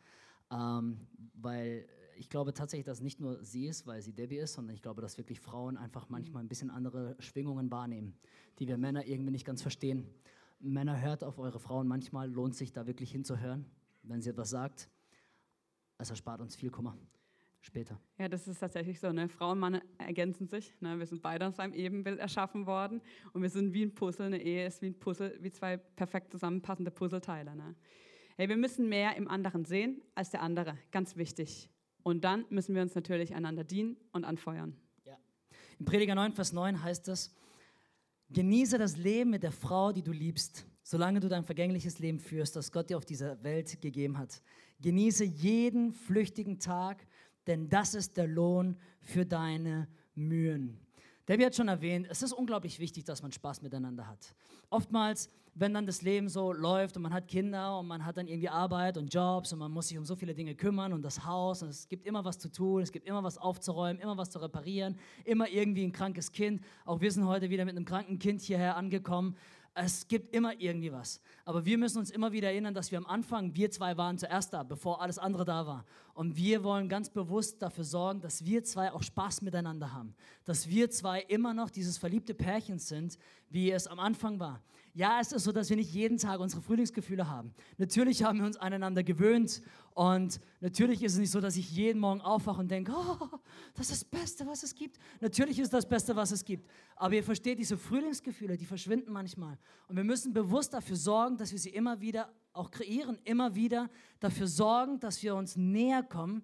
ähm, 0.51 1.07
weil 1.35 1.87
ich 2.17 2.29
glaube 2.29 2.55
tatsächlich, 2.55 2.87
dass 2.87 3.01
nicht 3.01 3.21
nur 3.21 3.43
sie 3.43 3.67
ist, 3.67 3.87
weil 3.87 4.03
sie 4.03 4.13
Debbie 4.13 4.37
ist, 4.37 4.55
sondern 4.55 4.75
ich 4.75 4.83
glaube, 4.83 5.03
dass 5.03 5.19
wirklich 5.19 5.41
Frauen 5.41 5.77
einfach 5.77 6.09
manchmal 6.09 6.43
ein 6.43 6.49
bisschen 6.49 6.71
andere 6.71 7.17
Schwingungen 7.19 7.71
wahrnehmen, 7.71 8.15
die 8.59 8.69
wir 8.69 8.79
Männer 8.79 9.07
irgendwie 9.07 9.33
nicht 9.33 9.45
ganz 9.47 9.63
verstehen. 9.63 10.07
Männer 10.61 11.01
hört 11.01 11.25
auf 11.25 11.39
eure 11.39 11.59
Frauen, 11.59 11.89
manchmal 11.89 12.31
lohnt 12.31 12.55
sich 12.55 12.73
da 12.73 12.87
wirklich 12.87 13.11
hinzuhören, 13.11 13.67
wenn 14.03 14.23
sie 14.23 14.31
etwas 14.31 14.51
sagt. 14.51 14.89
Es 15.99 16.11
erspart 16.11 16.41
uns 16.41 16.55
viel 16.55 16.71
Kummer 16.71 16.97
später. 17.63 17.99
Ja, 18.19 18.29
das 18.29 18.47
ist 18.47 18.59
tatsächlich 18.59 19.01
so. 19.01 19.13
Ne? 19.13 19.29
Frau 19.29 19.53
und 19.53 19.59
Mann 19.59 19.81
ergänzen 19.99 20.49
sich. 20.49 20.75
Ne? 20.81 20.99
Wir 20.99 21.07
sind 21.07 21.23
beide 21.23 21.47
aus 21.47 21.59
einem 21.59 21.73
Ebenbild 21.73 22.19
erschaffen 22.19 22.67
worden 22.67 23.01
und 23.33 23.43
wir 23.43 23.49
sind 23.49 23.73
wie 23.73 23.85
ein 23.85 23.95
Puzzle. 23.95 24.27
Eine 24.27 24.43
Ehe 24.43 24.67
ist 24.67 24.83
wie 24.83 24.87
ein 24.87 24.99
Puzzle, 24.99 25.39
wie 25.41 25.51
zwei 25.51 25.77
perfekt 25.77 26.33
zusammenpassende 26.33 26.91
Puzzleteile. 26.91 27.57
Ne? 27.57 27.75
Hey, 28.37 28.49
wir 28.49 28.57
müssen 28.57 28.89
mehr 28.89 29.17
im 29.17 29.29
anderen 29.29 29.65
sehen 29.65 30.03
als 30.15 30.31
der 30.31 30.43
andere. 30.43 30.77
Ganz 30.91 31.17
wichtig. 31.17 31.71
Und 32.03 32.25
dann 32.25 32.45
müssen 32.51 32.75
wir 32.75 32.83
uns 32.83 32.95
natürlich 32.95 33.35
einander 33.35 33.65
dienen 33.65 33.97
und 34.13 34.25
anfeuern. 34.25 34.77
Ja. 35.05 35.17
Im 35.79 35.85
Prediger 35.85 36.15
9, 36.15 36.33
Vers 36.33 36.53
9 36.53 36.83
heißt 36.83 37.09
es, 37.09 37.35
genieße 38.31 38.79
das 38.79 38.97
Leben 38.97 39.31
mit 39.31 39.43
der 39.43 39.53
Frau, 39.53 39.93
die 39.93 40.03
du 40.03 40.11
liebst, 40.11 40.67
solange 40.83 41.21
du 41.21 41.29
dein 41.29 41.45
vergängliches 41.45 42.01
Leben 42.01 42.19
führst, 42.19 42.57
das 42.57 42.73
Gott 42.73 42.91
dir 42.91 42.97
auf 42.97 43.05
dieser 43.05 43.43
Welt 43.45 43.81
gegeben 43.81 44.19
hat. 44.19 44.43
Genieße 44.81 45.25
jeden 45.25 45.93
flüchtigen 45.93 46.59
Tag 46.59 47.07
denn 47.47 47.69
das 47.69 47.95
ist 47.95 48.17
der 48.17 48.27
Lohn 48.27 48.77
für 49.01 49.27
deine 49.27 49.89
Mühen. 50.15 50.79
Debbie 51.29 51.47
hat 51.47 51.55
schon 51.55 51.69
erwähnt, 51.69 52.09
es 52.11 52.23
ist 52.23 52.33
unglaublich 52.33 52.81
wichtig, 52.81 53.05
dass 53.05 53.23
man 53.23 53.31
Spaß 53.31 53.63
miteinander 53.63 54.09
hat. 54.09 54.35
Oftmals, 54.71 55.31
wenn 55.55 55.75
dann 55.75 55.87
das 55.87 56.03
Leben 56.03 56.29
so 56.29 56.53
läuft 56.53 56.97
und 56.97 57.03
man 57.03 57.13
hat 57.13 57.29
Kinder 57.29 57.79
und 57.79 57.87
man 57.87 58.05
hat 58.05 58.17
dann 58.17 58.27
irgendwie 58.27 58.49
Arbeit 58.49 58.97
und 58.97 59.13
Jobs 59.13 59.53
und 59.53 59.59
man 59.59 59.71
muss 59.71 59.89
sich 59.89 59.99
um 59.99 60.05
so 60.05 60.17
viele 60.17 60.35
Dinge 60.35 60.55
kümmern 60.55 60.93
und 60.93 61.03
das 61.03 61.25
Haus 61.25 61.63
und 61.63 61.69
es 61.69 61.89
gibt 61.89 62.07
immer 62.07 62.25
was 62.25 62.39
zu 62.39 62.51
tun, 62.51 62.83
es 62.83 62.91
gibt 62.91 63.07
immer 63.07 63.23
was 63.23 63.39
aufzuräumen, 63.39 64.01
immer 64.01 64.17
was 64.17 64.31
zu 64.31 64.41
reparieren, 64.41 64.97
immer 65.25 65.49
irgendwie 65.49 65.85
ein 65.85 65.93
krankes 65.93 66.33
Kind. 66.33 66.63
Auch 66.85 67.01
wir 67.01 67.13
sind 67.13 67.27
heute 67.27 67.51
wieder 67.51 67.65
mit 67.67 67.77
einem 67.77 67.85
kranken 67.85 68.19
Kind 68.19 68.41
hierher 68.41 68.77
angekommen. 68.77 69.37
Es 69.75 70.07
gibt 70.07 70.35
immer 70.35 70.61
irgendwie 70.61 70.93
was. 70.93 71.21
Aber 71.47 71.65
wir 71.65 71.79
müssen 71.79 71.99
uns 71.99 72.11
immer 72.11 72.33
wieder 72.33 72.49
erinnern, 72.49 72.75
dass 72.75 72.91
wir 72.91 72.99
am 72.99 73.07
Anfang, 73.07 73.55
wir 73.55 73.71
zwei 73.71 73.97
waren 73.97 74.19
zuerst 74.19 74.53
da, 74.53 74.63
bevor 74.63 75.01
alles 75.01 75.19
andere 75.19 75.47
da 75.47 75.67
war. 75.67 75.87
Und 76.13 76.37
wir 76.37 76.63
wollen 76.63 76.91
ganz 76.91 77.09
bewusst 77.09 77.63
dafür 77.63 77.85
sorgen, 77.85 78.21
dass 78.21 78.45
wir 78.45 78.65
zwei 78.65 78.93
auch 78.93 79.03
Spaß 79.03 79.41
miteinander 79.41 79.93
haben. 79.93 80.15
Dass 80.45 80.69
wir 80.69 80.91
zwei 80.91 81.23
immer 81.23 81.55
noch 81.55 81.71
dieses 81.71 81.97
verliebte 81.97 82.35
Pärchen 82.35 82.79
sind, 82.79 83.17
wie 83.49 83.71
es 83.71 83.87
am 83.87 83.99
Anfang 83.99 84.39
war. 84.39 84.63
Ja, 84.95 85.21
es 85.21 85.33
ist 85.33 85.45
so, 85.45 85.53
dass 85.53 85.71
wir 85.71 85.77
nicht 85.77 85.91
jeden 85.95 86.19
Tag 86.19 86.39
unsere 86.39 86.61
Frühlingsgefühle 86.61 87.31
haben. 87.31 87.55
Natürlich 87.79 88.25
haben 88.25 88.41
wir 88.41 88.45
uns 88.45 88.59
aneinander 88.59 89.03
gewöhnt 89.03 89.63
und 89.95 90.39
natürlich 90.61 91.03
ist 91.03 91.15
es 91.15 91.19
nicht 91.19 91.31
so, 91.31 91.41
dass 91.41 91.57
ich 91.57 91.71
jeden 91.71 91.99
Morgen 91.99 92.21
aufwache 92.21 92.61
und 92.61 92.71
denke, 92.71 92.93
oh, 92.95 93.39
das 93.75 93.91
ist 93.91 94.03
das 94.03 94.05
Beste, 94.05 94.47
was 94.47 94.63
es 94.63 94.75
gibt. 94.75 94.99
Natürlich 95.21 95.59
ist 95.59 95.73
das 95.73 95.89
Beste, 95.89 96.15
was 96.15 96.31
es 96.31 96.45
gibt. 96.45 96.69
Aber 96.95 97.15
ihr 97.15 97.25
versteht, 97.25 97.59
diese 97.59 97.79
Frühlingsgefühle, 97.79 98.59
die 98.59 98.67
verschwinden 98.67 99.13
manchmal. 99.13 99.59
Und 99.89 99.97
wir 99.97 100.05
müssen 100.05 100.35
bewusst 100.35 100.75
dafür 100.75 100.97
sorgen, 100.97 101.39
dass 101.39 101.53
wir 101.53 101.59
sie 101.59 101.71
immer 101.71 101.99
wieder 102.03 102.31
auch 102.53 102.71
kreieren, 102.71 103.19
immer 103.25 103.55
wieder 103.55 103.89
dafür 104.21 104.47
sorgen, 104.47 105.01
dass 105.01 105.23
wir 105.23 105.35
uns 105.35 105.57
näher 105.57 106.03
kommen, 106.03 106.43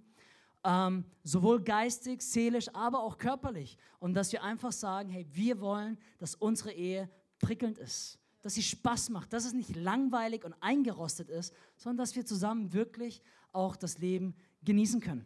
ähm, 0.65 1.05
sowohl 1.23 1.63
geistig, 1.63 2.23
seelisch, 2.23 2.75
aber 2.75 3.03
auch 3.03 3.19
körperlich. 3.19 3.77
Und 3.99 4.15
dass 4.15 4.33
wir 4.33 4.43
einfach 4.43 4.73
sagen, 4.73 5.11
hey, 5.11 5.27
wir 5.33 5.61
wollen, 5.61 5.99
dass 6.17 6.35
unsere 6.35 6.73
Ehe 6.73 7.11
prickelnd 7.41 7.77
ist 7.77 8.19
dass 8.43 8.55
sie 8.55 8.63
Spaß 8.63 9.11
macht, 9.11 9.33
dass 9.33 9.45
es 9.45 9.53
nicht 9.53 9.75
langweilig 9.77 10.45
und 10.45 10.55
eingerostet 10.61 11.29
ist, 11.29 11.55
sondern 11.77 11.99
dass 11.99 12.17
wir 12.17 12.25
zusammen 12.25 12.73
wirklich 12.73 13.23
auch 13.53 13.77
das 13.77 13.99
Leben 13.99 14.35
genießen 14.63 15.01
können. 15.01 15.25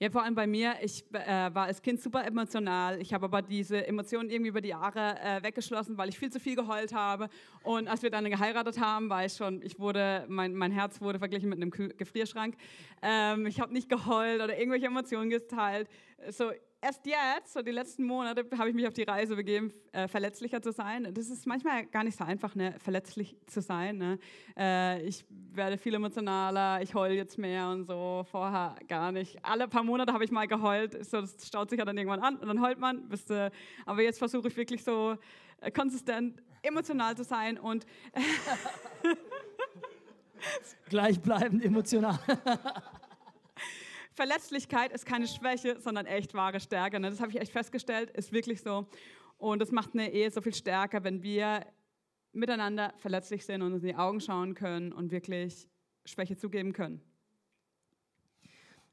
Ja, 0.00 0.10
vor 0.10 0.22
allem 0.22 0.36
bei 0.36 0.46
mir, 0.46 0.76
ich 0.80 1.04
äh, 1.12 1.52
war 1.52 1.64
als 1.64 1.82
Kind 1.82 2.00
super 2.00 2.24
emotional. 2.24 3.00
Ich 3.00 3.12
habe 3.12 3.24
aber 3.24 3.42
diese 3.42 3.84
Emotionen 3.84 4.30
irgendwie 4.30 4.50
über 4.50 4.60
die 4.60 4.68
Jahre 4.68 5.18
äh, 5.20 5.42
weggeschlossen, 5.42 5.98
weil 5.98 6.08
ich 6.08 6.16
viel 6.16 6.30
zu 6.30 6.38
viel 6.38 6.54
geheult 6.54 6.94
habe. 6.94 7.28
Und 7.64 7.88
als 7.88 8.02
wir 8.02 8.10
dann 8.10 8.24
geheiratet 8.30 8.78
haben, 8.78 9.10
war 9.10 9.24
ich 9.24 9.32
schon, 9.32 9.60
ich 9.60 9.80
wurde, 9.80 10.24
mein, 10.28 10.54
mein 10.54 10.70
Herz 10.70 11.00
wurde 11.00 11.18
verglichen 11.18 11.48
mit 11.48 11.60
einem 11.60 11.72
Gefrierschrank. 11.72 12.54
Ähm, 13.02 13.46
ich 13.46 13.58
habe 13.58 13.72
nicht 13.72 13.88
geheult 13.88 14.40
oder 14.40 14.56
irgendwelche 14.56 14.86
Emotionen 14.86 15.30
geteilt. 15.30 15.88
So, 16.30 16.52
erst 16.80 17.06
jetzt, 17.06 17.52
so 17.52 17.62
die 17.62 17.70
letzten 17.70 18.04
Monate, 18.04 18.46
habe 18.56 18.68
ich 18.68 18.74
mich 18.74 18.86
auf 18.86 18.94
die 18.94 19.02
Reise 19.02 19.36
begeben, 19.36 19.72
äh, 19.92 20.08
verletzlicher 20.08 20.62
zu 20.62 20.72
sein. 20.72 21.12
Das 21.12 21.28
ist 21.28 21.46
manchmal 21.46 21.86
gar 21.86 22.04
nicht 22.04 22.16
so 22.16 22.24
einfach, 22.24 22.54
ne, 22.54 22.74
verletzlich 22.78 23.36
zu 23.46 23.60
sein. 23.60 23.98
Ne? 23.98 24.18
Äh, 24.56 25.02
ich 25.02 25.24
werde 25.28 25.78
viel 25.78 25.94
emotionaler, 25.94 26.80
ich 26.82 26.94
heule 26.94 27.14
jetzt 27.14 27.38
mehr 27.38 27.68
und 27.68 27.84
so. 27.84 28.24
Vorher 28.30 28.76
gar 28.86 29.12
nicht. 29.12 29.44
Alle 29.44 29.68
paar 29.68 29.82
Monate 29.82 30.12
habe 30.12 30.24
ich 30.24 30.30
mal 30.30 30.46
geheult. 30.46 31.04
So, 31.04 31.20
das 31.20 31.46
staut 31.46 31.70
sich 31.70 31.78
ja 31.78 31.84
dann 31.84 31.96
irgendwann 31.96 32.20
an 32.20 32.36
und 32.36 32.46
dann 32.46 32.62
heult 32.62 32.78
man. 32.78 33.08
Bis, 33.08 33.28
äh, 33.30 33.50
aber 33.84 34.02
jetzt 34.02 34.18
versuche 34.18 34.48
ich 34.48 34.56
wirklich 34.56 34.84
so 34.84 35.16
äh, 35.60 35.70
konsistent 35.70 36.42
emotional 36.62 37.16
zu 37.16 37.24
sein 37.24 37.58
und 37.58 37.86
gleichbleibend 40.88 41.64
emotional. 41.64 42.18
Verletzlichkeit 44.18 44.92
ist 44.92 45.06
keine 45.06 45.28
Schwäche, 45.28 45.80
sondern 45.80 46.04
echt 46.04 46.34
wahre 46.34 46.58
Stärke. 46.58 46.98
Ne? 46.98 47.08
Das 47.08 47.20
habe 47.20 47.30
ich 47.30 47.40
echt 47.40 47.52
festgestellt, 47.52 48.10
ist 48.10 48.32
wirklich 48.32 48.60
so. 48.60 48.88
Und 49.36 49.60
das 49.60 49.70
macht 49.70 49.90
eine 49.94 50.12
Ehe 50.12 50.28
so 50.32 50.40
viel 50.40 50.54
stärker, 50.54 51.04
wenn 51.04 51.22
wir 51.22 51.64
miteinander 52.32 52.92
verletzlich 52.96 53.46
sind 53.46 53.62
und 53.62 53.72
uns 53.72 53.84
in 53.84 53.90
die 53.90 53.94
Augen 53.94 54.20
schauen 54.20 54.54
können 54.54 54.92
und 54.92 55.12
wirklich 55.12 55.68
Schwäche 56.04 56.36
zugeben 56.36 56.72
können. 56.72 57.00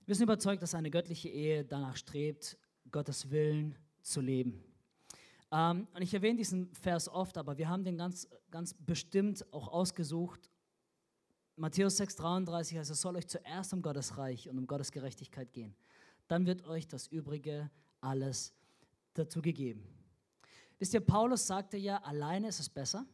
Wir 0.05 0.13
sind 0.13 0.25
überzeugt, 0.25 0.61
dass 0.61 0.75
eine 0.75 0.91
göttliche 0.91 1.29
Ehe 1.29 1.65
danach 1.65 1.97
strebt, 1.97 2.59
Gottes 2.91 3.31
Willen 3.31 3.79
zu 4.03 4.21
leben. 4.21 4.63
Ähm, 5.51 5.87
und 5.95 6.03
ich 6.03 6.13
erwähne 6.13 6.37
diesen 6.37 6.71
Vers 6.75 7.09
oft, 7.09 7.39
aber 7.39 7.57
wir 7.57 7.67
haben 7.67 7.83
den 7.83 7.97
ganz, 7.97 8.29
ganz 8.51 8.75
bestimmt 8.75 9.43
auch 9.51 9.69
ausgesucht, 9.69 10.51
Matthäus 11.57 11.99
6,33 11.99 12.77
heißt, 12.77 12.91
es 12.91 13.01
soll 13.01 13.15
euch 13.15 13.27
zuerst 13.27 13.73
um 13.73 13.81
Gottes 13.81 14.17
Reich 14.17 14.49
und 14.49 14.57
um 14.57 14.67
Gottes 14.67 14.91
Gerechtigkeit 14.91 15.53
gehen. 15.53 15.75
Dann 16.27 16.45
wird 16.45 16.65
euch 16.65 16.87
das 16.87 17.07
Übrige 17.07 17.69
alles 18.01 18.53
dazu 19.13 19.41
gegeben. 19.41 19.87
Wisst 20.79 20.93
ihr, 20.93 20.99
Paulus 20.99 21.47
sagte 21.47 21.77
ja, 21.77 22.01
alleine 22.03 22.49
ist 22.49 22.59
es 22.59 22.69
besser, 22.69 23.05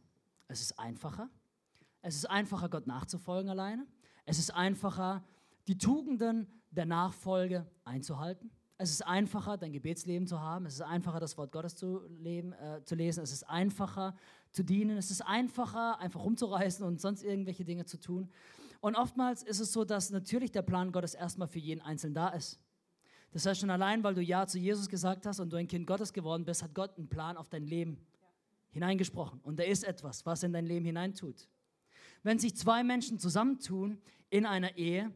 es 0.48 0.62
ist 0.62 0.80
einfacher. 0.80 1.30
Es 2.02 2.16
ist 2.16 2.26
einfacher, 2.26 2.68
Gott 2.68 2.88
nachzufolgen 2.88 3.52
alleine. 3.52 3.86
Es 4.26 4.40
ist 4.40 4.52
einfacher, 4.52 5.24
die 5.68 5.78
Tugenden 5.78 6.48
der 6.72 6.86
Nachfolge 6.86 7.70
einzuhalten. 7.84 8.50
Es 8.82 8.90
ist 8.90 9.06
einfacher, 9.06 9.58
dein 9.58 9.74
Gebetsleben 9.74 10.26
zu 10.26 10.40
haben. 10.40 10.66
Es 10.66 10.74
ist 10.74 10.82
einfacher, 10.82 11.20
das 11.20 11.38
Wort 11.38 11.52
Gottes 11.52 11.76
zu, 11.76 12.02
leben, 12.20 12.54
äh, 12.54 12.84
zu 12.84 12.96
lesen. 12.96 13.22
Es 13.24 13.32
ist 13.32 13.44
einfacher, 13.44 14.16
zu 14.50 14.64
dienen. 14.64 14.98
Es 14.98 15.12
ist 15.12 15.22
einfacher, 15.22 16.00
einfach 16.00 16.24
rumzureisen 16.24 16.88
und 16.88 17.00
sonst 17.00 17.22
irgendwelche 17.24 17.64
Dinge 17.64 17.86
zu 17.86 18.00
tun. 18.00 18.32
Und 18.80 18.96
oftmals 18.96 19.44
ist 19.44 19.60
es 19.60 19.72
so, 19.72 19.86
dass 19.86 20.10
natürlich 20.10 20.52
der 20.52 20.64
Plan 20.64 20.92
Gottes 20.92 21.14
erstmal 21.14 21.48
für 21.48 21.60
jeden 21.60 21.80
Einzelnen 21.82 22.16
da 22.16 22.30
ist. 22.30 22.60
Das 23.34 23.46
heißt, 23.46 23.62
schon 23.62 23.70
allein, 23.70 24.04
weil 24.04 24.16
du 24.16 24.22
Ja 24.24 24.48
zu 24.48 24.58
Jesus 24.58 24.90
gesagt 24.90 25.28
hast 25.28 25.40
und 25.40 25.54
du 25.54 25.58
ein 25.58 25.68
Kind 25.68 25.86
Gottes 25.86 26.12
geworden 26.12 26.44
bist, 26.44 26.64
hat 26.64 26.74
Gott 26.74 26.98
einen 26.98 27.08
Plan 27.08 27.38
auf 27.38 27.50
dein 27.50 27.68
Leben 27.68 28.00
hineingesprochen. 28.72 29.42
Und 29.44 29.60
da 29.60 29.64
ist 29.64 29.84
etwas, 29.84 30.26
was 30.26 30.42
in 30.42 30.54
dein 30.54 30.66
Leben 30.66 30.86
hineintut. 30.88 31.48
Wenn 32.24 32.40
sich 32.40 32.56
zwei 32.56 32.84
Menschen 32.84 33.20
zusammentun 33.20 34.02
in 34.32 34.48
einer 34.48 34.76
Ehe, 34.76 35.14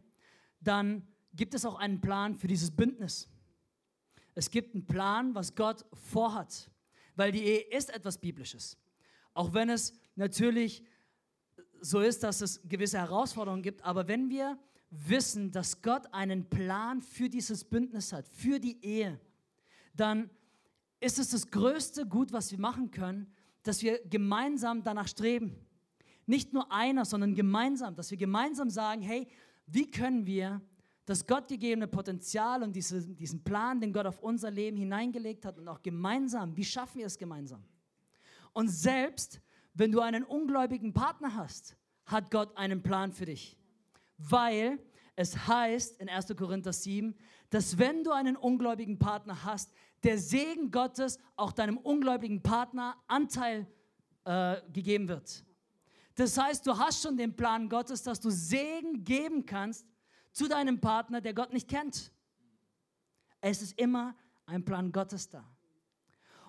dann 0.61 1.07
gibt 1.34 1.55
es 1.55 1.66
auch 1.66 1.80
einen 1.80 1.99
Plan 1.99 2.36
für 2.36 2.45
dieses 2.45 2.70
Bündnis. 2.70 3.28
Es 4.36 4.51
gibt 4.51 4.75
einen 4.75 4.86
Plan, 4.86 5.33
was 5.33 5.55
Gott 5.55 5.86
vorhat, 5.93 6.69
weil 7.15 7.31
die 7.31 7.43
Ehe 7.43 7.61
ist 7.71 7.89
etwas 7.89 8.17
Biblisches. 8.17 8.77
Auch 9.33 9.53
wenn 9.53 9.69
es 9.69 9.93
natürlich 10.15 10.83
so 11.81 12.01
ist, 12.01 12.23
dass 12.23 12.41
es 12.41 12.61
gewisse 12.67 12.97
Herausforderungen 12.97 13.63
gibt, 13.63 13.83
aber 13.83 14.07
wenn 14.07 14.29
wir 14.29 14.57
wissen, 14.89 15.51
dass 15.51 15.81
Gott 15.81 16.13
einen 16.13 16.49
Plan 16.49 17.01
für 17.01 17.29
dieses 17.29 17.63
Bündnis 17.63 18.13
hat, 18.13 18.27
für 18.27 18.59
die 18.59 18.83
Ehe, 18.83 19.19
dann 19.93 20.29
ist 20.99 21.19
es 21.19 21.29
das 21.29 21.49
größte 21.51 22.05
Gut, 22.05 22.31
was 22.31 22.51
wir 22.51 22.59
machen 22.59 22.91
können, 22.91 23.33
dass 23.63 23.81
wir 23.81 23.99
gemeinsam 24.05 24.83
danach 24.83 25.07
streben. 25.07 25.55
Nicht 26.25 26.53
nur 26.53 26.71
einer, 26.71 27.05
sondern 27.05 27.36
gemeinsam, 27.36 27.95
dass 27.95 28.11
wir 28.11 28.17
gemeinsam 28.17 28.69
sagen, 28.69 29.01
hey, 29.01 29.27
wie 29.67 29.89
können 29.89 30.25
wir 30.25 30.61
das 31.05 31.25
gottgegebene 31.25 31.87
Potenzial 31.87 32.63
und 32.63 32.75
diese, 32.75 33.01
diesen 33.01 33.43
Plan, 33.43 33.79
den 33.79 33.93
Gott 33.93 34.07
auf 34.07 34.19
unser 34.21 34.49
Leben 34.49 34.77
hineingelegt 34.77 35.45
hat 35.45 35.57
und 35.57 35.67
auch 35.67 35.81
gemeinsam, 35.81 36.55
wie 36.57 36.65
schaffen 36.65 36.99
wir 36.99 37.05
es 37.05 37.17
gemeinsam? 37.17 37.63
Und 38.53 38.69
selbst 38.69 39.39
wenn 39.73 39.91
du 39.91 39.99
einen 39.99 40.23
ungläubigen 40.23 40.93
Partner 40.93 41.35
hast, 41.35 41.75
hat 42.05 42.31
Gott 42.31 42.55
einen 42.57 42.81
Plan 42.81 43.11
für 43.11 43.25
dich. 43.25 43.57
Weil 44.17 44.79
es 45.15 45.47
heißt 45.47 45.99
in 45.99 46.09
1. 46.09 46.27
Korinther 46.35 46.73
7, 46.73 47.15
dass 47.49 47.77
wenn 47.77 48.03
du 48.03 48.11
einen 48.11 48.35
ungläubigen 48.35 48.97
Partner 48.97 49.43
hast, 49.43 49.71
der 50.03 50.17
Segen 50.17 50.71
Gottes 50.71 51.19
auch 51.35 51.51
deinem 51.51 51.77
ungläubigen 51.77 52.41
Partner 52.41 52.95
Anteil 53.07 53.67
äh, 54.23 54.57
gegeben 54.71 55.07
wird. 55.07 55.43
Das 56.15 56.37
heißt, 56.37 56.65
du 56.65 56.77
hast 56.77 57.03
schon 57.03 57.17
den 57.17 57.35
Plan 57.35 57.67
Gottes, 57.67 58.03
dass 58.03 58.19
du 58.19 58.29
Segen 58.29 59.03
geben 59.03 59.45
kannst 59.45 59.85
zu 60.36 60.49
deinem 60.49 60.81
Partner, 60.81 61.21
der 61.21 61.33
Gott 61.33 61.53
nicht 61.53 61.69
kennt. 61.69 62.11
Es 63.39 63.61
ist 63.61 63.79
immer 63.79 64.15
ein 64.45 64.65
Plan 64.65 64.91
Gottes 64.91 65.29
da. 65.29 65.49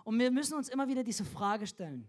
Und 0.02 0.18
wir 0.18 0.32
müssen 0.32 0.54
uns 0.54 0.68
immer 0.68 0.88
wieder 0.88 1.04
diese 1.04 1.24
Frage 1.24 1.68
stellen. 1.68 2.04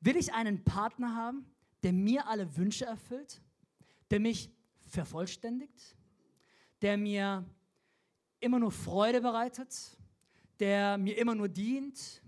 Will 0.00 0.16
ich 0.16 0.32
einen 0.32 0.64
Partner 0.64 1.14
haben, 1.14 1.44
der 1.82 1.92
mir 1.92 2.26
alle 2.26 2.56
Wünsche 2.56 2.86
erfüllt, 2.86 3.42
der 4.10 4.20
mich 4.20 4.50
vervollständigt, 4.86 5.94
der 6.80 6.96
mir 6.96 7.44
immer 8.40 8.58
nur 8.58 8.72
Freude 8.72 9.20
bereitet, 9.20 9.98
der 10.58 10.96
mir 10.96 11.18
immer 11.18 11.34
nur 11.34 11.48
dient, 11.48 12.22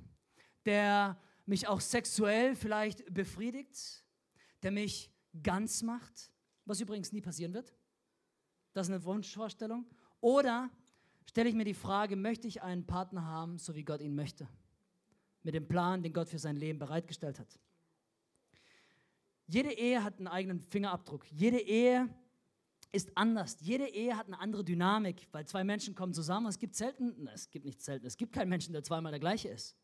der 0.67 1.19
mich 1.47 1.67
auch 1.67 1.81
sexuell 1.81 2.55
vielleicht 2.55 3.15
befriedigt, 3.15 4.05
der 4.63 4.73
mich 4.73 5.11
ganz 5.43 5.83
macht, 5.83 6.31
was 6.67 6.83
übrigens 6.83 7.13
nie 7.13 7.23
passieren 7.23 7.55
wird. 7.55 7.78
Das 8.79 8.89
ist 8.89 8.95
eine 8.95 9.05
Wunschvorstellung. 9.05 9.87
Oder 10.21 10.71
stelle 11.27 11.49
ich 11.49 11.55
mir 11.55 11.65
die 11.65 11.75
Frage, 11.75 12.17
möchte 12.17 12.47
ich 12.47 12.63
einen 12.63 12.87
Partner 12.87 13.25
haben, 13.27 13.59
so 13.59 13.75
wie 13.75 13.85
Gott 13.85 14.01
ihn 14.01 14.15
möchte? 14.15 14.49
mit 15.43 15.55
dem 15.55 15.67
Plan, 15.67 16.03
den 16.03 16.13
Gott 16.13 16.29
für 16.29 16.39
sein 16.39 16.57
Leben 16.57 16.79
bereitgestellt 16.79 17.39
hat. 17.39 17.59
Jede 19.47 19.73
Ehe 19.73 20.05
hat 20.05 20.19
einen 20.19 20.27
eigenen 20.27 20.61
Fingerabdruck. 20.61 21.25
Jede 21.33 21.59
Ehe 21.59 22.09
ist 22.93 23.17
anders. 23.17 23.57
Jede 23.61 23.89
Ehe 23.89 24.15
hat 24.15 24.27
eine 24.27 24.39
andere 24.39 24.63
Dynamik, 24.63 25.27
weil 25.33 25.47
zwei 25.47 25.65
Menschen 25.65 25.95
kommen 25.95 26.13
zusammen. 26.13 26.49
Es 26.49 26.59
gibt 26.59 26.75
selten, 26.75 27.27
es 27.33 27.51
gibt 27.51 27.65
nicht 27.65 27.81
selten, 27.81 28.07
es 28.07 28.19
gibt 28.19 28.35
keinen 28.35 28.51
Menschen, 28.51 28.75
der 28.75 28.83
zweimal 28.83 29.11
der 29.11 29.21
gleiche 29.21 29.49
ist. 29.49 29.75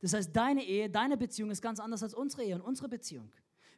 Das 0.00 0.14
heißt, 0.14 0.34
deine 0.34 0.64
Ehe, 0.64 0.88
deine 0.88 1.16
Beziehung 1.16 1.50
ist 1.50 1.60
ganz 1.60 1.80
anders 1.80 2.04
als 2.04 2.14
unsere 2.14 2.44
Ehe 2.44 2.54
und 2.54 2.60
unsere 2.60 2.88
Beziehung. 2.88 3.32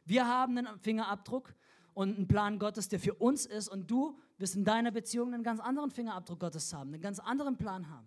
Wir 0.05 0.27
haben 0.27 0.55
einen 0.57 0.79
Fingerabdruck 0.79 1.55
und 1.95 2.15
einen 2.15 2.27
Plan 2.27 2.59
Gottes, 2.59 2.89
der 2.89 2.99
für 2.99 3.15
uns 3.15 3.45
ist 3.47 3.69
und 3.69 3.89
du 3.89 4.19
wirst 4.43 4.57
in 4.57 4.65
deiner 4.65 4.91
Beziehung 4.91 5.33
einen 5.33 5.41
ganz 5.41 5.61
anderen 5.61 5.89
Fingerabdruck 5.89 6.41
Gottes 6.41 6.73
haben, 6.73 6.93
einen 6.93 7.01
ganz 7.01 7.17
anderen 7.19 7.57
Plan 7.57 7.89
haben. 7.89 8.05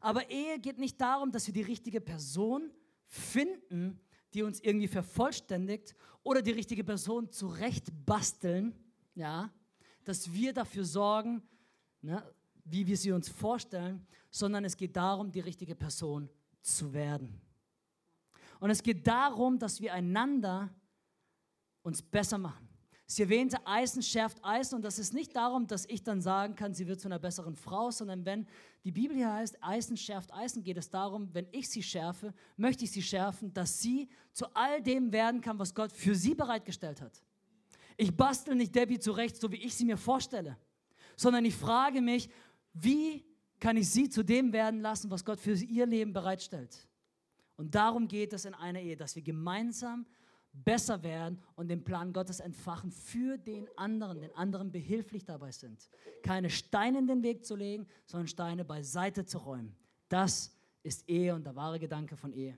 Aber 0.00 0.28
Ehe 0.28 0.58
geht 0.58 0.78
nicht 0.78 1.00
darum, 1.00 1.30
dass 1.30 1.46
wir 1.46 1.54
die 1.54 1.62
richtige 1.62 2.00
Person 2.00 2.72
finden, 3.06 4.00
die 4.34 4.42
uns 4.42 4.58
irgendwie 4.58 4.88
vervollständigt 4.88 5.94
oder 6.24 6.42
die 6.42 6.50
richtige 6.50 6.82
Person 6.82 7.30
zurecht 7.30 7.86
basteln. 8.04 8.74
Ja, 9.14 9.48
dass 10.02 10.32
wir 10.32 10.52
dafür 10.52 10.84
sorgen, 10.84 11.40
ne, 12.02 12.20
wie 12.64 12.84
wir 12.84 12.96
sie 12.96 13.12
uns 13.12 13.28
vorstellen, 13.28 14.04
sondern 14.30 14.64
es 14.64 14.76
geht 14.76 14.96
darum, 14.96 15.30
die 15.30 15.38
richtige 15.38 15.76
Person 15.76 16.28
zu 16.62 16.92
werden. 16.92 17.40
Und 18.58 18.70
es 18.70 18.82
geht 18.82 19.06
darum, 19.06 19.56
dass 19.56 19.80
wir 19.80 19.94
einander 19.94 20.74
uns 21.82 22.02
besser 22.02 22.38
machen. 22.38 22.68
Sie 23.06 23.22
erwähnte, 23.22 23.66
Eisen 23.66 24.02
schärft 24.02 24.42
Eisen 24.42 24.76
und 24.76 24.82
das 24.82 24.98
ist 24.98 25.12
nicht 25.12 25.36
darum, 25.36 25.66
dass 25.66 25.84
ich 25.86 26.02
dann 26.02 26.22
sagen 26.22 26.54
kann, 26.54 26.72
sie 26.72 26.86
wird 26.86 27.00
zu 27.00 27.08
einer 27.08 27.18
besseren 27.18 27.54
Frau, 27.54 27.90
sondern 27.90 28.24
wenn 28.24 28.46
die 28.82 28.92
Bibel 28.92 29.14
hier 29.14 29.32
heißt, 29.32 29.62
Eisen 29.62 29.96
schärft 29.96 30.32
Eisen, 30.32 30.62
geht 30.62 30.78
es 30.78 30.88
darum, 30.88 31.28
wenn 31.34 31.46
ich 31.52 31.68
sie 31.68 31.82
schärfe, 31.82 32.32
möchte 32.56 32.84
ich 32.84 32.92
sie 32.92 33.02
schärfen, 33.02 33.52
dass 33.52 33.80
sie 33.82 34.08
zu 34.32 34.46
all 34.54 34.82
dem 34.82 35.12
werden 35.12 35.42
kann, 35.42 35.58
was 35.58 35.74
Gott 35.74 35.92
für 35.92 36.14
sie 36.14 36.34
bereitgestellt 36.34 37.02
hat. 37.02 37.22
Ich 37.98 38.16
bastel 38.16 38.54
nicht 38.54 38.74
Debbie 38.74 38.98
zurecht, 38.98 39.36
so 39.36 39.52
wie 39.52 39.62
ich 39.62 39.74
sie 39.74 39.84
mir 39.84 39.98
vorstelle, 39.98 40.56
sondern 41.14 41.44
ich 41.44 41.54
frage 41.54 42.00
mich, 42.00 42.30
wie 42.72 43.24
kann 43.60 43.76
ich 43.76 43.88
sie 43.90 44.08
zu 44.08 44.22
dem 44.22 44.52
werden 44.52 44.80
lassen, 44.80 45.10
was 45.10 45.24
Gott 45.24 45.38
für 45.38 45.52
ihr 45.52 45.86
Leben 45.86 46.12
bereitstellt? 46.12 46.88
Und 47.56 47.74
darum 47.74 48.08
geht 48.08 48.32
es 48.32 48.46
in 48.46 48.54
einer 48.54 48.80
Ehe, 48.80 48.96
dass 48.96 49.14
wir 49.14 49.22
gemeinsam 49.22 50.06
besser 50.54 51.02
werden 51.02 51.42
und 51.56 51.68
den 51.68 51.84
Plan 51.84 52.12
Gottes 52.12 52.40
entfachen 52.40 52.90
für 52.90 53.36
den 53.36 53.68
anderen, 53.76 54.20
den 54.20 54.34
anderen 54.34 54.70
behilflich 54.70 55.24
dabei 55.24 55.50
sind. 55.52 55.90
Keine 56.22 56.48
Steine 56.48 56.98
in 57.00 57.06
den 57.06 57.22
Weg 57.22 57.44
zu 57.44 57.56
legen, 57.56 57.86
sondern 58.06 58.28
Steine 58.28 58.64
beiseite 58.64 59.26
zu 59.26 59.38
räumen. 59.38 59.76
Das 60.08 60.56
ist 60.82 61.08
Ehe 61.08 61.34
und 61.34 61.44
der 61.44 61.56
wahre 61.56 61.78
Gedanke 61.78 62.16
von 62.16 62.32
Ehe. 62.32 62.56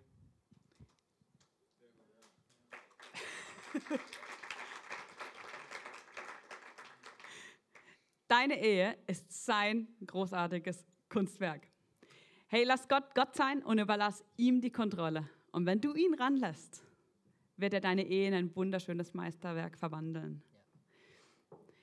Deine 8.28 8.60
Ehe 8.60 8.96
ist 9.06 9.44
sein 9.44 9.88
großartiges 10.04 10.84
Kunstwerk. 11.08 11.68
Hey, 12.48 12.64
lass 12.64 12.88
Gott 12.88 13.14
Gott 13.14 13.34
sein 13.36 13.62
und 13.62 13.78
überlass 13.78 14.24
ihm 14.36 14.60
die 14.60 14.70
Kontrolle. 14.70 15.28
Und 15.52 15.66
wenn 15.66 15.80
du 15.80 15.94
ihn 15.94 16.14
ranlässt, 16.14 16.85
wird 17.56 17.74
er 17.74 17.80
deine 17.80 18.06
Ehe 18.06 18.28
in 18.28 18.34
ein 18.34 18.54
wunderschönes 18.54 19.14
Meisterwerk 19.14 19.78
verwandeln. 19.78 20.42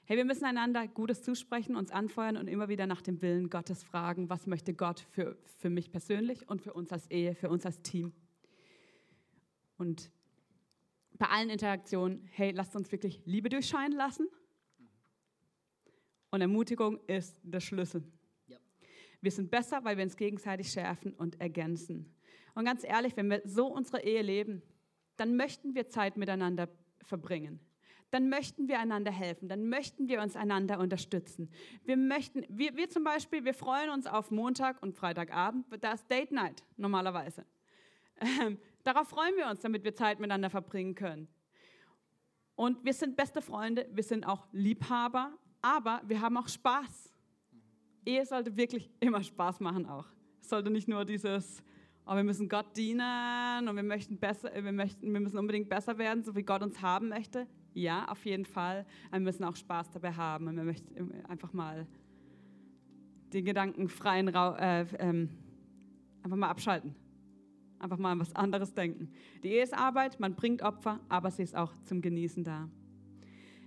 Hey, 0.06 0.18
wir 0.18 0.26
müssen 0.26 0.44
einander 0.44 0.88
Gutes 0.88 1.24
zusprechen, 1.24 1.78
uns 1.78 1.90
anfeuern 1.90 2.36
und 2.36 2.48
immer 2.48 2.68
wieder 2.68 2.88
nach 2.88 3.02
dem 3.02 3.22
Willen 3.22 3.50
Gottes 3.50 3.84
fragen, 3.84 4.30
was 4.30 4.48
möchte 4.48 4.74
Gott 4.74 5.00
für, 5.00 5.38
für 5.58 5.70
mich 5.70 5.92
persönlich 5.92 6.50
und 6.50 6.62
für 6.62 6.74
uns 6.74 6.92
als 6.92 7.10
Ehe, 7.10 7.36
für 7.36 7.50
uns 7.50 7.66
als 7.66 7.82
Team. 7.82 8.12
Und 9.78 10.12
bei 11.14 11.28
allen 11.28 11.50
Interaktionen, 11.50 12.28
hey, 12.32 12.52
lasst 12.52 12.76
uns 12.76 12.92
wirklich 12.92 13.22
Liebe 13.26 13.48
durchscheinen 13.48 13.98
lassen. 13.98 14.28
Und 16.32 16.42
Ermutigung 16.42 17.00
ist 17.08 17.38
der 17.44 17.62
Schlüssel. 17.62 18.04
Ja. 18.48 18.58
Wir 19.22 19.32
sind 19.32 19.50
besser, 19.50 19.86
weil 19.86 19.96
wir 19.96 20.04
uns 20.04 20.18
gegenseitig 20.18 20.70
schärfen 20.70 21.14
und 21.14 21.40
ergänzen. 21.40 22.14
Und 22.56 22.66
ganz 22.66 22.84
ehrlich, 22.84 23.16
wenn 23.16 23.30
wir 23.30 23.42
so 23.46 23.68
unsere 23.68 24.04
Ehe 24.04 24.22
leben, 24.22 24.62
dann 25.18 25.36
möchten 25.36 25.76
wir 25.76 25.90
Zeit 25.90 26.18
miteinander 26.18 26.70
verbringen. 27.04 27.60
Dann 28.12 28.30
möchten 28.30 28.68
wir 28.68 28.80
einander 28.80 29.12
helfen, 29.12 29.50
dann 29.50 29.70
möchten 29.70 30.08
wir 30.08 30.22
uns 30.22 30.36
einander 30.36 30.78
unterstützen. 30.80 31.50
Wir 31.84 31.98
möchten, 31.98 32.46
wir, 32.48 32.76
wir 32.76 32.88
zum 32.90 33.04
Beispiel, 33.04 33.44
wir 33.44 33.56
freuen 33.56 33.90
uns 33.90 34.06
auf 34.06 34.30
Montag 34.30 34.82
und 34.84 34.94
Freitagabend, 34.94 35.66
da 35.82 35.94
ist 35.94 36.10
Date 36.12 36.32
Night 36.32 36.64
normalerweise. 36.78 37.44
Ähm, 38.22 38.60
darauf 38.84 39.08
freuen 39.08 39.36
wir 39.36 39.48
uns, 39.48 39.62
damit 39.62 39.84
wir 39.84 39.96
Zeit 39.96 40.20
miteinander 40.20 40.52
verbringen 40.52 40.94
können. 40.94 41.28
Und 42.56 42.86
wir 42.86 42.94
sind 42.94 43.16
beste 43.16 43.42
Freunde, 43.42 43.88
wir 43.92 44.04
sind 44.04 44.28
auch 44.28 44.46
Liebhaber, 44.52 45.34
aber 45.64 46.02
wir 46.06 46.22
haben 46.22 46.38
auch 46.38 46.48
Spaß. 46.48 47.12
Ehe 48.06 48.26
sollte 48.26 48.56
wirklich 48.56 48.92
immer 49.00 49.24
Spaß 49.24 49.60
machen 49.60 49.88
auch. 49.88 50.06
Es 50.40 50.50
sollte 50.50 50.70
nicht 50.70 50.88
nur 50.88 51.04
dieses, 51.04 51.64
oh, 52.06 52.16
wir 52.16 52.24
müssen 52.24 52.50
Gott 52.50 52.76
dienen 52.76 53.68
und 53.68 53.76
wir 53.76 53.84
möchten, 53.84 54.18
besser, 54.18 54.52
wir, 54.54 54.72
möchten, 54.72 55.12
wir 55.14 55.20
müssen 55.20 55.38
unbedingt 55.38 55.70
besser 55.70 55.98
werden, 55.98 56.24
so 56.24 56.36
wie 56.36 56.44
Gott 56.44 56.62
uns 56.62 56.82
haben 56.82 57.10
möchte. 57.10 57.48
Ja, 57.74 58.06
auf 58.06 58.26
jeden 58.26 58.46
Fall. 58.46 58.86
wir 59.12 59.20
müssen 59.20 59.44
auch 59.44 59.56
Spaß 59.56 59.92
dabei 59.92 60.14
haben 60.14 60.48
und 60.48 60.58
wir 60.58 60.64
möchten 60.64 61.24
einfach 61.26 61.54
mal 61.54 61.88
den 63.34 63.46
Gedanken 63.46 63.90
freien 63.90 64.28
Raum, 64.28 64.56
äh, 64.58 64.86
ähm, 65.00 65.30
einfach 66.22 66.38
mal 66.38 66.50
abschalten. 66.50 66.96
Einfach 67.80 67.98
mal 67.98 68.12
an 68.12 68.20
was 68.20 68.34
anderes 68.36 68.74
denken. 68.74 69.12
Die 69.44 69.50
Ehe 69.50 69.64
ist 69.64 69.74
Arbeit, 69.74 70.20
man 70.20 70.36
bringt 70.36 70.62
Opfer, 70.62 71.00
aber 71.10 71.32
sie 71.32 71.44
ist 71.44 71.56
auch 71.56 71.74
zum 71.84 72.02
Genießen 72.02 72.44
da. 72.44 72.70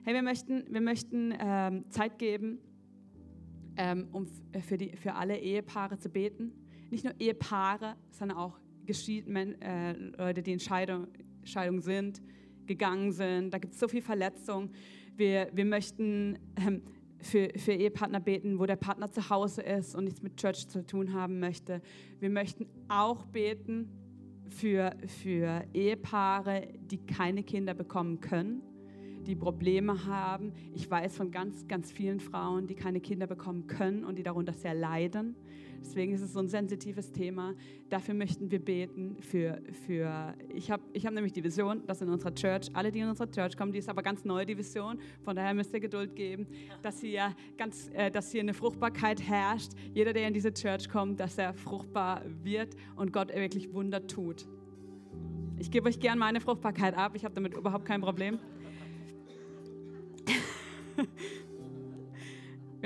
Hey, 0.05 0.15
wir 0.15 0.23
möchten, 0.23 0.73
wir 0.73 0.81
möchten 0.81 1.35
ähm, 1.39 1.85
Zeit 1.91 2.19
geben, 2.19 2.59
ähm, 3.77 4.09
um 4.13 4.27
für, 4.61 4.79
die, 4.79 4.97
für 4.97 5.15
alle 5.15 5.37
Ehepaare 5.39 5.99
zu 5.99 6.09
beten 6.09 6.53
nicht 6.91 7.05
nur 7.05 7.15
Ehepaare, 7.19 7.97
sondern 8.11 8.39
auch 8.39 8.59
äh, 8.89 9.93
Leute, 10.17 10.43
die 10.43 10.53
in 10.53 10.61
Scheidung, 10.61 11.09
Scheidung 11.45 11.81
sind, 11.81 12.23
gegangen 12.67 13.13
sind. 13.13 13.53
Da 13.53 13.59
gibt 13.59 13.75
es 13.75 13.81
so 13.81 13.89
viel 13.89 14.03
Verletzung. 14.03 14.71
Wir, 15.17 15.49
wir 15.53 15.65
möchten 15.65 16.39
ähm, 16.57 16.83
für, 17.19 17.49
für 17.57 17.73
Ehepartner 17.73 18.21
beten, 18.21 18.59
wo 18.59 18.67
der 18.67 18.77
Partner 18.77 19.11
zu 19.11 19.29
Hause 19.31 19.63
ist 19.63 19.95
und 19.95 20.05
nichts 20.05 20.23
mit 20.23 20.37
Church 20.37 20.69
zu 20.69 20.85
tun 20.85 21.13
haben 21.13 21.41
möchte. 21.41 21.81
Wir 22.21 22.31
möchten 22.31 22.67
auch 22.89 23.25
beten 23.27 23.89
für, 24.49 24.95
für 25.07 25.65
Ehepaare, 25.75 26.69
die 26.79 26.99
keine 26.99 27.43
Kinder 27.43 27.75
bekommen 27.75 28.21
können, 28.21 28.63
die 29.27 29.35
Probleme 29.35 30.07
haben. 30.07 30.53
Ich 30.75 30.89
weiß 30.91 31.17
von 31.17 31.31
ganz, 31.31 31.67
ganz 31.67 31.91
vielen 31.91 32.21
Frauen, 32.21 32.67
die 32.67 32.75
keine 32.75 33.01
Kinder 33.01 33.27
bekommen 33.27 33.67
können 33.67 34.05
und 34.05 34.17
die 34.17 34.23
darunter 34.23 34.53
sehr 34.53 34.75
leiden. 34.75 35.35
Deswegen 35.87 36.13
ist 36.15 36.21
es 36.21 36.33
so 36.33 36.41
ein 36.41 36.49
sensitives 36.49 37.13
Thema. 37.13 37.55
Dafür 37.89 38.15
möchten 38.15 38.51
wir 38.51 38.59
beten. 38.59 39.17
Für, 39.21 39.63
für, 39.87 40.35
ich 40.53 40.69
habe 40.69 40.83
ich 40.93 41.07
hab 41.07 41.15
nämlich 41.15 41.33
die 41.33 41.45
Vision, 41.45 41.87
dass 41.87 42.03
in 42.03 42.09
unserer 42.09 42.35
Church, 42.35 42.69
alle, 42.73 42.91
die 42.91 42.99
in 42.99 43.09
unserer 43.09 43.31
Church 43.31 43.57
kommen, 43.57 43.71
die 43.71 43.79
ist 43.79 43.89
aber 43.89 44.03
ganz 44.03 44.25
neu, 44.25 44.45
die 44.45 44.59
Vision. 44.59 44.99
Von 45.23 45.37
daher 45.37 45.55
müsst 45.55 45.73
ihr 45.73 45.79
Geduld 45.81 46.17
geben, 46.17 46.49
dass 46.83 47.01
hier, 47.01 47.37
ganz, 47.57 47.89
äh, 47.95 48.11
dass 48.11 48.33
hier 48.33 48.41
eine 48.41 48.53
Fruchtbarkeit 48.53 49.23
herrscht. 49.23 49.71
Jeder, 49.95 50.13
der 50.13 50.27
in 50.27 50.35
diese 50.35 50.53
Church 50.53 50.89
kommt, 50.89 51.21
dass 51.21 51.39
er 51.39 51.55
fruchtbar 51.55 52.23
wird 52.43 52.75
und 52.97 53.13
Gott 53.13 53.33
wirklich 53.33 53.73
Wunder 53.73 54.05
tut. 54.09 54.45
Ich 55.59 55.71
gebe 55.71 55.89
euch 55.89 56.01
gern 56.01 56.19
meine 56.19 56.41
Fruchtbarkeit 56.41 56.97
ab. 56.97 57.13
Ich 57.15 57.25
habe 57.25 57.35
damit 57.35 57.55
überhaupt 57.55 57.85
kein 57.85 58.01
Problem. 58.01 58.41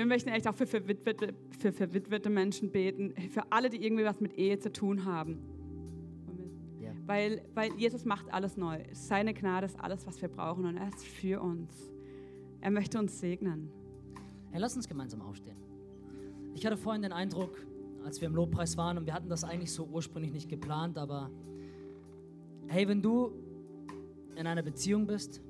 Wir 0.01 0.07
möchten 0.07 0.29
echt 0.29 0.47
auch 0.47 0.55
für 0.55 0.65
verwitwete, 0.65 1.35
für 1.59 1.71
verwitwete 1.71 2.31
Menschen 2.31 2.71
beten, 2.71 3.13
für 3.29 3.43
alle, 3.51 3.69
die 3.69 3.85
irgendwie 3.85 4.03
was 4.03 4.19
mit 4.19 4.33
Ehe 4.33 4.57
zu 4.57 4.71
tun 4.71 5.05
haben. 5.05 5.37
Ja. 6.79 6.89
Weil, 7.05 7.43
weil 7.53 7.71
Jesus 7.75 8.03
macht 8.03 8.33
alles 8.33 8.57
neu. 8.57 8.83
Seine 8.93 9.35
Gnade 9.35 9.67
ist 9.67 9.79
alles, 9.79 10.07
was 10.07 10.19
wir 10.19 10.27
brauchen 10.27 10.65
und 10.65 10.75
er 10.75 10.87
ist 10.87 11.05
für 11.05 11.39
uns. 11.39 11.93
Er 12.61 12.71
möchte 12.71 12.97
uns 12.97 13.19
segnen. 13.19 13.69
Hey, 14.49 14.59
lass 14.59 14.75
uns 14.75 14.87
gemeinsam 14.87 15.21
aufstehen. 15.21 15.57
Ich 16.55 16.65
hatte 16.65 16.77
vorhin 16.77 17.03
den 17.03 17.13
Eindruck, 17.13 17.55
als 18.03 18.21
wir 18.21 18.27
im 18.27 18.33
Lobpreis 18.33 18.77
waren 18.77 18.97
und 18.97 19.05
wir 19.05 19.13
hatten 19.13 19.29
das 19.29 19.43
eigentlich 19.43 19.71
so 19.71 19.85
ursprünglich 19.85 20.33
nicht 20.33 20.49
geplant, 20.49 20.97
aber 20.97 21.29
hey, 22.69 22.87
wenn 22.87 23.03
du 23.03 23.33
in 24.35 24.47
einer 24.47 24.63
Beziehung 24.63 25.05
bist 25.05 25.43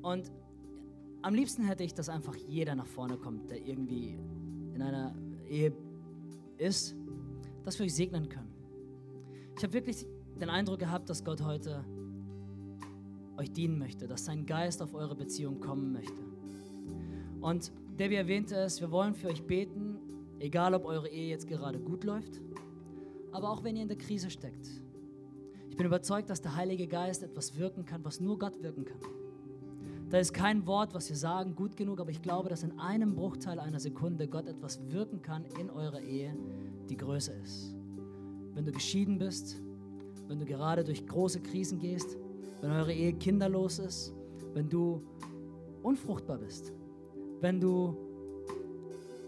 und 0.00 0.32
am 1.22 1.34
liebsten 1.34 1.64
hätte 1.64 1.84
ich, 1.84 1.94
dass 1.94 2.08
einfach 2.08 2.34
jeder 2.36 2.74
nach 2.74 2.86
vorne 2.86 3.16
kommt, 3.16 3.50
der 3.50 3.64
irgendwie 3.64 4.18
in 4.74 4.82
einer 4.82 5.14
Ehe 5.48 5.72
ist, 6.58 6.96
dass 7.64 7.78
wir 7.78 7.86
euch 7.86 7.94
segnen 7.94 8.28
können. 8.28 8.52
Ich 9.56 9.62
habe 9.62 9.72
wirklich 9.72 10.06
den 10.40 10.50
Eindruck 10.50 10.80
gehabt, 10.80 11.08
dass 11.08 11.24
Gott 11.24 11.42
heute 11.42 11.84
euch 13.36 13.52
dienen 13.52 13.78
möchte, 13.78 14.06
dass 14.06 14.24
sein 14.24 14.46
Geist 14.46 14.82
auf 14.82 14.94
eure 14.94 15.14
Beziehung 15.14 15.60
kommen 15.60 15.92
möchte. 15.92 16.22
Und 17.40 17.72
Debbie 17.98 18.16
erwähnte 18.16 18.56
es, 18.56 18.80
wir 18.80 18.90
wollen 18.90 19.14
für 19.14 19.28
euch 19.28 19.42
beten, 19.44 19.98
egal 20.38 20.74
ob 20.74 20.84
eure 20.84 21.08
Ehe 21.08 21.28
jetzt 21.28 21.46
gerade 21.46 21.78
gut 21.78 22.04
läuft, 22.04 22.40
aber 23.30 23.50
auch 23.50 23.64
wenn 23.64 23.76
ihr 23.76 23.82
in 23.82 23.88
der 23.88 23.98
Krise 23.98 24.30
steckt. 24.30 24.68
Ich 25.70 25.76
bin 25.76 25.86
überzeugt, 25.86 26.28
dass 26.30 26.42
der 26.42 26.56
Heilige 26.56 26.86
Geist 26.86 27.22
etwas 27.22 27.56
wirken 27.56 27.84
kann, 27.84 28.04
was 28.04 28.20
nur 28.20 28.38
Gott 28.38 28.62
wirken 28.62 28.84
kann. 28.84 29.00
Da 30.12 30.18
ist 30.18 30.34
kein 30.34 30.66
Wort, 30.66 30.92
was 30.92 31.08
wir 31.08 31.16
sagen, 31.16 31.56
gut 31.56 31.74
genug, 31.74 31.98
aber 31.98 32.10
ich 32.10 32.20
glaube, 32.20 32.50
dass 32.50 32.62
in 32.62 32.78
einem 32.78 33.14
Bruchteil 33.14 33.58
einer 33.58 33.80
Sekunde 33.80 34.28
Gott 34.28 34.46
etwas 34.46 34.78
wirken 34.90 35.22
kann 35.22 35.46
in 35.58 35.70
eurer 35.70 36.02
Ehe, 36.02 36.36
die 36.90 36.98
größer 36.98 37.34
ist. 37.42 37.74
Wenn 38.52 38.66
du 38.66 38.72
geschieden 38.72 39.16
bist, 39.16 39.62
wenn 40.28 40.38
du 40.38 40.44
gerade 40.44 40.84
durch 40.84 41.06
große 41.06 41.40
Krisen 41.40 41.78
gehst, 41.78 42.18
wenn 42.60 42.72
eure 42.72 42.92
Ehe 42.92 43.14
kinderlos 43.14 43.78
ist, 43.78 44.12
wenn 44.52 44.68
du 44.68 45.02
unfruchtbar 45.82 46.36
bist, 46.36 46.74
wenn 47.40 47.58
du 47.58 47.96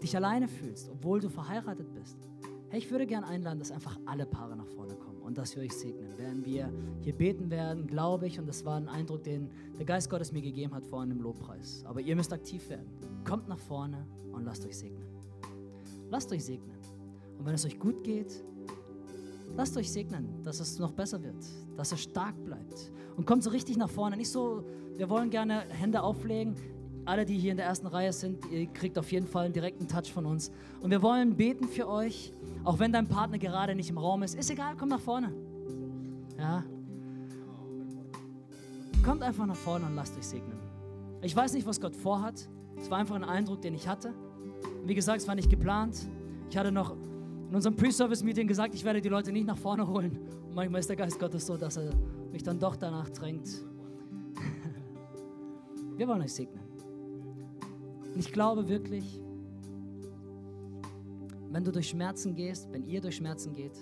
dich 0.03 0.15
alleine 0.15 0.47
fühlst, 0.47 0.91
obwohl 0.91 1.19
du 1.19 1.29
verheiratet 1.29 1.91
bist. 1.95 2.29
Hey, 2.69 2.77
ich 2.77 2.91
würde 2.91 3.07
gerne 3.07 3.25
einladen, 3.25 3.57
dass 3.57 3.71
einfach 3.71 3.97
alle 4.05 4.27
Paare 4.27 4.55
nach 4.55 4.67
vorne 4.67 4.93
kommen 4.93 5.14
und 5.25 5.37
dass 5.37 5.55
wir 5.55 5.63
euch 5.63 5.73
segnen. 5.73 6.13
Während 6.17 6.45
wir 6.45 6.71
hier 7.01 7.13
beten 7.13 7.49
werden, 7.49 7.87
glaube 7.87 8.27
ich, 8.27 8.39
und 8.39 8.47
das 8.47 8.63
war 8.63 8.77
ein 8.77 8.87
Eindruck, 8.87 9.23
den 9.23 9.49
der 9.77 9.85
Geist 9.85 10.09
Gottes 10.09 10.31
mir 10.31 10.41
gegeben 10.41 10.73
hat 10.73 10.85
vorhin 10.85 11.11
im 11.11 11.21
Lobpreis. 11.21 11.83
Aber 11.85 11.99
ihr 11.99 12.15
müsst 12.15 12.31
aktiv 12.31 12.69
werden. 12.69 12.87
Kommt 13.27 13.47
nach 13.47 13.59
vorne 13.59 14.05
und 14.31 14.45
lasst 14.45 14.65
euch 14.65 14.77
segnen. 14.77 15.05
Lasst 16.09 16.31
euch 16.31 16.45
segnen. 16.45 16.77
Und 17.39 17.45
wenn 17.45 17.55
es 17.55 17.65
euch 17.65 17.79
gut 17.79 18.03
geht, 18.03 18.43
lasst 19.57 19.75
euch 19.77 19.91
segnen, 19.91 20.43
dass 20.43 20.59
es 20.59 20.77
noch 20.77 20.91
besser 20.91 21.21
wird, 21.23 21.43
dass 21.75 21.91
er 21.91 21.97
stark 21.97 22.35
bleibt. 22.45 22.91
Und 23.17 23.25
kommt 23.25 23.43
so 23.43 23.49
richtig 23.49 23.77
nach 23.77 23.89
vorne. 23.89 24.17
Nicht 24.17 24.29
so, 24.29 24.63
wir 24.95 25.09
wollen 25.09 25.31
gerne 25.31 25.61
Hände 25.69 26.03
auflegen. 26.03 26.55
Alle, 27.05 27.23
die 27.23 27.37
hier 27.37 27.51
in 27.51 27.57
der 27.57 27.67
ersten 27.67 27.85
Reihe 27.85 28.11
sind, 28.11 28.43
ihr 28.51 28.65
kriegt 28.65 28.97
auf 28.97 29.11
jeden 29.11 29.27
Fall 29.27 29.45
einen 29.45 29.53
direkten 29.53 29.87
Touch 29.87 30.11
von 30.11 30.25
uns. 30.25 30.51
Und 30.81 30.89
wir 30.89 31.03
wollen 31.03 31.35
beten 31.35 31.67
für 31.67 31.87
euch, 31.87 32.33
auch 32.63 32.79
wenn 32.79 32.91
dein 32.91 33.07
Partner 33.07 33.37
gerade 33.37 33.75
nicht 33.75 33.91
im 33.91 33.99
Raum 33.99 34.23
ist. 34.23 34.33
Ist 34.33 34.49
egal, 34.49 34.75
komm 34.77 34.89
nach 34.89 34.99
vorne. 34.99 35.31
Ja. 36.39 36.63
Kommt 39.03 39.21
einfach 39.21 39.45
nach 39.45 39.55
vorne 39.55 39.85
und 39.85 39.95
lasst 39.95 40.17
euch 40.17 40.25
segnen. 40.25 40.57
Ich 41.21 41.35
weiß 41.35 41.53
nicht, 41.53 41.67
was 41.67 41.79
Gott 41.79 41.95
vorhat. 41.95 42.49
Es 42.77 42.89
war 42.89 42.97
einfach 42.97 43.15
ein 43.15 43.23
Eindruck, 43.23 43.61
den 43.61 43.75
ich 43.75 43.87
hatte. 43.87 44.13
Wie 44.83 44.95
gesagt, 44.95 45.21
es 45.21 45.27
war 45.27 45.35
nicht 45.35 45.49
geplant. 45.49 46.07
Ich 46.49 46.57
hatte 46.57 46.71
noch 46.71 46.95
in 47.49 47.55
unserem 47.55 47.75
Pre-Service-Meeting 47.75 48.47
gesagt, 48.47 48.73
ich 48.73 48.83
werde 48.83 48.99
die 48.99 49.09
Leute 49.09 49.31
nicht 49.31 49.45
nach 49.45 49.57
vorne 49.57 49.87
holen. 49.87 50.17
Und 50.47 50.55
manchmal 50.55 50.79
ist 50.79 50.89
der 50.89 50.95
Geist 50.95 51.19
Gottes 51.19 51.45
so, 51.45 51.55
dass 51.55 51.77
er 51.77 51.91
mich 52.31 52.41
dann 52.41 52.57
doch 52.57 52.75
danach 52.75 53.09
drängt. 53.09 53.47
Wir 55.97 56.07
wollen 56.07 56.23
euch 56.23 56.33
segnen. 56.33 56.64
Und 58.15 58.21
ich 58.21 58.31
glaube 58.31 58.69
wirklich, 58.69 59.21
wenn 61.51 61.65
du 61.65 61.71
durch 61.73 61.89
Schmerzen 61.89 62.33
gehst, 62.33 62.71
wenn 62.71 62.85
ihr 62.85 63.01
durch 63.01 63.17
Schmerzen 63.17 63.53
geht, 63.53 63.77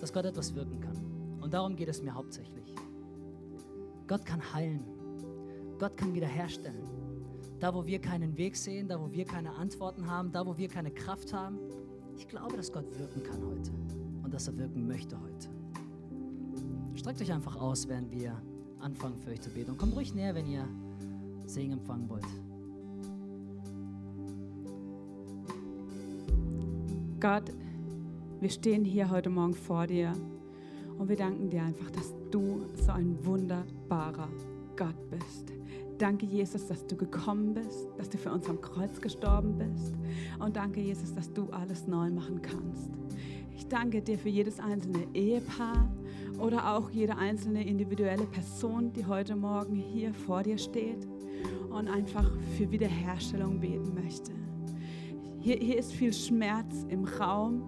dass 0.00 0.14
Gott 0.14 0.24
etwas 0.24 0.54
wirken 0.54 0.80
kann. 0.80 0.96
Und 1.42 1.52
darum 1.52 1.76
geht 1.76 1.88
es 1.88 2.02
mir 2.02 2.14
hauptsächlich. 2.14 2.74
Gott 4.06 4.24
kann 4.24 4.40
heilen. 4.54 4.82
Gott 5.78 5.94
kann 5.94 6.14
wiederherstellen. 6.14 6.84
Da, 7.58 7.74
wo 7.74 7.84
wir 7.84 8.00
keinen 8.00 8.34
Weg 8.38 8.56
sehen, 8.56 8.88
da, 8.88 8.98
wo 8.98 9.12
wir 9.12 9.26
keine 9.26 9.52
Antworten 9.52 10.10
haben, 10.10 10.32
da, 10.32 10.46
wo 10.46 10.56
wir 10.56 10.68
keine 10.68 10.90
Kraft 10.90 11.34
haben. 11.34 11.58
Ich 12.16 12.28
glaube, 12.28 12.56
dass 12.56 12.72
Gott 12.72 12.86
wirken 12.98 13.22
kann 13.22 13.44
heute 13.44 13.72
und 14.22 14.32
dass 14.32 14.48
er 14.48 14.56
wirken 14.56 14.86
möchte 14.86 15.20
heute. 15.20 15.50
Streckt 16.94 17.20
euch 17.20 17.30
einfach 17.30 17.56
aus, 17.56 17.86
während 17.86 18.10
wir 18.10 18.40
anfangen 18.78 19.18
für 19.18 19.32
euch 19.32 19.42
zu 19.42 19.50
beten. 19.50 19.72
Und 19.72 19.76
kommt 19.76 19.94
ruhig 19.94 20.14
näher, 20.14 20.34
wenn 20.34 20.46
ihr 20.46 20.66
Segen 21.44 21.72
empfangen 21.72 22.08
wollt. 22.08 22.24
Gott, 27.20 27.52
wir 28.40 28.48
stehen 28.48 28.82
hier 28.82 29.10
heute 29.10 29.28
Morgen 29.28 29.52
vor 29.52 29.86
dir 29.86 30.14
und 30.98 31.10
wir 31.10 31.16
danken 31.16 31.50
dir 31.50 31.62
einfach, 31.62 31.90
dass 31.90 32.14
du 32.30 32.62
so 32.74 32.92
ein 32.92 33.14
wunderbarer 33.26 34.30
Gott 34.74 35.10
bist. 35.10 35.52
Danke, 35.98 36.24
Jesus, 36.24 36.66
dass 36.66 36.86
du 36.86 36.96
gekommen 36.96 37.52
bist, 37.52 37.88
dass 37.98 38.08
du 38.08 38.16
für 38.16 38.32
uns 38.32 38.48
am 38.48 38.58
Kreuz 38.62 38.98
gestorben 39.02 39.58
bist. 39.58 39.94
Und 40.38 40.56
danke, 40.56 40.80
Jesus, 40.80 41.14
dass 41.14 41.30
du 41.30 41.50
alles 41.50 41.86
neu 41.86 42.08
machen 42.10 42.40
kannst. 42.40 42.88
Ich 43.54 43.68
danke 43.68 44.00
dir 44.00 44.16
für 44.16 44.30
jedes 44.30 44.58
einzelne 44.58 45.06
Ehepaar 45.12 45.92
oder 46.38 46.74
auch 46.74 46.88
jede 46.88 47.18
einzelne 47.18 47.68
individuelle 47.68 48.24
Person, 48.24 48.94
die 48.94 49.04
heute 49.04 49.36
Morgen 49.36 49.74
hier 49.74 50.14
vor 50.14 50.42
dir 50.42 50.56
steht 50.56 51.06
und 51.68 51.86
einfach 51.86 52.30
für 52.56 52.70
Wiederherstellung 52.70 53.60
beten 53.60 53.92
möchte. 53.92 54.39
Hier, 55.42 55.56
hier 55.56 55.78
ist 55.78 55.92
viel 55.94 56.12
Schmerz 56.12 56.84
im 56.90 57.04
Raum. 57.04 57.62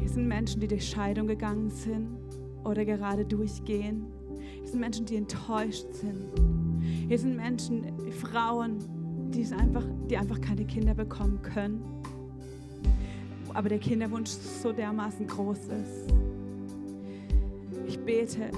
Hier 0.00 0.08
sind 0.08 0.26
Menschen, 0.26 0.58
die 0.58 0.66
durch 0.66 0.88
Scheidung 0.88 1.26
gegangen 1.26 1.68
sind 1.68 2.16
oder 2.64 2.82
gerade 2.86 3.26
durchgehen. 3.26 4.06
Hier 4.60 4.66
sind 4.66 4.80
Menschen, 4.80 5.04
die 5.04 5.16
enttäuscht 5.16 5.92
sind. 5.92 6.24
Hier 7.08 7.18
sind 7.18 7.36
Menschen, 7.36 7.84
Frauen, 8.10 8.78
die, 9.34 9.42
es 9.42 9.52
einfach, 9.52 9.84
die 10.08 10.16
einfach 10.16 10.40
keine 10.40 10.64
Kinder 10.64 10.94
bekommen 10.94 11.42
können. 11.42 11.84
Aber 13.52 13.68
der 13.68 13.78
Kinderwunsch 13.78 14.30
so 14.30 14.72
dermaßen 14.72 15.26
groß 15.26 15.58
ist. 15.58 16.14
Ich 17.86 17.98
bete, 17.98 18.50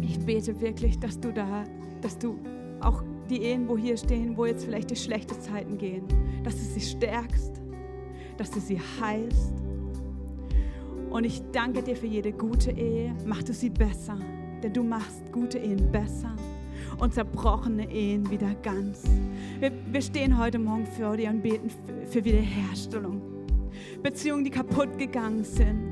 ich 0.00 0.18
bete 0.18 0.60
wirklich, 0.60 0.98
dass 0.98 1.20
du 1.20 1.32
da, 1.32 1.62
dass 2.00 2.18
du 2.18 2.36
auch 2.80 3.04
die 3.32 3.42
Ehen, 3.42 3.66
wo 3.66 3.78
hier 3.78 3.96
stehen, 3.96 4.36
wo 4.36 4.44
jetzt 4.44 4.64
vielleicht 4.64 4.90
die 4.90 4.96
schlechten 4.96 5.40
Zeiten 5.40 5.78
gehen, 5.78 6.04
dass 6.44 6.54
du 6.54 6.62
sie 6.62 6.80
stärkst, 6.80 7.60
dass 8.36 8.50
du 8.50 8.60
sie 8.60 8.78
heilst. 9.00 9.54
Und 11.10 11.24
ich 11.24 11.42
danke 11.50 11.82
dir 11.82 11.96
für 11.96 12.06
jede 12.06 12.32
gute 12.32 12.70
Ehe. 12.70 13.14
Mach 13.24 13.42
du 13.42 13.54
sie 13.54 13.70
besser, 13.70 14.18
denn 14.62 14.72
du 14.72 14.82
machst 14.82 15.32
gute 15.32 15.58
Ehen 15.58 15.90
besser 15.90 16.36
und 16.98 17.14
zerbrochene 17.14 17.90
Ehen 17.90 18.30
wieder 18.30 18.54
ganz. 18.62 19.02
Wir, 19.58 19.72
wir 19.90 20.02
stehen 20.02 20.38
heute 20.38 20.58
Morgen 20.58 20.86
vor 20.86 21.16
dir 21.16 21.30
und 21.30 21.42
beten 21.42 21.70
für, 21.70 22.06
für 22.06 22.24
Wiederherstellung. 22.24 23.22
Beziehungen, 24.02 24.44
die 24.44 24.50
kaputt 24.50 24.98
gegangen 24.98 25.44
sind 25.44 25.91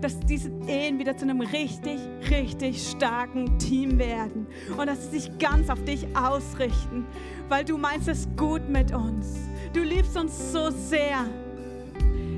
dass 0.00 0.18
diese 0.20 0.50
Ehen 0.66 0.98
wieder 0.98 1.16
zu 1.16 1.24
einem 1.24 1.40
richtig, 1.40 1.98
richtig 2.30 2.88
starken 2.88 3.58
Team 3.58 3.98
werden 3.98 4.46
und 4.76 4.86
dass 4.86 5.10
sie 5.10 5.20
sich 5.20 5.38
ganz 5.38 5.68
auf 5.68 5.82
dich 5.84 6.06
ausrichten, 6.16 7.06
weil 7.48 7.64
du 7.64 7.76
meinst 7.76 8.08
es 8.08 8.28
gut 8.36 8.68
mit 8.68 8.92
uns. 8.94 9.36
Du 9.72 9.82
liebst 9.82 10.16
uns 10.16 10.52
so 10.52 10.70
sehr. 10.70 11.26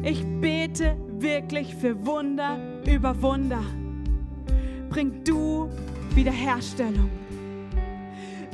Ich 0.02 0.24
bete 0.40 0.96
wirklich 1.18 1.74
für 1.74 2.04
Wunder 2.04 2.58
über 2.86 3.20
Wunder. 3.22 3.62
Bring 4.90 5.22
du 5.24 5.70
Wiederherstellung. 6.14 7.10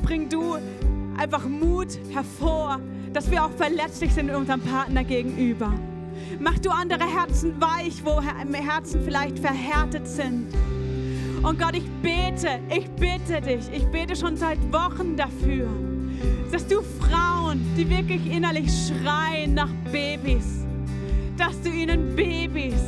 Bring 0.03 0.29
du 0.29 0.57
einfach 1.17 1.45
Mut 1.47 1.99
hervor, 2.11 2.79
dass 3.11 3.29
wir 3.29 3.43
auch 3.43 3.51
verletzlich 3.51 4.13
sind 4.13 4.29
unserem 4.29 4.61
Partner 4.61 5.03
gegenüber. 5.03 5.73
Mach 6.39 6.57
du 6.59 6.69
andere 6.69 7.03
Herzen 7.03 7.59
weich, 7.59 8.03
wo 8.03 8.21
Herzen 8.21 9.01
vielleicht 9.03 9.39
verhärtet 9.39 10.07
sind. 10.07 10.53
Und 11.41 11.57
Gott, 11.59 11.75
ich 11.75 11.89
bete, 12.01 12.59
ich 12.69 12.89
bitte 12.91 13.41
dich, 13.41 13.65
ich 13.71 13.85
bete 13.85 14.15
schon 14.15 14.35
seit 14.35 14.59
Wochen 14.73 15.15
dafür, 15.15 15.67
dass 16.51 16.67
du 16.67 16.81
Frauen, 16.99 17.61
die 17.77 17.89
wirklich 17.89 18.29
innerlich 18.29 18.69
schreien 18.87 19.53
nach 19.53 19.69
Babys, 19.91 20.65
dass 21.37 21.61
du 21.61 21.69
ihnen 21.69 22.15
Babys, 22.15 22.81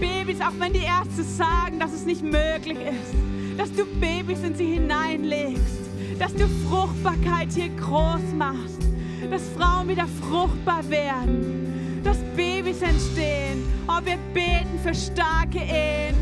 Babys, 0.00 0.40
auch 0.40 0.58
wenn 0.58 0.72
die 0.72 0.84
Ärzte 0.84 1.22
sagen, 1.22 1.78
dass 1.78 1.92
es 1.92 2.06
nicht 2.06 2.22
möglich 2.22 2.78
ist, 2.78 3.58
dass 3.58 3.72
du 3.72 3.84
Babys 4.00 4.42
in 4.42 4.54
sie 4.54 4.72
hineinlegst, 4.74 5.90
dass 6.18 6.34
du 6.34 6.46
Fruchtbarkeit 6.68 7.48
hier 7.54 7.68
groß 7.68 8.34
machst, 8.36 8.82
dass 9.30 9.42
Frauen 9.50 9.88
wieder 9.88 10.06
fruchtbar 10.28 10.88
werden 10.88 11.75
dass 12.02 12.18
Babys 12.36 12.82
entstehen. 12.82 13.64
Oh, 13.88 14.00
wir 14.04 14.16
beten 14.34 14.78
für 14.82 14.94
starke 14.94 15.58
Ehen 15.58 16.14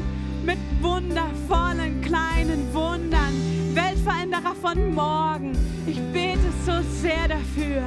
mit 0.44 0.58
wundervollen 0.80 2.00
kleinen 2.02 2.72
Wundern. 2.72 3.34
Weltveränderer 3.74 4.54
von 4.60 4.94
morgen. 4.94 5.52
Ich 5.86 6.00
bete 6.12 6.38
so 6.64 6.72
sehr 7.00 7.28
dafür, 7.28 7.82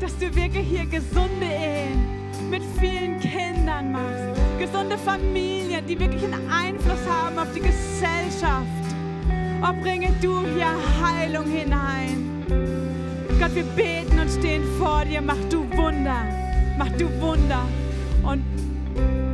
dass 0.00 0.16
du 0.18 0.34
wirklich 0.34 0.66
hier 0.68 0.86
gesunde 0.86 1.46
Ehen 1.46 2.16
mit 2.50 2.62
vielen 2.78 3.18
Kindern 3.18 3.92
machst. 3.92 4.40
Gesunde 4.58 4.96
Familien, 4.98 5.86
die 5.86 5.98
wirklich 5.98 6.24
einen 6.24 6.50
Einfluss 6.50 7.06
haben 7.08 7.38
auf 7.38 7.48
die 7.54 7.60
Gesellschaft. 7.60 8.66
Oh, 9.62 9.72
bringe 9.82 10.10
du 10.20 10.40
hier 10.54 10.72
Heilung 11.02 11.46
hinein. 11.46 12.44
Gott, 13.40 13.54
wir 13.54 13.64
beten 13.64 14.18
und 14.18 14.30
stehen 14.30 14.62
vor 14.78 15.04
dir. 15.04 15.20
Mach 15.20 15.42
du 15.50 15.66
Wunder 15.76 16.45
mach 16.78 16.90
du 16.90 17.06
Wunder. 17.20 17.66
Und 18.22 18.42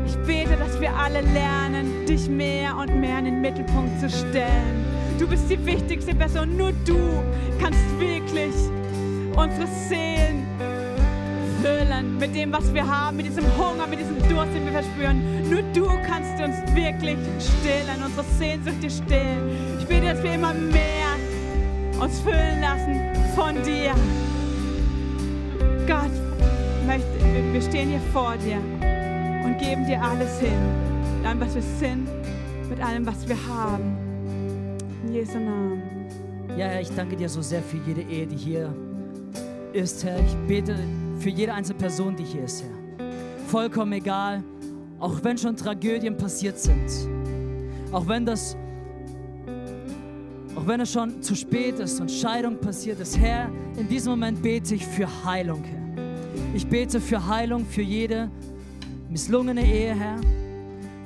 ich 0.07 0.17
bete, 0.27 0.57
dass 0.57 0.81
wir 0.81 0.95
alle 0.95 1.21
lernen, 1.21 2.07
dich 2.07 2.29
mehr 2.29 2.77
und 2.77 3.01
mehr 3.01 3.19
in 3.19 3.25
den 3.25 3.41
Mittelpunkt 3.41 4.01
zu 4.01 4.09
stellen. 4.09 4.85
Du 5.19 5.27
bist 5.27 5.51
die 5.51 5.65
wichtigste 5.65 6.15
Person. 6.15 6.57
Nur 6.57 6.73
du 6.85 7.23
kannst 7.61 7.81
wirklich 7.99 8.55
unsere 9.37 9.67
Seelen 9.89 10.47
füllen 11.63 12.19
mit 12.19 12.35
dem, 12.35 12.53
was 12.53 12.73
wir 12.75 12.87
haben, 12.87 13.17
mit 13.17 13.27
diesem 13.27 13.45
Hunger, 13.57 13.87
mit 13.87 14.01
diesem 14.01 14.19
Durst, 14.29 14.53
den 14.55 14.65
wir 14.65 14.73
verspüren. 14.73 15.49
Nur 15.49 15.63
du 15.73 15.87
kannst 16.07 16.43
uns 16.43 16.57
wirklich 16.75 17.17
stillen, 17.39 18.03
unsere 18.05 18.25
Sehnsüchte 18.39 18.91
stillen. 18.91 19.79
Ich 19.79 19.87
bete, 19.87 20.07
dass 20.07 20.23
wir 20.23 20.35
immer 20.35 20.53
mehr 20.55 20.83
uns 22.01 22.21
füllen 22.21 22.61
lassen 22.61 23.01
von 23.37 23.55
dir. 23.63 23.95
Gott, 25.87 26.32
möchte, 26.93 27.53
wir 27.53 27.63
stehen 27.63 27.89
hier 27.89 28.01
vor 28.13 28.37
dir 28.37 28.59
und 29.45 29.59
geben 29.59 29.87
dir 29.87 30.03
alles 30.03 30.39
hin. 30.41 30.53
Mit 31.19 31.27
allem, 31.27 31.41
was 31.41 31.55
wir 31.55 31.63
sind, 31.63 32.09
mit 32.69 32.81
allem, 32.83 33.07
was 33.07 33.27
wir 33.29 33.37
haben. 33.49 33.97
In 35.05 35.15
Jesu 35.15 35.39
Namen. 35.39 35.83
Ja, 36.57 36.67
Herr, 36.67 36.81
ich 36.83 36.95
danke 36.95 37.17
dir 37.17 37.29
so 37.29 37.41
sehr 37.41 37.63
für 37.63 37.79
jede 37.87 38.03
Ehe, 38.03 38.27
die 38.27 38.37
hier 38.37 38.75
ist, 39.73 40.05
Herr. 40.05 40.19
Ich 40.19 40.35
bete 40.47 40.77
für 41.19 41.31
jede 41.31 41.55
einzelne 41.55 41.79
Person, 41.79 42.15
die 42.15 42.25
hier 42.25 42.45
ist, 42.45 42.63
Herr. 42.63 43.07
Vollkommen 43.47 43.93
egal, 43.93 44.43
Auch 44.99 45.25
wenn 45.25 45.37
schon 45.37 45.57
Tragödien 45.57 46.17
passiert 46.17 46.59
sind. 46.59 46.91
Auch 47.91 48.07
wenn 48.07 48.27
das 48.27 48.57
auch 50.55 50.67
wenn 50.67 50.81
es 50.81 50.93
schon 50.93 51.23
zu 51.23 51.35
spät 51.35 51.79
ist 51.79 51.99
und 52.01 52.11
Scheidung 52.11 52.59
passiert 52.59 53.01
ist, 53.01 53.19
Herr, 53.19 53.51
in 53.79 53.89
diesem 53.89 54.13
Moment 54.13 54.43
bete 54.43 54.75
ich 54.75 54.87
für 54.87 55.09
Heilung, 55.25 55.65
Herr. 55.65 55.82
Ich 56.55 56.67
bete 56.67 57.01
für 57.01 57.27
Heilung 57.27 57.65
für 57.65 57.81
jede 57.81 58.31
misslungene 59.09 59.65
Ehe, 59.65 59.95
Herr. 59.95 60.21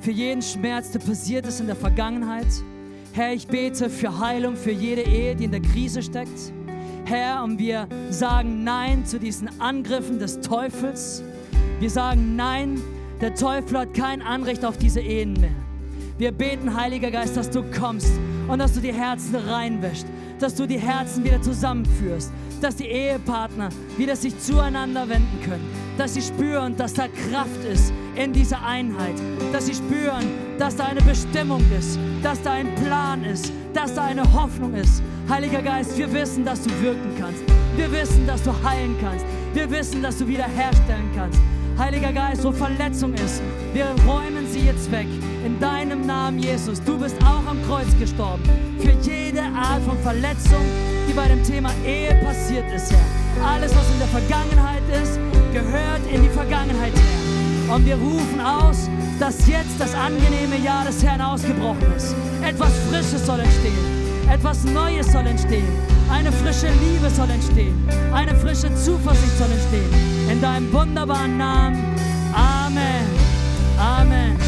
Für 0.01 0.11
jeden 0.11 0.41
Schmerz, 0.41 0.91
der 0.91 0.99
passiert 0.99 1.47
ist 1.47 1.61
in 1.61 1.67
der 1.67 1.75
Vergangenheit. 1.77 2.47
Herr, 3.13 3.33
ich 3.33 3.47
bete 3.47 3.89
für 3.89 4.19
Heilung 4.19 4.57
für 4.57 4.71
jede 4.71 5.03
Ehe, 5.03 5.37
die 5.37 5.45
in 5.45 5.51
der 5.51 5.61
Krise 5.61 6.01
steckt. 6.01 6.51
Herr, 7.05 7.45
und 7.45 7.59
wir 7.59 7.87
sagen 8.09 8.65
Nein 8.65 9.05
zu 9.05 9.19
diesen 9.19 9.49
Angriffen 9.61 10.19
des 10.19 10.41
Teufels. 10.41 11.23
Wir 11.79 11.89
sagen 11.89 12.35
Nein, 12.35 12.81
der 13.21 13.33
Teufel 13.33 13.79
hat 13.79 13.93
kein 13.93 14.21
Anrecht 14.21 14.65
auf 14.65 14.77
diese 14.77 14.99
Ehen 14.99 15.31
mehr. 15.39 15.55
Wir 16.17 16.33
beten, 16.33 16.75
Heiliger 16.75 17.09
Geist, 17.09 17.37
dass 17.37 17.49
du 17.49 17.63
kommst 17.71 18.11
und 18.49 18.59
dass 18.59 18.73
du 18.73 18.81
die 18.81 18.93
Herzen 18.93 19.35
reinwäscht, 19.35 20.07
dass 20.39 20.55
du 20.55 20.65
die 20.65 20.79
Herzen 20.79 21.23
wieder 21.23 21.41
zusammenführst, 21.41 22.31
dass 22.61 22.75
die 22.75 22.87
Ehepartner 22.87 23.69
wieder 23.97 24.15
sich 24.15 24.37
zueinander 24.39 25.07
wenden 25.09 25.39
können, 25.43 25.65
dass 25.97 26.13
sie 26.13 26.21
spüren, 26.21 26.75
dass 26.75 26.93
da 26.93 27.07
Kraft 27.07 27.63
ist 27.71 27.93
in 28.15 28.33
dieser 28.33 28.63
Einheit, 28.65 29.15
dass 29.51 29.67
sie 29.67 29.75
spüren, 29.75 30.25
dass 30.57 30.75
da 30.75 30.85
eine 30.85 31.01
Bestimmung 31.01 31.63
ist, 31.77 31.99
dass 32.23 32.41
da 32.41 32.53
ein 32.53 32.73
Plan 32.75 33.23
ist, 33.23 33.51
dass 33.73 33.93
da 33.93 34.05
eine 34.05 34.23
Hoffnung 34.33 34.73
ist. 34.73 35.01
Heiliger 35.29 35.61
Geist, 35.61 35.97
wir 35.97 36.11
wissen, 36.13 36.45
dass 36.45 36.61
du 36.61 36.69
wirken 36.81 37.13
kannst. 37.19 37.43
Wir 37.75 37.91
wissen, 37.91 38.25
dass 38.25 38.41
du 38.43 38.51
heilen 38.63 38.95
kannst. 39.01 39.25
Wir 39.53 39.69
wissen, 39.69 40.01
dass 40.01 40.17
du 40.17 40.27
wiederherstellen 40.27 41.09
kannst. 41.15 41.39
Heiliger 41.77 42.11
Geist, 42.11 42.43
wo 42.43 42.51
Verletzung 42.51 43.13
ist, 43.13 43.41
wir 43.73 43.85
räumen 44.07 44.47
sie 44.51 44.61
jetzt 44.61 44.91
weg. 44.91 45.05
In 45.45 45.59
deinem 45.59 46.07
Namen, 46.07 46.39
Jesus. 46.39 46.81
Du 46.83 46.97
bist 46.97 47.15
auch 47.21 47.45
am 47.47 47.61
Kreuz 47.67 47.87
gestorben. 47.99 48.41
Für 48.79 48.93
jede 49.07 49.43
Art 49.43 49.83
von 49.83 49.97
Verletzung, 49.99 50.65
die 51.07 51.13
bei 51.13 51.27
dem 51.27 51.43
Thema 51.43 51.69
Ehe 51.85 52.15
passiert 52.23 52.65
ist, 52.73 52.91
Herr. 52.91 53.47
Alles, 53.47 53.75
was 53.75 53.91
in 53.91 53.99
der 53.99 54.07
Vergangenheit 54.07 54.81
ist, 55.01 55.19
gehört 55.53 56.01
in 56.11 56.23
die 56.23 56.29
Vergangenheit, 56.29 56.93
Herr. 56.93 57.75
Und 57.75 57.85
wir 57.85 57.95
rufen 57.95 58.41
aus, 58.41 58.89
dass 59.19 59.47
jetzt 59.47 59.79
das 59.79 59.93
angenehme 59.93 60.57
Jahr 60.57 60.83
des 60.83 61.03
Herrn 61.03 61.21
ausgebrochen 61.21 61.93
ist. 61.95 62.15
Etwas 62.43 62.73
Frisches 62.89 63.23
soll 63.23 63.39
entstehen. 63.39 64.31
Etwas 64.31 64.63
Neues 64.63 65.11
soll 65.11 65.27
entstehen. 65.27 65.96
Eine 66.09 66.31
frische 66.31 66.67
Liebe 66.67 67.09
soll 67.09 67.29
entstehen. 67.29 67.87
Eine 68.13 68.33
frische 68.35 68.73
Zuversicht 68.75 69.37
soll 69.37 69.51
entstehen. 69.51 69.89
In 70.31 70.41
deinem 70.41 70.71
wunderbaren 70.71 71.37
Namen. 71.37 71.83
Amen. 72.33 73.05
Amen. 73.77 74.46